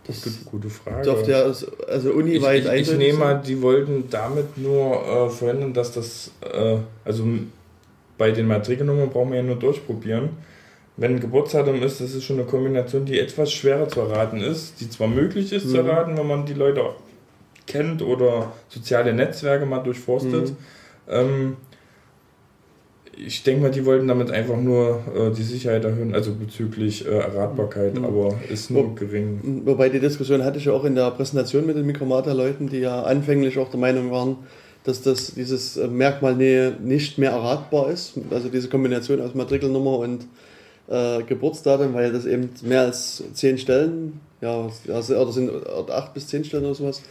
[0.05, 1.01] Das ist eine gute Frage.
[1.01, 5.73] Dürfte ja also uniweit ich, ich, ich nehme mal, die wollten damit nur äh, verhindern,
[5.73, 7.25] dass das, äh, also
[8.17, 10.29] bei den Matrikelnummern brauchen wir ja nur durchprobieren.
[10.97, 14.89] Wenn Geburtsdatum ist, das ist schon eine Kombination, die etwas schwerer zu erraten ist, die
[14.89, 15.69] zwar möglich ist mhm.
[15.69, 16.81] zu erraten, wenn man die Leute
[17.67, 20.49] kennt oder soziale Netzwerke mal durchforstet.
[20.49, 20.57] Mhm.
[21.07, 21.57] Ähm,
[23.15, 27.09] ich denke mal, die wollten damit einfach nur äh, die Sicherheit erhöhen, also bezüglich äh,
[27.09, 28.05] Erratbarkeit, mhm.
[28.05, 29.61] aber ist nur Wo, gering.
[29.65, 33.03] Wobei die Diskussion hatte ich ja auch in der Präsentation mit den Mikromata-Leuten, die ja
[33.03, 34.37] anfänglich auch der Meinung waren,
[34.83, 40.25] dass das, dieses äh, Merkmal nicht mehr erratbar ist, also diese Kombination aus Matrikelnummer und
[40.89, 45.51] äh, Geburtsdatum, weil das eben mehr als zehn Stellen, ja, oder sind
[45.89, 47.01] acht bis zehn Stellen oder sowas,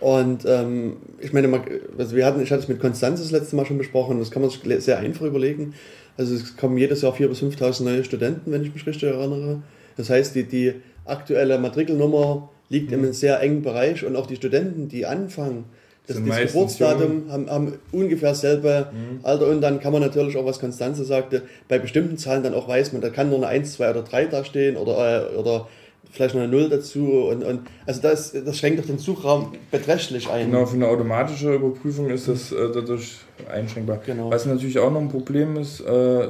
[0.00, 1.60] und ähm, ich meine,
[1.98, 4.42] also wir hatten, ich hatte es mit Konstanz das letzte Mal schon besprochen, das kann
[4.42, 5.74] man sich sehr einfach überlegen.
[6.16, 9.62] Also es kommen jedes Jahr 4.000 bis 5.000 neue Studenten, wenn ich mich richtig erinnere.
[9.96, 10.74] Das heißt, die, die
[11.04, 12.94] aktuelle Matrikelnummer liegt mhm.
[12.94, 15.64] in einem sehr engen Bereich und auch die Studenten, die anfangen,
[16.08, 19.20] das, das Geburtsdatum haben, haben ungefähr dasselbe mhm.
[19.22, 22.66] Alter und dann kann man natürlich auch, was Konstanze sagte, bei bestimmten Zahlen dann auch
[22.66, 25.68] weiß man, da kann nur eine 1, 2 oder 3 da stehen oder, äh, oder
[26.10, 27.28] vielleicht noch eine Null dazu.
[27.30, 30.50] Und, und also das, das schränkt doch den Suchraum beträchtlich ein.
[30.50, 33.18] Genau, für eine automatische Überprüfung ist das äh, dadurch
[33.52, 34.00] einschränkbar.
[34.06, 34.30] Genau.
[34.30, 36.28] Was natürlich auch noch ein Problem ist, äh,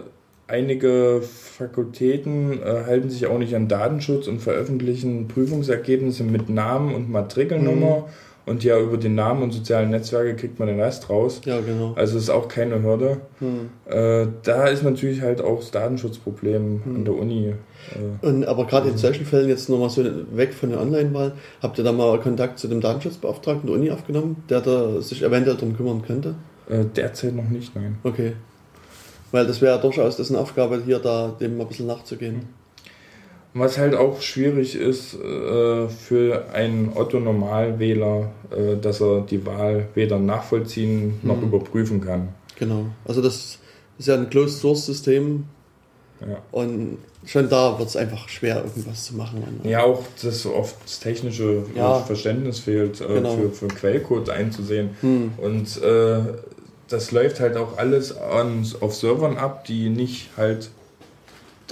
[0.48, 7.10] einige Fakultäten äh, halten sich auch nicht an Datenschutz und veröffentlichen Prüfungsergebnisse mit Namen und
[7.10, 7.98] Matrikelnummer.
[8.00, 11.40] Mhm und ja, über den Namen und sozialen Netzwerke kriegt man den Rest raus.
[11.44, 11.92] Ja, genau.
[11.96, 13.20] Also ist auch keine Hürde.
[13.38, 13.70] Hm.
[13.86, 16.96] Äh, da ist natürlich halt auch das Datenschutzproblem hm.
[16.96, 17.54] an der Uni.
[17.94, 21.78] Äh, und, aber gerade in solchen Fällen jetzt nochmal so weg von der Online-Wahl, habt
[21.78, 25.76] ihr da mal Kontakt zu dem Datenschutzbeauftragten der Uni aufgenommen, der da sich eventuell darum
[25.76, 26.34] kümmern könnte?
[26.68, 27.98] Äh, derzeit noch nicht, nein.
[28.04, 28.32] Okay.
[29.30, 32.57] Weil das wäre durchaus dessen Aufgabe, hier da dem mal ein bisschen nachzugehen.
[33.58, 40.18] Was halt auch schwierig ist äh, für einen Otto-Normalwähler, äh, dass er die Wahl weder
[40.18, 41.44] nachvollziehen noch mhm.
[41.44, 42.28] überprüfen kann.
[42.56, 42.86] Genau.
[43.04, 43.58] Also das
[43.98, 45.44] ist ja ein Closed-Source-System.
[46.20, 46.42] Ja.
[46.52, 49.60] Und schon da wird es einfach schwer, irgendwas zu machen.
[49.64, 52.00] Ja, auch dass oft das technische ja.
[52.00, 53.36] Verständnis fehlt, äh, genau.
[53.36, 54.90] für, für Quellcode einzusehen.
[55.02, 55.32] Mhm.
[55.36, 56.20] Und äh,
[56.88, 60.70] das läuft halt auch alles an, auf Servern ab, die nicht halt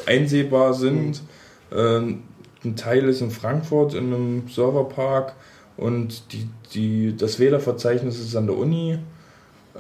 [0.07, 1.23] einsehbar sind.
[1.23, 1.37] Mhm
[1.71, 5.35] ein Teil ist in Frankfurt in einem Serverpark
[5.77, 8.99] und die, die, das Wählerverzeichnis ist an der Uni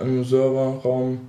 [0.00, 1.20] im Serverraum.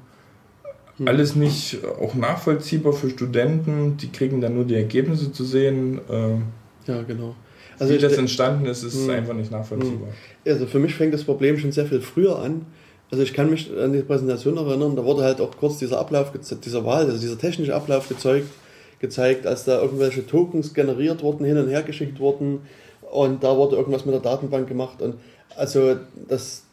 [0.97, 1.07] Hm.
[1.07, 6.01] Alles nicht auch nachvollziehbar für Studenten, die kriegen dann nur die Ergebnisse zu sehen.
[6.09, 6.43] Ähm,
[6.85, 7.35] ja, genau.
[7.79, 9.11] Also wie das entstanden ist, ist hm.
[9.11, 10.07] einfach nicht nachvollziehbar.
[10.07, 10.51] Hm.
[10.51, 12.65] Also für mich fängt das Problem schon sehr viel früher an.
[13.09, 16.33] Also ich kann mich an die Präsentation erinnern, da wurde halt auch kurz dieser Ablauf,
[16.33, 18.49] dieser Wahl, also dieser technische Ablauf gezeugt
[18.99, 22.61] gezeigt, als da irgendwelche Tokens generiert wurden, hin und her geschickt wurden
[23.11, 25.15] und da wurde irgendwas mit der Datenbank gemacht und
[25.55, 25.95] also
[26.27, 26.63] das,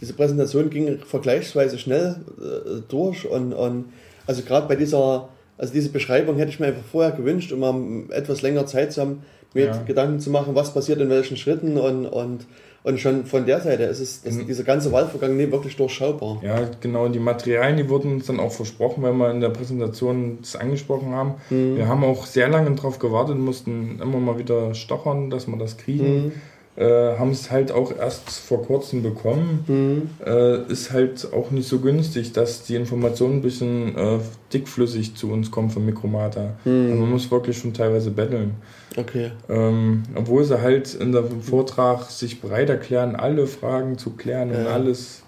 [0.00, 3.86] diese Präsentation ging vergleichsweise schnell äh, durch und, und
[4.26, 5.28] also gerade bei dieser,
[5.58, 9.22] also diese Beschreibung hätte ich mir einfach vorher gewünscht, um etwas länger Zeit zu haben,
[9.54, 9.82] mir ja.
[9.82, 12.46] Gedanken zu machen, was passiert in welchen Schritten und, und
[12.84, 14.46] und schon von der Seite ist es, ist mhm.
[14.46, 16.38] dieser ganze Wahlvorgang nicht wirklich durchschaubar.
[16.42, 17.08] Ja, genau.
[17.08, 21.14] Die Materialien, die wurden uns dann auch versprochen, weil wir in der Präsentation das angesprochen
[21.14, 21.36] haben.
[21.48, 21.76] Mhm.
[21.78, 25.78] Wir haben auch sehr lange darauf gewartet, mussten immer mal wieder stochern, dass wir das
[25.78, 26.26] kriegen.
[26.26, 26.32] Mhm.
[26.76, 29.64] Äh, haben es halt auch erst vor kurzem bekommen.
[29.68, 30.26] Mhm.
[30.26, 34.18] Äh, ist halt auch nicht so günstig, dass die Informationen ein bisschen äh,
[34.52, 36.54] dickflüssig zu uns kommen von Mikromata.
[36.64, 36.86] Mhm.
[36.90, 38.56] Also man muss wirklich schon teilweise betteln.
[38.96, 39.30] Okay.
[39.48, 44.58] Ähm, obwohl sie halt in dem Vortrag sich bereit erklären, alle Fragen zu klären ja.
[44.58, 45.22] und alles,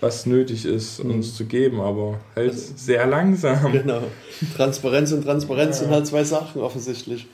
[0.00, 1.10] was nötig ist, mhm.
[1.10, 3.72] uns zu geben, aber halt also, sehr langsam.
[3.72, 4.02] Genau.
[4.56, 5.84] Transparenz und Transparenz ja.
[5.84, 7.26] sind halt zwei Sachen offensichtlich.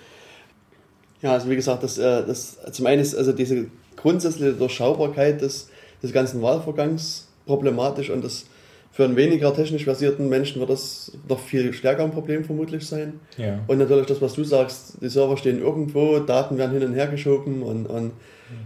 [1.22, 3.66] Ja, also wie gesagt, das, äh, das zum einen ist also diese
[3.96, 5.68] grundsätzliche Durchschaubarkeit des,
[6.02, 8.46] des ganzen Wahlvorgangs problematisch und das
[8.92, 13.20] für einen weniger technisch versierten Menschen wird das noch viel stärker ein Problem vermutlich sein.
[13.36, 13.60] Ja.
[13.68, 17.06] Und natürlich das, was du sagst, die Server stehen irgendwo, Daten werden hin und her
[17.06, 18.12] geschoben und, und,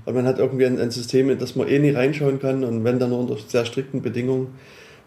[0.06, 2.84] und man hat irgendwie ein, ein, System, in das man eh nie reinschauen kann und
[2.84, 4.48] wenn dann nur unter sehr strikten Bedingungen.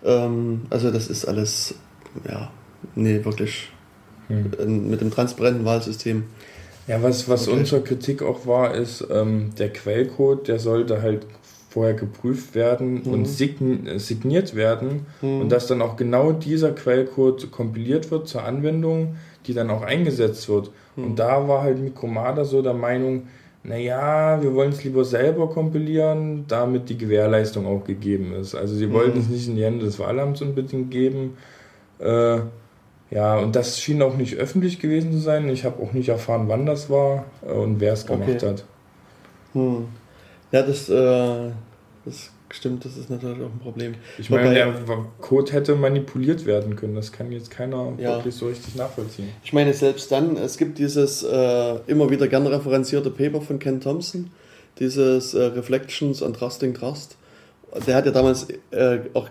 [0.05, 1.73] Ähm, also das ist alles,
[2.29, 2.51] ja,
[2.93, 3.69] nee, wirklich
[4.27, 4.87] hm.
[4.87, 6.25] mit dem transparenten Wahlsystem
[6.87, 7.57] ja, was, was okay.
[7.57, 11.25] unsere Kritik auch war, ist, ähm, der Quellcode, der sollte halt
[11.69, 13.13] vorher geprüft werden mhm.
[13.13, 15.41] und signiert werden mhm.
[15.41, 20.47] und dass dann auch genau dieser Quellcode kompiliert wird zur Anwendung, die dann auch eingesetzt
[20.49, 20.71] wird.
[20.95, 21.03] Mhm.
[21.03, 23.27] Und da war halt Mikromada so der Meinung,
[23.63, 28.55] naja, wir wollen es lieber selber kompilieren, damit die Gewährleistung auch gegeben ist.
[28.55, 29.23] Also sie wollten mhm.
[29.23, 31.35] es nicht in die Hände des Wahlamts unbedingt geben.
[31.99, 32.39] Äh,
[33.09, 35.47] Ja, und das schien auch nicht öffentlich gewesen zu sein.
[35.49, 38.47] Ich habe auch nicht erfahren, wann das war äh, und wer es gemacht Okay.
[38.47, 38.65] hat.
[39.53, 39.85] Hm.
[40.51, 41.51] Ja, das, äh,
[42.05, 43.95] das stimmt, das ist natürlich auch ein Problem.
[44.17, 46.95] Ich meine, Wobei- der Code hätte manipuliert werden können.
[46.95, 48.15] Das kann jetzt keiner Ja.
[48.17, 49.29] wirklich so richtig nachvollziehen.
[49.43, 53.79] Ich meine, selbst dann, es gibt dieses äh, immer wieder gern referenzierte Paper von Ken
[53.81, 54.31] Thompson,
[54.79, 57.17] dieses äh, Reflections on Trusting Trust.
[57.85, 59.29] Der hat ja damals äh, auch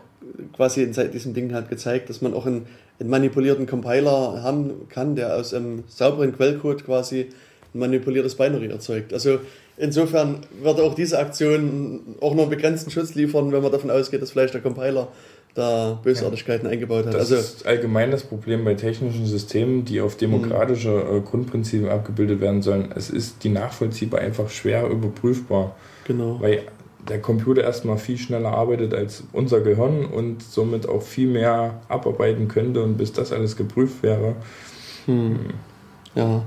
[0.55, 2.67] quasi in se- diesem Ding halt gezeigt, dass man auch einen,
[2.99, 7.29] einen manipulierten Compiler haben kann, der aus einem sauberen Quellcode quasi
[7.75, 9.13] ein manipuliertes Binary erzeugt.
[9.13, 9.41] Also
[9.77, 14.23] insofern würde auch diese Aktion auch nur einen begrenzten Schutz liefern, wenn man davon ausgeht,
[14.23, 15.09] dass vielleicht der Compiler
[15.57, 17.15] da Bösartigkeiten eingebaut hat.
[17.15, 22.41] Das also ist allgemein das Problem bei technischen Systemen, die auf demokratische äh, Grundprinzipien abgebildet
[22.41, 22.93] werden sollen.
[22.95, 25.75] Es ist die nachvollziehbar einfach schwer überprüfbar,
[26.05, 26.39] genau.
[26.41, 26.63] weil
[27.09, 32.49] der Computer erstmal viel schneller arbeitet als unser Gehirn und somit auch viel mehr abarbeiten
[32.49, 34.37] könnte und bis das alles geprüft wäre,
[35.07, 35.39] Hm.
[36.15, 36.43] Ja.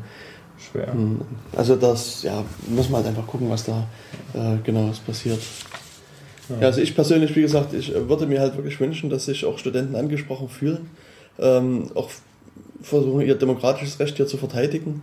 [0.58, 0.92] schwer.
[0.92, 1.22] Hm,
[1.56, 3.88] Also das, ja, muss man halt einfach gucken, was da
[4.34, 5.40] äh, genau was passiert.
[6.50, 6.68] Ja.
[6.68, 9.58] also ich persönlich, wie gesagt, ich äh, würde mir halt wirklich wünschen, dass sich auch
[9.60, 10.90] Studenten angesprochen fühlen,
[11.40, 12.10] ähm, auch
[12.82, 15.02] versuchen, ihr demokratisches Recht hier zu verteidigen,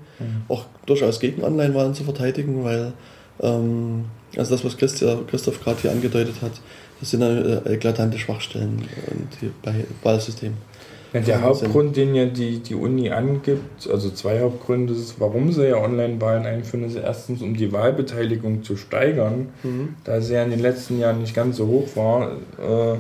[0.49, 2.95] auch durchaus gegen Online-Wahlen zu verteidigen, weil
[3.41, 4.05] ähm,
[4.37, 6.53] also das, was Christi, Christoph gerade hier angedeutet hat,
[7.01, 10.57] das sind äh, eklatante Schwachstellen und die bei Wahlsystemen.
[11.13, 15.69] Ja, der Hauptgrund, den ja die, die Uni angibt, also zwei Hauptgründe, ist, warum sie
[15.69, 19.49] ja Online-Wahlen einführen, ist erstens, um die Wahlbeteiligung zu steigern,
[20.05, 22.33] da sie ja in den letzten Jahren nicht ganz so hoch war.
[22.59, 22.99] Äh,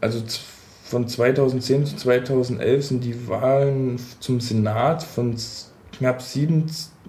[0.00, 0.22] also
[0.84, 5.34] von 2010 zu 2011 sind die Wahlen zum Senat von
[5.92, 6.66] knapp 7,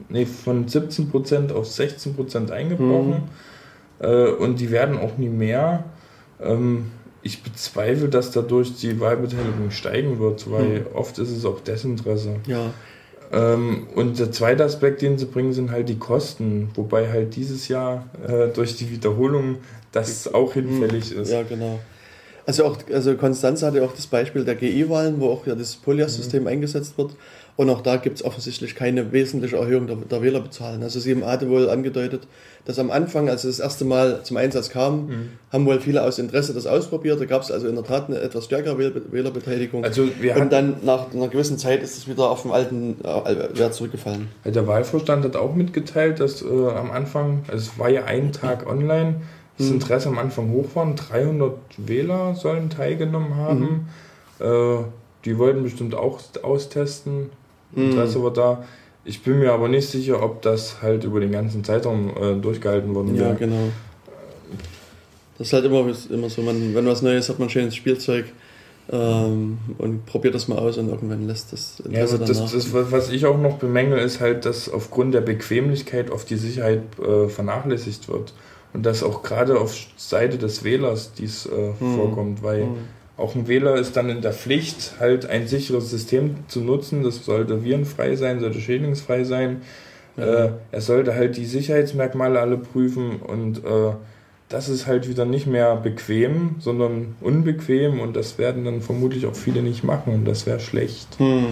[0.09, 3.23] nee, von 17 Prozent auf 16 Prozent eingebrochen.
[3.99, 5.85] Äh, und die werden auch nie mehr.
[6.41, 12.35] Ähm, ich bezweifle, dass dadurch die Wahlbeteiligung steigen wird, weil oft ist es auch Desinteresse.
[12.47, 12.73] Ja,
[13.31, 17.67] Ähm, und der zweite Aspekt, den sie bringen, sind halt die Kosten, wobei halt dieses
[17.67, 19.57] Jahr äh, durch die Wiederholung
[19.91, 21.31] das auch hinfällig ist.
[21.31, 21.80] Ja, genau.
[22.45, 26.45] Also auch, also Konstanz hatte auch das Beispiel der GI-Wahlen, wo auch ja das Polyas-System
[26.45, 27.11] eingesetzt wird.
[27.55, 30.81] Und auch da gibt es offensichtlich keine wesentliche Erhöhung der, der Wählerbezahlen.
[30.81, 32.27] Also sie hatte wohl angedeutet,
[32.65, 36.17] dass am Anfang, als es das erste Mal zum Einsatz kam, haben wohl viele aus
[36.17, 37.21] Interesse das ausprobiert.
[37.21, 39.84] Da gab es also in der Tat eine etwas stärkere Wähl Wählerbeteiligung.
[39.84, 43.75] Also und dann nach einer gewissen Zeit ist es wieder auf den alten äh, Wert
[43.75, 44.30] zurückgefallen.
[44.43, 48.67] der Wahlvorstand hat auch mitgeteilt, dass äh, am Anfang, also es war ja ein Tag
[48.67, 49.21] online,
[49.57, 50.91] das Interesse am Anfang hoch war.
[50.93, 53.88] 300 Wähler sollen teilgenommen haben.
[54.39, 54.84] Äh,
[55.25, 57.30] die wollten bestimmt auch austesten.
[57.75, 58.63] Interesse war da.
[59.05, 62.95] Ich bin mir aber nicht sicher, ob das halt über den ganzen Zeitraum äh, durchgehalten
[62.95, 63.35] worden Ja, wäre.
[63.35, 63.69] genau.
[65.37, 68.25] Das ist halt immer, immer so, man, wenn was Neues hat, man schönes Spielzeug
[68.91, 72.91] ähm, und probiert das mal aus und irgendwann lässt das Ja, Interesse also das, das,
[72.91, 77.27] was ich auch noch bemängel, ist halt, dass aufgrund der Bequemlichkeit oft die Sicherheit äh,
[77.29, 78.33] vernachlässigt wird.
[78.73, 81.95] Und dass auch gerade auf Seite des Wählers dies äh, Hm.
[81.95, 82.67] vorkommt, weil
[83.18, 87.03] auch ein Wähler ist dann in der Pflicht, halt ein sicheres System zu nutzen.
[87.03, 89.61] Das sollte virenfrei sein, sollte schädlingsfrei sein.
[90.18, 93.94] Äh, er sollte halt die Sicherheitsmerkmale alle prüfen und äh,
[94.49, 99.35] das ist halt wieder nicht mehr bequem, sondern unbequem und das werden dann vermutlich auch
[99.35, 101.07] viele nicht machen und das wäre schlecht.
[101.18, 101.48] Hm.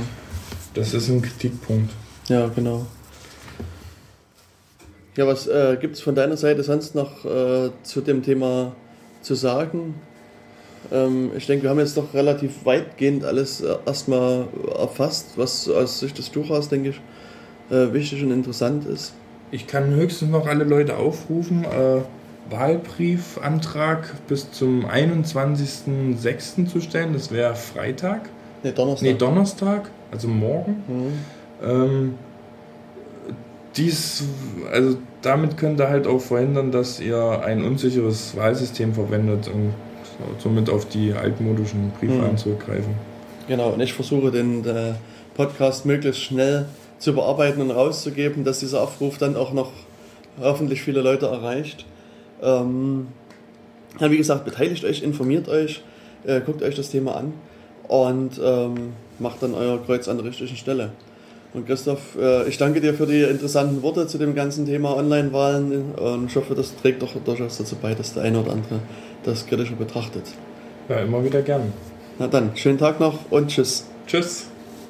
[0.76, 1.92] Das ist ein Kritikpunkt.
[2.28, 2.86] Ja, genau.
[5.18, 8.76] Ja, was äh, gibt es von deiner Seite sonst noch äh, zu dem Thema
[9.22, 9.96] zu sagen?
[10.92, 14.48] Ähm, ich denke, wir haben jetzt doch relativ weitgehend alles äh, erstmal
[14.78, 17.02] erfasst, was aus Sicht des Tuchers, denke ich,
[17.70, 19.14] äh, wichtig und interessant ist.
[19.52, 22.02] Ich kann höchstens noch alle Leute aufrufen, äh,
[22.50, 26.68] Wahlbriefantrag bis zum 21.06.
[26.68, 27.14] zu stellen.
[27.14, 28.30] Das wäre Freitag.
[28.64, 29.08] Ne, Donnerstag.
[29.08, 30.84] Nee, Donnerstag, also morgen.
[30.88, 31.68] Mhm.
[31.68, 32.14] Ähm,
[33.76, 34.24] dies,
[34.72, 39.74] also damit könnt ihr halt auch verhindern, dass ihr ein unsicheres Wahlsystem verwendet und
[40.40, 42.38] somit auf die altmodischen Briefwahlen Mhm.
[42.38, 42.94] zurückgreifen.
[43.48, 44.94] Genau, und ich versuche den äh,
[45.36, 46.66] Podcast möglichst schnell
[47.00, 49.72] zu bearbeiten und rauszugeben, dass dieser Aufruf dann auch noch
[50.40, 51.86] hoffentlich viele Leute erreicht.
[52.42, 53.08] Ähm,
[54.00, 55.82] ja, wie gesagt, beteiligt euch, informiert euch,
[56.26, 57.34] äh, guckt euch das Thema an
[57.88, 60.92] und ähm, macht dann euer Kreuz an der richtigen Stelle.
[61.54, 65.92] Und Christoph, äh, ich danke dir für die interessanten Worte zu dem ganzen Thema Online-Wahlen
[65.96, 68.80] und ich hoffe, das trägt doch durchaus dazu bei, dass der eine oder andere
[69.24, 70.26] das kritischer betrachtet.
[70.90, 71.74] Ja, immer wieder gern.
[72.20, 73.86] Na dann, schönen Tag noch und tschüss.
[74.08, 74.48] Tschüss.